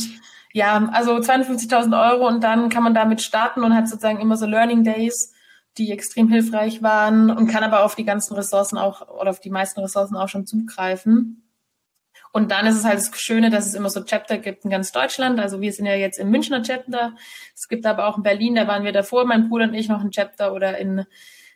ja, 0.53 0.89
also 0.93 1.17
250.000 1.17 2.11
Euro 2.11 2.29
und 2.29 2.45
dann 2.45 2.69
kann 2.69 2.83
man 2.83 2.95
damit 2.95 3.23
starten 3.23 3.65
und 3.65 3.75
hat 3.75 3.89
sozusagen 3.89 4.21
immer 4.21 4.37
so 4.37 4.47
Learning 4.47 4.85
Days, 4.85 5.35
die 5.79 5.91
extrem 5.91 6.29
hilfreich 6.29 6.83
waren 6.83 7.31
und 7.31 7.49
kann 7.49 7.65
aber 7.65 7.85
auf 7.85 7.95
die 7.95 8.05
ganzen 8.05 8.35
Ressourcen 8.35 8.79
auch 8.79 9.09
oder 9.09 9.31
auf 9.31 9.41
die 9.41 9.51
meisten 9.51 9.81
Ressourcen 9.81 10.17
auch 10.17 10.29
schon 10.29 10.47
zugreifen. 10.47 11.43
Und 12.33 12.51
dann 12.51 12.67
ist 12.67 12.77
es 12.77 12.85
halt 12.85 12.99
das 12.99 13.11
Schöne, 13.21 13.51
dass 13.51 13.67
es 13.67 13.75
immer 13.75 13.91
so 13.91 14.03
Chapter 14.03 14.39
gibt 14.39 14.65
in 14.65 14.71
ganz 14.71 14.93
Deutschland. 14.93 15.41
Also 15.41 15.61
wir 15.61 15.73
sind 15.73 15.87
ja 15.87 15.95
jetzt 15.95 16.19
im 16.19 16.31
Münchner 16.31 16.63
Chapter. 16.63 17.15
Es 17.55 17.69
gibt 17.69 17.85
aber 17.85 18.07
auch 18.07 18.17
in 18.17 18.23
Berlin, 18.23 18.55
da 18.55 18.67
waren 18.67 18.85
wir 18.85 18.93
davor, 18.93 19.27
mein 19.27 19.49
Bruder 19.49 19.65
und 19.65 19.75
ich 19.75 19.89
noch 19.89 20.01
ein 20.01 20.11
Chapter 20.11 20.55
oder 20.55 20.79
in, 20.79 21.05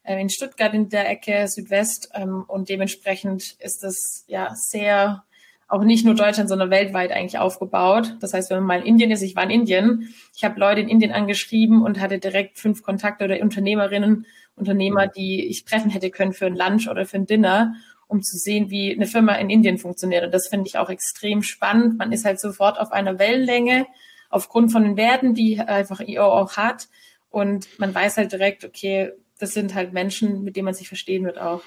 äh, 0.02 0.20
in 0.20 0.28
Stuttgart 0.28 0.74
in 0.74 0.88
der 0.88 1.08
Ecke 1.08 1.46
Südwest. 1.48 2.10
Ähm, 2.14 2.44
und 2.46 2.68
dementsprechend 2.68 3.56
ist 3.58 3.84
es 3.84 4.24
ja 4.26 4.50
sehr 4.54 5.24
auch 5.68 5.82
nicht 5.82 6.04
nur 6.04 6.14
Deutschland, 6.14 6.48
sondern 6.48 6.70
weltweit 6.70 7.10
eigentlich 7.10 7.38
aufgebaut. 7.38 8.16
Das 8.20 8.32
heißt, 8.32 8.50
wenn 8.50 8.58
man 8.58 8.66
mal 8.66 8.80
in 8.80 8.86
Indien 8.86 9.10
ist, 9.10 9.22
ich 9.22 9.34
war 9.34 9.44
in 9.44 9.50
Indien, 9.50 10.14
ich 10.34 10.44
habe 10.44 10.60
Leute 10.60 10.80
in 10.80 10.88
Indien 10.88 11.12
angeschrieben 11.12 11.82
und 11.82 12.00
hatte 12.00 12.18
direkt 12.18 12.58
fünf 12.58 12.82
Kontakte 12.82 13.24
oder 13.24 13.40
Unternehmerinnen, 13.40 14.26
Unternehmer, 14.54 15.08
die 15.08 15.44
ich 15.46 15.64
treffen 15.64 15.90
hätte 15.90 16.10
können 16.10 16.32
für 16.32 16.46
ein 16.46 16.56
Lunch 16.56 16.88
oder 16.88 17.04
für 17.04 17.16
ein 17.16 17.26
Dinner, 17.26 17.74
um 18.06 18.22
zu 18.22 18.38
sehen, 18.38 18.70
wie 18.70 18.94
eine 18.94 19.06
Firma 19.06 19.34
in 19.34 19.50
Indien 19.50 19.78
funktioniert. 19.78 20.24
Und 20.24 20.32
das 20.32 20.48
finde 20.48 20.68
ich 20.68 20.78
auch 20.78 20.88
extrem 20.88 21.42
spannend. 21.42 21.98
Man 21.98 22.12
ist 22.12 22.24
halt 22.24 22.38
sofort 22.38 22.78
auf 22.78 22.92
einer 22.92 23.18
Wellenlänge 23.18 23.86
aufgrund 24.30 24.70
von 24.70 24.84
den 24.84 24.96
Werten, 24.96 25.34
die 25.34 25.58
einfach 25.58 26.00
IO 26.00 26.24
auch 26.24 26.56
hat. 26.56 26.88
Und 27.28 27.68
man 27.78 27.94
weiß 27.94 28.16
halt 28.16 28.32
direkt, 28.32 28.64
okay, 28.64 29.12
das 29.38 29.52
sind 29.52 29.74
halt 29.74 29.92
Menschen, 29.92 30.42
mit 30.44 30.56
denen 30.56 30.66
man 30.66 30.74
sich 30.74 30.88
verstehen 30.88 31.24
wird 31.24 31.38
auch. 31.38 31.62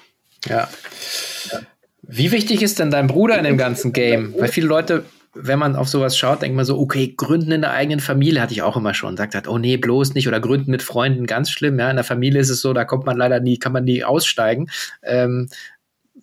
Ja. 0.46 1.62
Wie 2.12 2.32
wichtig 2.32 2.60
ist 2.60 2.80
denn 2.80 2.90
dein 2.90 3.06
Bruder 3.06 3.38
in 3.38 3.44
dem 3.44 3.56
ganzen 3.56 3.92
Game? 3.92 4.34
Weil 4.36 4.48
viele 4.48 4.66
Leute, 4.66 5.04
wenn 5.32 5.60
man 5.60 5.76
auf 5.76 5.88
sowas 5.88 6.18
schaut, 6.18 6.42
denkt 6.42 6.56
man 6.56 6.64
so, 6.64 6.76
okay, 6.76 7.14
gründen 7.16 7.52
in 7.52 7.60
der 7.60 7.70
eigenen 7.70 8.00
Familie 8.00 8.42
hatte 8.42 8.52
ich 8.52 8.62
auch 8.62 8.76
immer 8.76 8.94
schon. 8.94 9.16
Sagt 9.16 9.36
halt, 9.36 9.46
oh 9.46 9.58
nee, 9.58 9.76
bloß 9.76 10.14
nicht 10.14 10.26
oder 10.26 10.40
gründen 10.40 10.72
mit 10.72 10.82
Freunden, 10.82 11.26
ganz 11.26 11.52
schlimm. 11.52 11.78
Ja, 11.78 11.88
in 11.88 11.94
der 11.94 12.04
Familie 12.04 12.40
ist 12.40 12.50
es 12.50 12.62
so, 12.62 12.72
da 12.72 12.84
kommt 12.84 13.06
man 13.06 13.16
leider 13.16 13.38
nie, 13.38 13.58
kann 13.58 13.72
man 13.72 13.84
nie 13.84 14.02
aussteigen. 14.02 14.68
Ähm, 15.04 15.48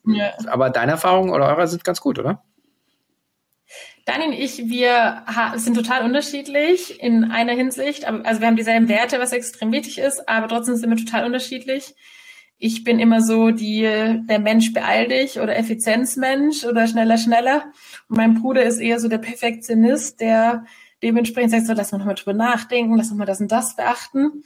ja. 0.06 0.34
Aber 0.47 0.71
deine 0.71 0.91
Erfahrungen 0.91 1.30
oder 1.30 1.47
eure 1.47 1.67
sind 1.69 1.86
ganz 1.86 2.02
gut, 2.02 2.19
oder? 2.19 2.43
Daniel 4.04 4.32
und 4.32 4.34
ich, 4.34 4.58
wir 4.69 5.23
sind 5.56 5.76
total 5.76 6.04
unterschiedlich 6.04 7.02
in 7.02 7.32
einer 7.32 7.54
Hinsicht. 7.54 8.06
Also 8.06 8.41
wir 8.41 8.47
haben 8.47 8.58
dieselben 8.58 8.89
Werte, 8.89 9.19
was 9.19 9.32
extrem 9.32 9.71
wichtig 9.71 10.00
ist, 10.00 10.28
aber 10.28 10.50
trotzdem 10.50 10.76
sind 10.76 10.89
wir 10.89 10.97
total 10.97 11.26
unterschiedlich 11.26 11.95
ich 12.60 12.84
bin 12.84 13.00
immer 13.00 13.22
so 13.22 13.52
die, 13.52 13.82
der 13.82 14.39
Mensch 14.39 14.74
beeil 14.74 15.08
dich 15.08 15.39
oder 15.39 15.56
Effizienzmensch 15.58 16.65
oder 16.65 16.88
schneller, 16.88 17.17
schneller. 17.17 17.72
Und 18.10 18.17
mein 18.17 18.41
Bruder 18.41 18.63
ist 18.63 18.80
eher 18.80 19.00
so 19.00 19.08
der 19.08 19.20
Perfektionist, 19.20 20.20
der 20.20 20.65
dementsprechend 21.04 21.52
sagt 21.52 21.67
so, 21.67 21.74
lass 21.74 21.91
mal 21.91 22.00
nochmal 22.00 22.15
drüber 22.15 22.34
nachdenken, 22.34 22.98
lass 22.98 23.12
mal 23.12 23.26
das 23.26 23.41
und 23.41 23.52
das 23.52 23.76
beachten. 23.76 24.43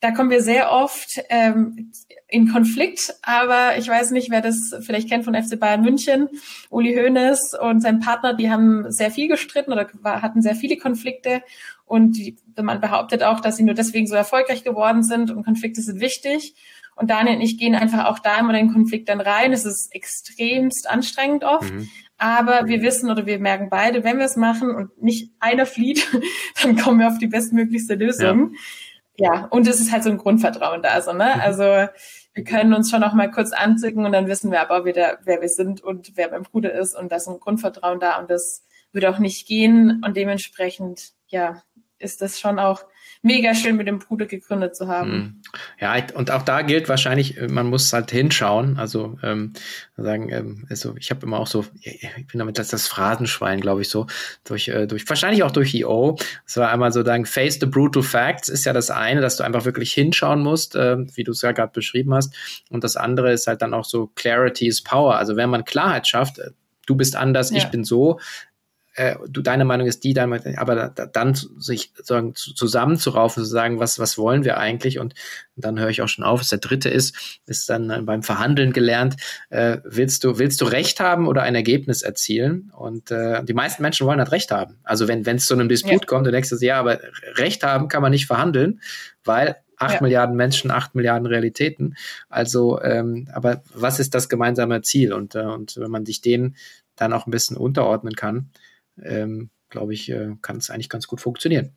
Da 0.00 0.10
kommen 0.10 0.28
wir 0.28 0.42
sehr 0.42 0.70
oft 0.70 1.18
ähm, 1.30 1.90
in 2.28 2.52
Konflikt, 2.52 3.14
aber 3.22 3.78
ich 3.78 3.88
weiß 3.88 4.10
nicht, 4.10 4.30
wer 4.30 4.42
das 4.42 4.76
vielleicht 4.80 5.08
kennt 5.08 5.24
von 5.24 5.34
FC 5.34 5.58
Bayern 5.58 5.80
München. 5.80 6.28
Uli 6.68 6.94
Hoeneß 6.94 7.54
und 7.58 7.80
sein 7.80 8.00
Partner, 8.00 8.34
die 8.34 8.50
haben 8.50 8.90
sehr 8.90 9.10
viel 9.10 9.28
gestritten 9.28 9.72
oder 9.72 9.88
hatten 10.04 10.42
sehr 10.42 10.56
viele 10.56 10.76
Konflikte 10.76 11.42
und 11.86 12.18
die, 12.18 12.36
man 12.60 12.82
behauptet 12.82 13.22
auch, 13.22 13.40
dass 13.40 13.56
sie 13.56 13.62
nur 13.62 13.74
deswegen 13.74 14.06
so 14.06 14.14
erfolgreich 14.14 14.64
geworden 14.64 15.02
sind 15.02 15.30
und 15.30 15.44
Konflikte 15.44 15.80
sind 15.80 16.00
wichtig. 16.00 16.54
Und 16.96 17.10
Daniel 17.10 17.36
und 17.36 17.42
ich 17.42 17.58
gehen 17.58 17.74
einfach 17.74 18.06
auch 18.06 18.18
da 18.18 18.38
immer 18.38 18.54
in 18.54 18.66
den 18.66 18.72
Konflikt 18.72 19.08
dann 19.08 19.20
rein. 19.20 19.52
Es 19.52 19.64
ist 19.64 19.94
extremst 19.94 20.88
anstrengend 20.88 21.44
oft. 21.44 21.72
Mhm. 21.72 21.88
Aber 22.16 22.66
wir 22.66 22.80
wissen 22.82 23.10
oder 23.10 23.26
wir 23.26 23.38
merken 23.38 23.68
beide, 23.70 24.04
wenn 24.04 24.18
wir 24.18 24.24
es 24.24 24.36
machen 24.36 24.74
und 24.74 25.02
nicht 25.02 25.32
einer 25.40 25.66
flieht, 25.66 26.08
dann 26.62 26.76
kommen 26.76 27.00
wir 27.00 27.08
auf 27.08 27.18
die 27.18 27.26
bestmöglichste 27.26 27.94
Lösung. 27.96 28.54
Ja, 29.16 29.34
ja 29.34 29.44
und 29.46 29.66
es 29.66 29.80
ist 29.80 29.92
halt 29.92 30.04
so 30.04 30.10
ein 30.10 30.18
Grundvertrauen 30.18 30.82
da, 30.82 31.00
so, 31.02 31.12
ne? 31.12 31.32
Mhm. 31.34 31.40
Also, 31.40 31.88
wir 32.34 32.44
können 32.44 32.74
uns 32.74 32.90
schon 32.90 33.04
auch 33.04 33.14
mal 33.14 33.30
kurz 33.30 33.52
anzicken 33.52 34.04
und 34.04 34.12
dann 34.12 34.26
wissen 34.26 34.50
wir 34.50 34.60
aber 34.60 34.84
wieder, 34.84 35.18
wer 35.24 35.40
wir 35.40 35.48
sind 35.48 35.82
und 35.82 36.12
wer 36.16 36.30
mein 36.30 36.42
Bruder 36.42 36.72
ist 36.72 36.96
und 36.96 37.12
da 37.12 37.16
ist 37.16 37.28
ein 37.28 37.38
Grundvertrauen 37.38 38.00
da 38.00 38.18
und 38.18 38.30
das 38.30 38.64
würde 38.92 39.10
auch 39.10 39.18
nicht 39.18 39.46
gehen 39.46 40.02
und 40.04 40.16
dementsprechend, 40.16 41.12
ja, 41.28 41.62
ist 42.04 42.22
das 42.22 42.38
schon 42.38 42.58
auch 42.58 42.84
mega 43.24 43.54
schön 43.54 43.76
mit 43.76 43.88
dem 43.88 44.00
Bruder 44.00 44.26
gegründet 44.26 44.76
zu 44.76 44.86
haben. 44.86 45.10
Mhm. 45.10 45.42
Ja, 45.80 45.96
und 46.14 46.30
auch 46.30 46.42
da 46.42 46.60
gilt 46.60 46.90
wahrscheinlich, 46.90 47.38
äh, 47.38 47.48
man 47.48 47.66
muss 47.66 47.92
halt 47.92 48.10
hinschauen. 48.10 48.78
Also 48.78 49.18
ähm, 49.22 49.54
sagen, 49.96 50.28
ähm, 50.30 50.66
also 50.68 50.94
ich 50.98 51.10
habe 51.10 51.24
immer 51.24 51.40
auch 51.40 51.46
so, 51.46 51.64
ich 51.80 52.26
bin 52.30 52.38
damit 52.38 52.58
das, 52.58 52.68
das 52.68 52.86
Phrasenschwein, 52.86 53.60
glaube 53.60 53.80
ich, 53.80 53.88
so 53.88 54.06
durch, 54.44 54.68
äh, 54.68 54.86
durch 54.86 55.08
wahrscheinlich 55.08 55.42
auch 55.42 55.50
durch 55.50 55.74
EO. 55.74 56.16
Es 56.46 56.58
war 56.58 56.70
einmal 56.70 56.92
so 56.92 57.02
sagen, 57.02 57.24
face 57.24 57.58
the 57.58 57.66
brutal 57.66 58.02
facts 58.02 58.50
ist 58.50 58.66
ja 58.66 58.74
das 58.74 58.90
eine, 58.90 59.22
dass 59.22 59.38
du 59.38 59.42
einfach 59.42 59.64
wirklich 59.64 59.94
hinschauen 59.94 60.42
musst, 60.42 60.76
äh, 60.76 60.98
wie 61.16 61.24
du 61.24 61.32
es 61.32 61.40
ja 61.40 61.52
gerade 61.52 61.72
beschrieben 61.72 62.12
hast. 62.12 62.34
Und 62.68 62.84
das 62.84 62.96
andere 62.96 63.32
ist 63.32 63.46
halt 63.46 63.62
dann 63.62 63.72
auch 63.72 63.86
so 63.86 64.08
Clarity 64.14 64.66
is 64.66 64.82
Power. 64.82 65.16
Also 65.16 65.36
wenn 65.36 65.48
man 65.48 65.64
Klarheit 65.64 66.06
schafft, 66.06 66.38
äh, 66.40 66.50
du 66.86 66.94
bist 66.94 67.16
anders, 67.16 67.50
ja. 67.50 67.56
ich 67.56 67.64
bin 67.68 67.84
so, 67.84 68.20
äh, 68.94 69.16
du 69.28 69.42
deine 69.42 69.64
Meinung 69.64 69.86
ist 69.86 70.04
die, 70.04 70.14
deine, 70.14 70.40
aber 70.58 70.90
da, 70.94 71.06
dann 71.06 71.34
sich 71.34 71.92
sozusagen 71.96 72.34
zusammenzuraufen, 72.34 73.42
zu 73.42 73.48
sagen, 73.48 73.80
was, 73.80 73.98
was 73.98 74.18
wollen 74.18 74.44
wir 74.44 74.58
eigentlich? 74.58 74.98
Und, 74.98 75.14
dann 75.56 75.78
höre 75.78 75.88
ich 75.88 76.02
auch 76.02 76.08
schon 76.08 76.24
auf. 76.24 76.40
Das 76.40 76.48
der 76.48 76.58
dritte 76.58 76.88
ist, 76.88 77.40
ist 77.46 77.68
dann 77.70 77.90
äh, 77.90 78.02
beim 78.02 78.22
Verhandeln 78.22 78.72
gelernt, 78.72 79.16
äh, 79.50 79.78
willst 79.84 80.24
du, 80.24 80.38
willst 80.38 80.60
du 80.60 80.64
Recht 80.64 81.00
haben 81.00 81.28
oder 81.28 81.42
ein 81.42 81.54
Ergebnis 81.54 82.02
erzielen? 82.02 82.72
Und 82.76 83.10
äh, 83.10 83.44
die 83.44 83.54
meisten 83.54 83.82
Menschen 83.82 84.06
wollen 84.06 84.18
halt 84.18 84.32
Recht 84.32 84.50
haben. 84.50 84.78
Also 84.82 85.06
wenn 85.08 85.26
wenn 85.26 85.36
es 85.36 85.46
zu 85.46 85.54
einem 85.54 85.68
Disput 85.68 85.92
ja. 85.92 86.06
kommt, 86.06 86.26
du 86.26 86.32
denkst 86.32 86.50
du, 86.50 86.56
ja, 86.56 86.78
aber 86.78 87.00
Recht 87.36 87.62
haben 87.62 87.88
kann 87.88 88.02
man 88.02 88.10
nicht 88.10 88.26
verhandeln, 88.26 88.80
weil 89.24 89.56
acht 89.76 89.94
ja. 89.94 90.02
Milliarden 90.02 90.36
Menschen, 90.36 90.70
acht 90.70 90.94
Milliarden 90.94 91.26
Realitäten. 91.26 91.96
Also, 92.28 92.80
ähm, 92.82 93.28
aber 93.32 93.62
was 93.72 94.00
ist 94.00 94.14
das 94.14 94.28
gemeinsame 94.28 94.82
Ziel? 94.82 95.12
Und, 95.12 95.34
äh, 95.34 95.40
und 95.40 95.76
wenn 95.76 95.90
man 95.90 96.06
sich 96.06 96.20
dem 96.20 96.54
dann 96.96 97.12
auch 97.12 97.26
ein 97.26 97.30
bisschen 97.30 97.56
unterordnen 97.56 98.14
kann, 98.14 98.50
ähm, 99.02 99.50
glaube 99.70 99.94
ich, 99.94 100.10
äh, 100.10 100.36
kann 100.42 100.56
es 100.56 100.70
eigentlich 100.70 100.88
ganz 100.88 101.06
gut 101.06 101.20
funktionieren. 101.20 101.76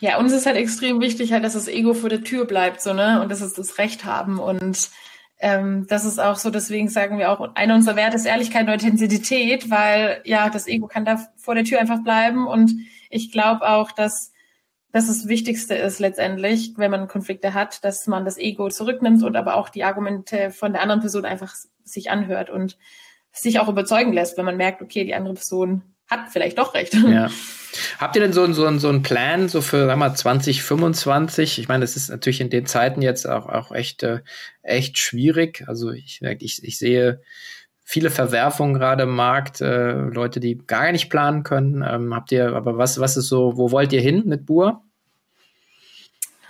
Ja, 0.00 0.18
uns 0.18 0.32
ist 0.32 0.46
halt 0.46 0.56
extrem 0.56 1.00
wichtig, 1.00 1.32
halt, 1.32 1.44
dass 1.44 1.54
das 1.54 1.68
Ego 1.68 1.94
vor 1.94 2.08
der 2.08 2.22
Tür 2.22 2.46
bleibt, 2.46 2.80
so, 2.80 2.92
ne? 2.92 3.20
Und 3.20 3.30
dass 3.30 3.40
es 3.40 3.54
das 3.54 3.78
Recht 3.78 4.04
haben. 4.04 4.38
Und 4.38 4.90
ähm, 5.38 5.86
das 5.88 6.04
ist 6.04 6.20
auch 6.20 6.36
so, 6.36 6.50
deswegen 6.50 6.88
sagen 6.88 7.18
wir 7.18 7.30
auch, 7.30 7.54
einer 7.56 7.74
unserer 7.74 7.96
Werte 7.96 8.16
ist 8.16 8.26
Ehrlichkeit 8.26 8.66
und 8.66 8.74
Authentizität, 8.74 9.70
weil 9.70 10.20
ja, 10.24 10.50
das 10.50 10.68
Ego 10.68 10.86
kann 10.86 11.04
da 11.04 11.26
vor 11.36 11.54
der 11.54 11.64
Tür 11.64 11.80
einfach 11.80 12.02
bleiben. 12.02 12.46
Und 12.46 12.72
ich 13.10 13.32
glaube 13.32 13.68
auch, 13.68 13.90
dass 13.90 14.32
das 14.92 15.06
das 15.06 15.26
Wichtigste 15.26 15.74
ist 15.74 15.98
letztendlich, 15.98 16.74
wenn 16.76 16.90
man 16.90 17.08
Konflikte 17.08 17.54
hat, 17.54 17.82
dass 17.82 18.06
man 18.06 18.24
das 18.24 18.38
Ego 18.38 18.68
zurücknimmt 18.68 19.22
und 19.22 19.36
aber 19.36 19.56
auch 19.56 19.70
die 19.70 19.84
Argumente 19.84 20.50
von 20.50 20.72
der 20.72 20.82
anderen 20.82 21.00
Person 21.00 21.24
einfach 21.24 21.54
sich 21.82 22.10
anhört 22.10 22.50
und 22.50 22.76
sich 23.32 23.58
auch 23.58 23.68
überzeugen 23.68 24.12
lässt, 24.12 24.36
wenn 24.36 24.44
man 24.44 24.56
merkt, 24.56 24.82
okay, 24.82 25.04
die 25.04 25.14
andere 25.14 25.34
Person 25.34 25.82
hat 26.08 26.30
vielleicht 26.30 26.58
doch 26.58 26.74
recht. 26.74 26.94
Ja. 26.94 27.30
Habt 27.98 28.16
ihr 28.16 28.22
denn 28.22 28.34
so, 28.34 28.50
so, 28.52 28.78
so 28.78 28.88
einen 28.88 29.02
Plan 29.02 29.48
so 29.48 29.62
für 29.62 29.86
sag 29.86 29.96
mal, 29.96 30.14
2025? 30.14 31.58
Ich 31.58 31.68
meine, 31.68 31.80
das 31.80 31.96
ist 31.96 32.10
natürlich 32.10 32.40
in 32.40 32.50
den 32.50 32.66
Zeiten 32.66 33.00
jetzt 33.00 33.26
auch, 33.26 33.46
auch 33.48 33.72
echt, 33.72 34.02
äh, 34.02 34.20
echt 34.62 34.98
schwierig. 34.98 35.64
Also 35.66 35.90
ich, 35.90 36.20
ich, 36.22 36.62
ich 36.62 36.78
sehe 36.78 37.22
viele 37.82 38.10
Verwerfungen 38.10 38.74
gerade 38.74 39.04
im 39.04 39.14
Markt, 39.14 39.60
äh, 39.60 39.92
Leute, 39.92 40.38
die 40.38 40.58
gar 40.58 40.92
nicht 40.92 41.08
planen 41.08 41.44
können. 41.44 41.82
Ähm, 41.86 42.14
habt 42.14 42.30
ihr, 42.32 42.54
aber 42.54 42.76
was, 42.76 43.00
was 43.00 43.16
ist 43.16 43.28
so, 43.28 43.56
wo 43.56 43.70
wollt 43.70 43.92
ihr 43.92 44.02
hin 44.02 44.24
mit 44.26 44.44
Bur? 44.44 44.84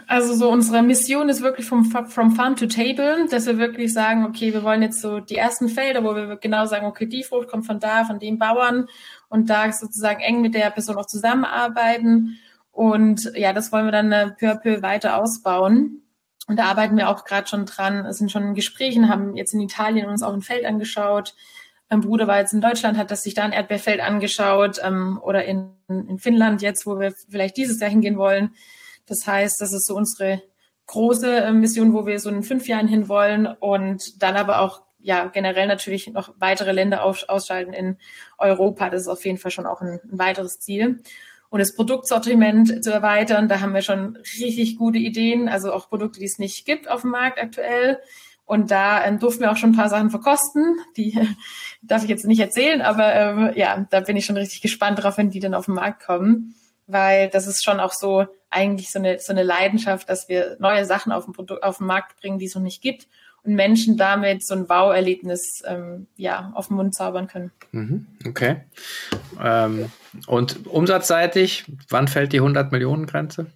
Also 0.07 0.35
so 0.35 0.51
unsere 0.51 0.83
Mission 0.83 1.29
ist 1.29 1.43
wirklich 1.43 1.67
vom 1.67 1.85
from 1.85 2.33
Farm 2.33 2.57
to 2.57 2.67
Table, 2.67 3.27
dass 3.31 3.47
wir 3.47 3.59
wirklich 3.59 3.93
sagen, 3.93 4.25
okay, 4.25 4.53
wir 4.53 4.63
wollen 4.63 4.83
jetzt 4.83 5.01
so 5.01 5.21
die 5.21 5.37
ersten 5.37 5.69
Felder, 5.69 6.05
wo 6.05 6.15
wir 6.15 6.37
genau 6.37 6.67
sagen, 6.67 6.87
okay, 6.87 7.07
die 7.07 7.25
Frucht 7.25 7.49
kommt 7.49 7.67
von 7.67 7.81
da, 7.81 8.05
von 8.05 8.19
dem 8.19 8.39
Bauern 8.39 8.89
und 9.29 9.51
da 9.51 9.71
sozusagen 9.73 10.21
eng 10.21 10.41
mit 10.41 10.55
der 10.55 10.71
Person 10.71 10.97
auch 10.97 11.07
zusammenarbeiten. 11.07 12.39
Und 12.71 13.33
ja, 13.35 13.53
das 13.53 13.73
wollen 13.73 13.87
wir 13.87 13.93
dann 13.93 14.13
äh, 14.13 14.31
peu 14.31 14.51
à 14.51 14.55
peu 14.55 14.83
weiter 14.83 15.17
ausbauen. 15.19 16.03
Und 16.49 16.59
da 16.59 16.65
arbeiten 16.65 16.97
wir 16.97 17.09
auch 17.09 17.25
gerade 17.25 17.47
schon 17.47 17.67
dran, 17.67 18.13
sind 18.13 18.33
schon 18.33 18.43
in 18.43 18.55
Gesprächen, 18.55 19.09
haben 19.09 19.37
jetzt 19.37 19.55
in 19.55 19.61
Italien 19.61 20.09
uns 20.09 20.23
auch 20.23 20.33
ein 20.33 20.43
Feld 20.43 20.65
angeschaut. 20.65 21.35
Mein 21.89 22.01
Bruder 22.01 22.27
war 22.27 22.39
jetzt 22.39 22.55
in 22.55 22.61
Deutschland, 22.61 22.97
hat 22.97 23.11
das 23.11 23.23
sich 23.23 23.35
da 23.35 23.45
ein 23.45 23.53
Erdbeerfeld 23.53 24.01
angeschaut 24.01 24.81
ähm, 24.83 25.21
oder 25.23 25.45
in, 25.45 25.71
in 25.89 26.19
Finnland 26.19 26.63
jetzt, 26.63 26.87
wo 26.87 26.99
wir 26.99 27.13
vielleicht 27.29 27.57
dieses 27.57 27.79
Jahr 27.81 27.91
hingehen 27.91 28.17
wollen 28.17 28.53
das 29.07 29.27
heißt, 29.27 29.61
das 29.61 29.73
ist 29.73 29.87
so 29.87 29.97
unsere 29.97 30.43
große 30.87 31.37
äh, 31.37 31.53
Mission, 31.53 31.95
wo 31.95 32.07
wir 32.07 32.19
so 32.21 32.31
in 32.31 32.43
fünf 32.43 32.69
Jahren 32.69 32.89
hinwollen 32.89 33.47
und 33.47 34.23
dann 34.23 34.37
aber 34.37 34.61
auch 34.61 34.83
ja 34.99 35.27
generell 35.27 35.67
natürlich 35.67 36.09
noch 36.13 36.35
weitere 36.39 36.73
Länder 36.73 37.03
aus, 37.03 37.25
ausschalten 37.25 37.73
in 37.73 37.97
Europa. 38.39 38.91
Das 38.91 39.03
ist 39.03 39.09
auf 39.09 39.25
jeden 39.25 39.39
Fall 39.39 39.51
schon 39.51 39.67
auch 39.67 39.81
ein, 39.81 40.01
ein 40.05 40.19
weiteres 40.19 40.59
Ziel. 40.59 41.03
Und 41.51 41.59
das 41.59 41.75
Produktsortiment 41.75 42.83
zu 42.83 42.93
erweitern, 42.93 43.49
da 43.49 43.61
haben 43.61 43.75
wir 43.75 43.83
schon 43.83 44.17
richtig 44.41 44.79
gute 44.79 44.99
Ideen, 44.99 45.49
also 45.49 45.73
auch 45.73 45.91
Produkte, 45.91 46.19
die 46.19 46.27
es 46.27 46.39
nicht 46.39 46.65
gibt 46.65 46.89
auf 46.89 47.03
dem 47.03 47.11
Markt 47.11 47.39
aktuell. 47.39 47.99
Und 48.45 48.71
da 48.71 49.05
ähm, 49.05 49.19
durften 49.19 49.43
wir 49.43 49.53
auch 49.53 49.57
schon 49.57 49.71
ein 49.71 49.77
paar 49.77 49.89
Sachen 49.89 50.11
verkosten. 50.11 50.77
Die 50.97 51.19
darf 51.83 52.05
ich 52.05 52.09
jetzt 52.09 52.25
nicht 52.25 52.41
erzählen, 52.41 52.81
aber 52.81 53.15
ähm, 53.15 53.53
ja, 53.55 53.87
da 53.91 54.01
bin 54.01 54.17
ich 54.17 54.25
schon 54.25 54.37
richtig 54.37 54.63
gespannt 54.63 55.03
drauf, 55.03 55.19
wenn 55.19 55.31
die 55.31 55.41
dann 55.41 55.55
auf 55.55 55.67
den 55.67 55.75
Markt 55.75 56.05
kommen 56.05 56.55
weil 56.87 57.29
das 57.29 57.47
ist 57.47 57.65
schon 57.65 57.81
auch 57.81 57.93
so 57.93 58.27
eigentlich 58.51 58.91
so 58.91 58.99
eine, 58.99 59.19
so 59.19 59.33
eine 59.33 59.43
Leidenschaft, 59.43 60.09
dass 60.09 60.29
wir 60.29 60.57
neue 60.61 60.85
Sachen 60.85 61.13
auf 61.13 61.25
den, 61.25 61.33
Produkt, 61.33 61.63
auf 61.63 61.79
den 61.79 61.87
Markt 61.87 62.21
bringen, 62.21 62.39
die 62.39 62.47
es 62.47 62.55
noch 62.55 62.63
nicht 62.63 62.83
gibt 62.83 63.09
und 63.45 63.55
Menschen 63.55 63.97
damit 63.97 64.47
so 64.47 64.55
ein 64.55 64.69
Wow-Erlebnis 64.69 65.63
ähm, 65.67 66.07
ja, 66.17 66.53
auf 66.55 66.69
den 66.69 66.77
Mund 66.77 66.95
zaubern 66.95 67.27
können. 67.27 67.51
Mhm, 67.73 68.07
okay. 68.27 68.63
Ähm, 69.43 69.91
und 70.27 70.67
umsatzseitig, 70.67 71.65
wann 71.89 72.09
fällt 72.09 72.33
die 72.33 72.39
100 72.39 72.73
Millionen 72.73 73.07
Grenze? 73.07 73.47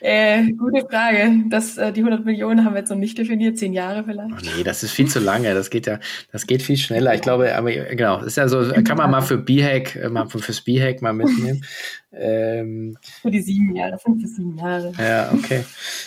Äh, 0.00 0.52
gute 0.52 0.86
Frage. 0.88 1.44
Das, 1.48 1.78
äh, 1.78 1.92
die 1.92 2.00
100 2.00 2.24
Millionen 2.24 2.64
haben 2.64 2.74
wir 2.74 2.80
jetzt 2.80 2.90
noch 2.90 2.96
nicht 2.96 3.16
definiert, 3.18 3.58
zehn 3.58 3.72
Jahre 3.72 4.04
vielleicht. 4.04 4.32
Oh 4.32 4.56
nee, 4.56 4.62
das 4.64 4.82
ist 4.82 4.92
viel 4.92 5.08
zu 5.08 5.20
lange. 5.20 5.54
Das 5.54 5.70
geht 5.70 5.86
ja, 5.86 5.98
das 6.32 6.46
geht 6.46 6.62
viel 6.62 6.76
schneller. 6.76 7.14
Ich 7.14 7.22
glaube, 7.22 7.56
aber 7.56 7.70
genau, 7.72 8.18
das 8.18 8.26
ist 8.28 8.36
ja 8.36 8.48
so, 8.48 8.62
kann 8.84 8.96
man 8.96 9.10
mal 9.10 9.22
für 9.22 9.38
B-Hack, 9.38 9.96
äh, 9.96 10.08
mal 10.08 10.28
fürs 10.28 10.60
B-Hack 10.60 11.02
mal 11.02 11.12
mitnehmen. 11.12 11.64
Ähm, 12.12 12.96
für 13.20 13.30
die 13.30 13.42
sieben 13.42 13.76
Jahre, 13.76 13.98
fünf 13.98 14.22
bis 14.22 14.36
sieben 14.36 14.56
Jahre. 14.56 14.92
Ja, 14.98 15.30
okay. 15.32 15.64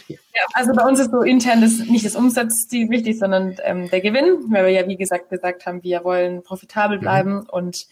Ja, 0.07 0.17
also 0.53 0.73
bei 0.73 0.83
uns 0.83 0.99
ist 0.99 1.11
so 1.11 1.21
intern 1.21 1.61
das, 1.61 1.77
nicht 1.79 2.05
das 2.05 2.15
Umsatzziel 2.15 2.89
wichtig, 2.89 3.19
sondern 3.19 3.55
ähm, 3.63 3.89
der 3.89 4.01
Gewinn, 4.01 4.45
weil 4.49 4.65
wir 4.65 4.71
ja, 4.71 4.87
wie 4.87 4.97
gesagt, 4.97 5.29
gesagt 5.29 5.65
haben, 5.65 5.83
wir 5.83 6.03
wollen 6.03 6.43
profitabel 6.43 6.97
mhm. 6.97 7.01
bleiben 7.01 7.33
mhm. 7.33 7.49
und 7.51 7.87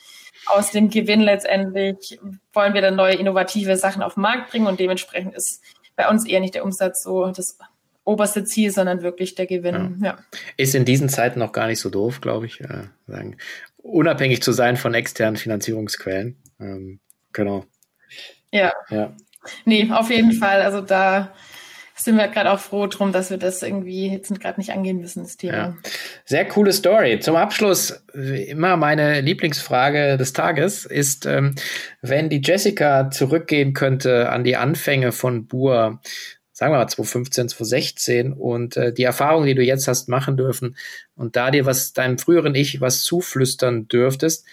aus 0.49 0.71
dem 0.71 0.89
Gewinn 0.89 1.21
letztendlich 1.21 2.19
wollen 2.53 2.73
wir 2.73 2.81
dann 2.81 2.95
neue 2.95 3.15
innovative 3.15 3.77
Sachen 3.77 4.01
auf 4.01 4.15
den 4.15 4.21
Markt 4.21 4.51
bringen 4.51 4.67
und 4.67 4.79
dementsprechend 4.79 5.35
ist 5.35 5.61
bei 5.95 6.09
uns 6.09 6.25
eher 6.25 6.39
nicht 6.39 6.55
der 6.55 6.63
Umsatz 6.63 7.03
so 7.03 7.27
das 7.27 7.57
oberste 8.03 8.43
Ziel, 8.43 8.71
sondern 8.71 9.01
wirklich 9.01 9.35
der 9.35 9.45
Gewinn. 9.45 9.99
Ja. 10.01 10.07
ja. 10.07 10.17
Ist 10.57 10.75
in 10.75 10.85
diesen 10.85 11.09
Zeiten 11.09 11.39
noch 11.39 11.51
gar 11.51 11.67
nicht 11.67 11.79
so 11.79 11.89
doof, 11.89 12.21
glaube 12.21 12.47
ich, 12.47 12.61
äh, 12.61 12.83
sagen, 13.07 13.37
unabhängig 13.77 14.41
zu 14.41 14.51
sein 14.51 14.77
von 14.77 14.93
externen 14.93 15.37
Finanzierungsquellen. 15.37 16.37
Ähm, 16.59 16.99
genau. 17.31 17.65
Ja. 18.51 18.73
ja. 18.89 19.15
Nee, 19.65 19.89
auf 19.91 20.09
jeden 20.09 20.33
Fall. 20.33 20.61
Also 20.61 20.81
da 20.81 21.33
sind 21.99 22.17
wir 22.17 22.27
gerade 22.27 22.51
auch 22.51 22.59
froh 22.59 22.87
drum, 22.87 23.11
dass 23.11 23.29
wir 23.29 23.37
das 23.37 23.61
irgendwie 23.61 24.09
jetzt 24.09 24.37
gerade 24.39 24.59
nicht 24.59 24.71
angehen 24.71 24.99
müssen, 25.01 25.23
das 25.23 25.37
Thema. 25.37 25.53
Ja. 25.53 25.77
Sehr 26.25 26.45
coole 26.45 26.71
Story. 26.71 27.19
Zum 27.19 27.35
Abschluss 27.35 28.03
immer 28.13 28.77
meine 28.77 29.21
Lieblingsfrage 29.21 30.17
des 30.17 30.33
Tages 30.33 30.85
ist, 30.85 31.25
ähm, 31.25 31.55
wenn 32.01 32.29
die 32.29 32.41
Jessica 32.43 33.11
zurückgehen 33.11 33.73
könnte 33.73 34.29
an 34.29 34.43
die 34.43 34.55
Anfänge 34.55 35.11
von 35.11 35.45
Bur, 35.45 35.99
sagen 36.53 36.73
wir 36.73 36.77
mal 36.77 36.87
2015, 36.87 37.49
2016 37.49 38.33
und 38.33 38.77
äh, 38.77 38.93
die 38.93 39.03
Erfahrung, 39.03 39.45
die 39.45 39.55
du 39.55 39.63
jetzt 39.63 39.87
hast 39.87 40.09
machen 40.09 40.37
dürfen 40.37 40.77
und 41.15 41.35
da 41.35 41.51
dir 41.51 41.65
was 41.65 41.93
deinem 41.93 42.17
früheren 42.17 42.55
Ich 42.55 42.81
was 42.81 43.03
zuflüstern 43.03 43.87
dürftest, 43.87 44.45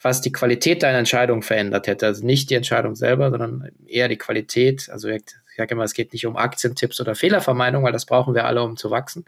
was 0.00 0.20
die 0.20 0.32
Qualität 0.32 0.82
deiner 0.82 0.98
Entscheidung 0.98 1.42
verändert 1.42 1.86
hätte. 1.86 2.06
Also 2.06 2.24
nicht 2.24 2.50
die 2.50 2.54
Entscheidung 2.54 2.94
selber, 2.94 3.30
sondern 3.30 3.70
eher 3.86 4.08
die 4.08 4.18
Qualität. 4.18 4.88
Also 4.90 5.08
sage 5.58 5.74
immer, 5.74 5.84
es 5.84 5.92
geht 5.92 6.12
nicht 6.12 6.26
um 6.26 6.36
Aktientipps 6.36 7.00
oder 7.00 7.14
Fehlervermeidung, 7.14 7.84
weil 7.84 7.92
das 7.92 8.06
brauchen 8.06 8.34
wir 8.34 8.46
alle, 8.46 8.62
um 8.62 8.76
zu 8.76 8.90
wachsen. 8.90 9.26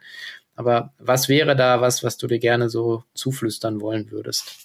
Aber 0.56 0.92
was 0.98 1.28
wäre 1.28 1.56
da 1.56 1.80
was, 1.80 2.02
was 2.02 2.16
du 2.16 2.26
dir 2.26 2.38
gerne 2.38 2.70
so 2.70 3.04
zuflüstern 3.14 3.80
wollen 3.80 4.10
würdest? 4.10 4.56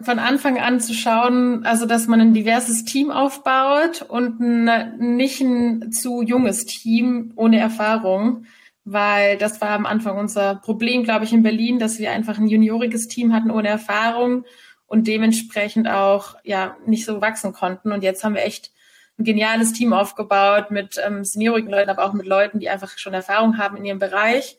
Von 0.00 0.20
Anfang 0.20 0.58
an 0.60 0.80
zu 0.80 0.94
schauen, 0.94 1.66
also 1.66 1.84
dass 1.84 2.06
man 2.06 2.20
ein 2.20 2.34
diverses 2.34 2.84
Team 2.84 3.10
aufbaut 3.10 4.02
und 4.02 4.38
nicht 5.00 5.40
ein 5.40 5.90
zu 5.90 6.22
junges 6.22 6.66
Team 6.66 7.32
ohne 7.34 7.58
Erfahrung 7.58 8.46
weil 8.90 9.36
das 9.36 9.60
war 9.60 9.70
am 9.70 9.84
Anfang 9.84 10.16
unser 10.16 10.54
Problem, 10.56 11.02
glaube 11.02 11.24
ich, 11.24 11.32
in 11.32 11.42
Berlin, 11.42 11.78
dass 11.78 11.98
wir 11.98 12.10
einfach 12.10 12.38
ein 12.38 12.48
junioriges 12.48 13.06
Team 13.08 13.34
hatten 13.34 13.50
ohne 13.50 13.68
Erfahrung 13.68 14.44
und 14.86 15.06
dementsprechend 15.06 15.88
auch 15.88 16.36
ja 16.42 16.76
nicht 16.86 17.04
so 17.04 17.20
wachsen 17.20 17.52
konnten. 17.52 17.92
Und 17.92 18.02
jetzt 18.02 18.24
haben 18.24 18.34
wir 18.34 18.44
echt 18.44 18.72
ein 19.18 19.24
geniales 19.24 19.72
Team 19.72 19.92
aufgebaut 19.92 20.70
mit 20.70 20.96
ähm, 21.04 21.24
seniorigen 21.24 21.70
Leuten, 21.70 21.90
aber 21.90 22.04
auch 22.04 22.12
mit 22.12 22.26
Leuten, 22.26 22.60
die 22.60 22.68
einfach 22.68 22.96
schon 22.98 23.14
Erfahrung 23.14 23.58
haben 23.58 23.76
in 23.76 23.84
ihrem 23.84 23.98
Bereich. 23.98 24.56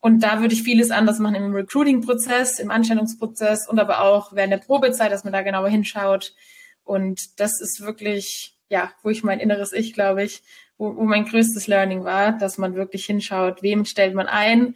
Und 0.00 0.24
da 0.24 0.40
würde 0.40 0.54
ich 0.54 0.64
vieles 0.64 0.90
anders 0.90 1.20
machen 1.20 1.36
im 1.36 1.54
Recruiting-Prozess, 1.54 2.58
im 2.58 2.72
Anstellungsprozess 2.72 3.68
und 3.68 3.78
aber 3.78 4.00
auch 4.00 4.32
während 4.32 4.52
der 4.52 4.58
Probezeit, 4.58 5.12
dass 5.12 5.22
man 5.22 5.32
da 5.32 5.42
genauer 5.42 5.68
hinschaut. 5.68 6.34
Und 6.82 7.38
das 7.38 7.60
ist 7.60 7.80
wirklich, 7.82 8.56
ja, 8.68 8.90
wo 9.04 9.10
ich 9.10 9.22
mein 9.22 9.38
inneres 9.38 9.72
Ich, 9.72 9.92
glaube 9.92 10.24
ich, 10.24 10.42
wo, 10.76 10.96
wo 10.96 11.04
mein 11.04 11.24
größtes 11.24 11.68
Learning 11.68 12.02
war, 12.02 12.32
dass 12.32 12.58
man 12.58 12.74
wirklich 12.74 13.06
hinschaut, 13.06 13.62
wem 13.62 13.84
stellt 13.84 14.14
man 14.14 14.26
ein, 14.26 14.74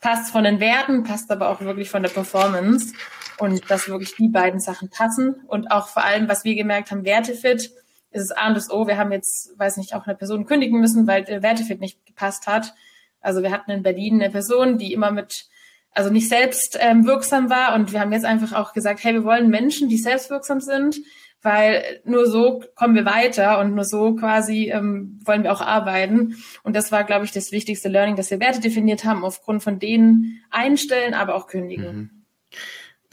passt 0.00 0.32
von 0.32 0.44
den 0.44 0.60
Werten, 0.60 1.02
passt 1.02 1.30
aber 1.30 1.50
auch 1.50 1.60
wirklich 1.60 1.90
von 1.90 2.02
der 2.02 2.10
Performance 2.10 2.94
und 3.38 3.70
dass 3.70 3.88
wirklich 3.88 4.14
die 4.16 4.28
beiden 4.28 4.60
Sachen 4.60 4.88
passen 4.88 5.34
und 5.46 5.70
auch 5.70 5.88
vor 5.88 6.04
allem, 6.04 6.28
was 6.28 6.44
wir 6.44 6.54
gemerkt 6.54 6.90
haben, 6.90 7.04
Wertefit 7.04 7.70
ist 8.14 8.22
es 8.22 8.30
A 8.30 8.48
und 8.48 8.54
das 8.54 8.70
O. 8.70 8.86
Wir 8.86 8.96
haben 8.96 9.12
jetzt, 9.12 9.52
weiß 9.58 9.76
nicht, 9.76 9.94
auch 9.94 10.06
eine 10.06 10.16
Person 10.16 10.46
kündigen 10.46 10.80
müssen, 10.80 11.06
weil 11.06 11.24
der 11.24 11.42
Wertefit 11.42 11.80
nicht 11.80 12.06
gepasst 12.06 12.46
hat. 12.46 12.74
Also 13.20 13.42
wir 13.42 13.50
hatten 13.50 13.70
in 13.70 13.82
Berlin 13.82 14.22
eine 14.22 14.30
Person, 14.30 14.78
die 14.78 14.92
immer 14.92 15.10
mit, 15.10 15.46
also 15.90 16.10
nicht 16.10 16.28
selbst 16.28 16.78
ähm, 16.80 17.06
wirksam 17.06 17.50
war 17.50 17.74
und 17.74 17.92
wir 17.92 18.00
haben 18.00 18.12
jetzt 18.12 18.24
einfach 18.24 18.52
auch 18.52 18.72
gesagt, 18.72 19.02
hey, 19.02 19.14
wir 19.14 19.24
wollen 19.24 19.48
Menschen, 19.50 19.88
die 19.88 19.98
selbstwirksam 19.98 20.60
sind, 20.60 20.96
weil 21.42 22.00
nur 22.04 22.26
so 22.26 22.62
kommen 22.76 22.94
wir 22.94 23.04
weiter 23.04 23.58
und 23.58 23.74
nur 23.74 23.84
so 23.84 24.14
quasi 24.14 24.70
ähm, 24.70 25.20
wollen 25.24 25.42
wir 25.42 25.52
auch 25.52 25.60
arbeiten. 25.60 26.36
Und 26.62 26.76
das 26.76 26.92
war, 26.92 27.04
glaube 27.04 27.24
ich, 27.24 27.32
das 27.32 27.50
wichtigste 27.50 27.88
Learning, 27.88 28.16
dass 28.16 28.30
wir 28.30 28.40
Werte 28.40 28.60
definiert 28.60 29.04
haben, 29.04 29.24
aufgrund 29.24 29.62
von 29.62 29.78
denen 29.78 30.42
einstellen, 30.50 31.14
aber 31.14 31.34
auch 31.34 31.46
kündigen. 31.46 31.96
Mhm. 31.96 32.23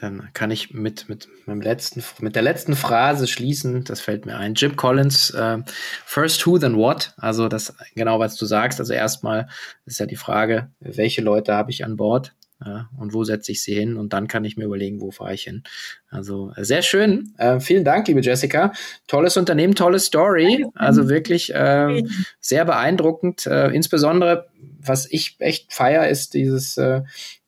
Dann 0.01 0.29
kann 0.33 0.49
ich 0.49 0.73
mit, 0.73 1.09
mit, 1.09 1.29
meinem 1.45 1.61
letzten, 1.61 2.03
mit 2.21 2.35
der 2.35 2.41
letzten 2.41 2.75
Phrase 2.75 3.27
schließen. 3.27 3.83
Das 3.83 4.01
fällt 4.01 4.25
mir 4.25 4.35
ein. 4.35 4.55
Jim 4.55 4.75
Collins, 4.75 5.29
äh, 5.29 5.59
first 6.05 6.43
who, 6.47 6.57
then 6.57 6.75
what? 6.75 7.13
Also 7.17 7.47
das 7.47 7.75
genau, 7.93 8.19
was 8.19 8.35
du 8.35 8.47
sagst. 8.47 8.79
Also 8.79 8.93
erstmal 8.93 9.47
ist 9.85 9.99
ja 9.99 10.07
die 10.07 10.15
Frage, 10.15 10.71
welche 10.79 11.21
Leute 11.21 11.53
habe 11.53 11.69
ich 11.69 11.85
an 11.85 11.97
Bord? 11.97 12.33
Ja, 12.65 12.89
und 12.97 13.13
wo 13.13 13.23
setze 13.23 13.51
ich 13.51 13.61
sie 13.61 13.75
hin? 13.75 13.95
Und 13.95 14.13
dann 14.13 14.27
kann 14.27 14.43
ich 14.43 14.57
mir 14.57 14.65
überlegen, 14.65 15.01
wo 15.01 15.11
fahre 15.11 15.35
ich 15.35 15.43
hin. 15.43 15.63
Also 16.09 16.51
sehr 16.57 16.81
schön. 16.81 17.33
Äh, 17.37 17.59
vielen 17.59 17.83
Dank, 17.83 18.07
liebe 18.07 18.21
Jessica. 18.21 18.71
Tolles 19.07 19.37
Unternehmen, 19.37 19.75
tolle 19.75 19.99
Story. 19.99 20.65
Also 20.73 21.09
wirklich 21.09 21.53
äh, 21.53 22.03
sehr 22.39 22.65
beeindruckend. 22.65 23.45
Äh, 23.45 23.69
insbesondere, 23.69 24.47
was 24.79 25.11
ich 25.11 25.35
echt 25.39 25.73
feier, 25.73 26.07
ist 26.07 26.33
dieses, 26.35 26.77
äh, 26.77 27.01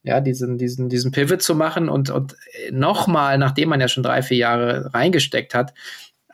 ja, 0.03 0.19
diesen, 0.19 0.57
diesen, 0.57 0.89
diesen 0.89 1.11
Pivot 1.11 1.41
zu 1.41 1.55
machen 1.55 1.89
und, 1.89 2.09
und 2.09 2.35
nochmal, 2.71 3.37
nachdem 3.37 3.69
man 3.69 3.81
ja 3.81 3.87
schon 3.87 4.03
drei, 4.03 4.21
vier 4.21 4.37
Jahre 4.37 4.93
reingesteckt 4.93 5.55
hat, 5.55 5.73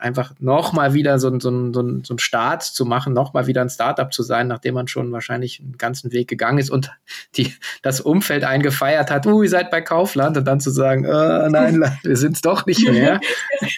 einfach 0.00 0.32
nochmal 0.38 0.94
wieder 0.94 1.18
so, 1.18 1.30
so, 1.38 1.72
so, 1.72 1.72
so 1.72 1.80
einen 1.82 2.18
Start 2.18 2.62
zu 2.62 2.84
machen, 2.84 3.12
nochmal 3.12 3.46
wieder 3.46 3.60
ein 3.60 3.68
Startup 3.68 4.12
zu 4.12 4.22
sein, 4.22 4.48
nachdem 4.48 4.74
man 4.74 4.88
schon 4.88 5.12
wahrscheinlich 5.12 5.60
einen 5.60 5.78
ganzen 5.78 6.12
Weg 6.12 6.28
gegangen 6.28 6.58
ist 6.58 6.70
und 6.70 6.90
die, 7.36 7.54
das 7.82 8.00
Umfeld 8.00 8.44
eingefeiert 8.44 9.10
hat, 9.10 9.26
uh, 9.26 9.42
ihr 9.42 9.48
seid 9.48 9.70
bei 9.70 9.80
Kaufland 9.80 10.36
und 10.36 10.44
dann 10.44 10.60
zu 10.60 10.70
sagen, 10.70 11.06
oh, 11.06 11.48
nein, 11.48 11.84
wir 12.02 12.16
sind 12.16 12.36
es 12.36 12.42
doch 12.42 12.66
nicht 12.66 12.88
mehr. 12.88 13.20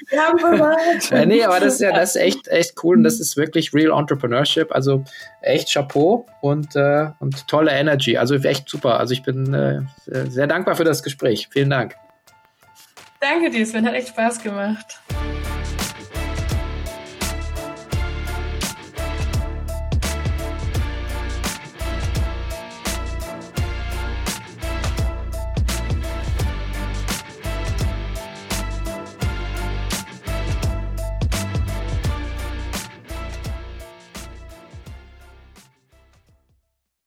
wir 0.09 0.21
haben 0.21 0.39
verwahrt. 0.39 1.13
äh, 1.13 1.27
nee, 1.27 1.45
aber 1.45 1.61
das 1.61 1.75
ist 1.75 1.81
ja 1.81 1.93
das 1.93 2.17
ist 2.17 2.23
echt, 2.23 2.49
echt 2.49 2.83
cool 2.83 2.97
und 2.97 3.05
das 3.05 3.21
ist 3.21 3.37
wirklich 3.37 3.75
Real 3.75 3.99
Entrepreneurship, 3.99 4.73
also 4.73 5.05
echt 5.41 5.73
Chapeau 5.73 6.27
und, 6.41 6.77
äh, 6.77 7.11
und 7.19 7.47
tolle 7.49 7.73
Energy, 7.73 8.17
also 8.17 8.35
echt 8.37 8.69
super. 8.69 8.99
Also 8.99 9.13
ich 9.13 9.23
bin 9.23 9.53
äh, 9.55 9.83
sehr 10.29 10.47
dankbar 10.47 10.77
für 10.77 10.85
das 10.85 11.03
Gespräch. 11.03 11.49
Vielen 11.51 11.71
Dank. 11.71 11.95
Danke 13.21 13.51
dir, 13.51 13.65
Sven, 13.65 13.87
hat 13.87 13.95
echt 13.95 14.09
Spaß 14.09 14.43
gemacht. 14.43 15.01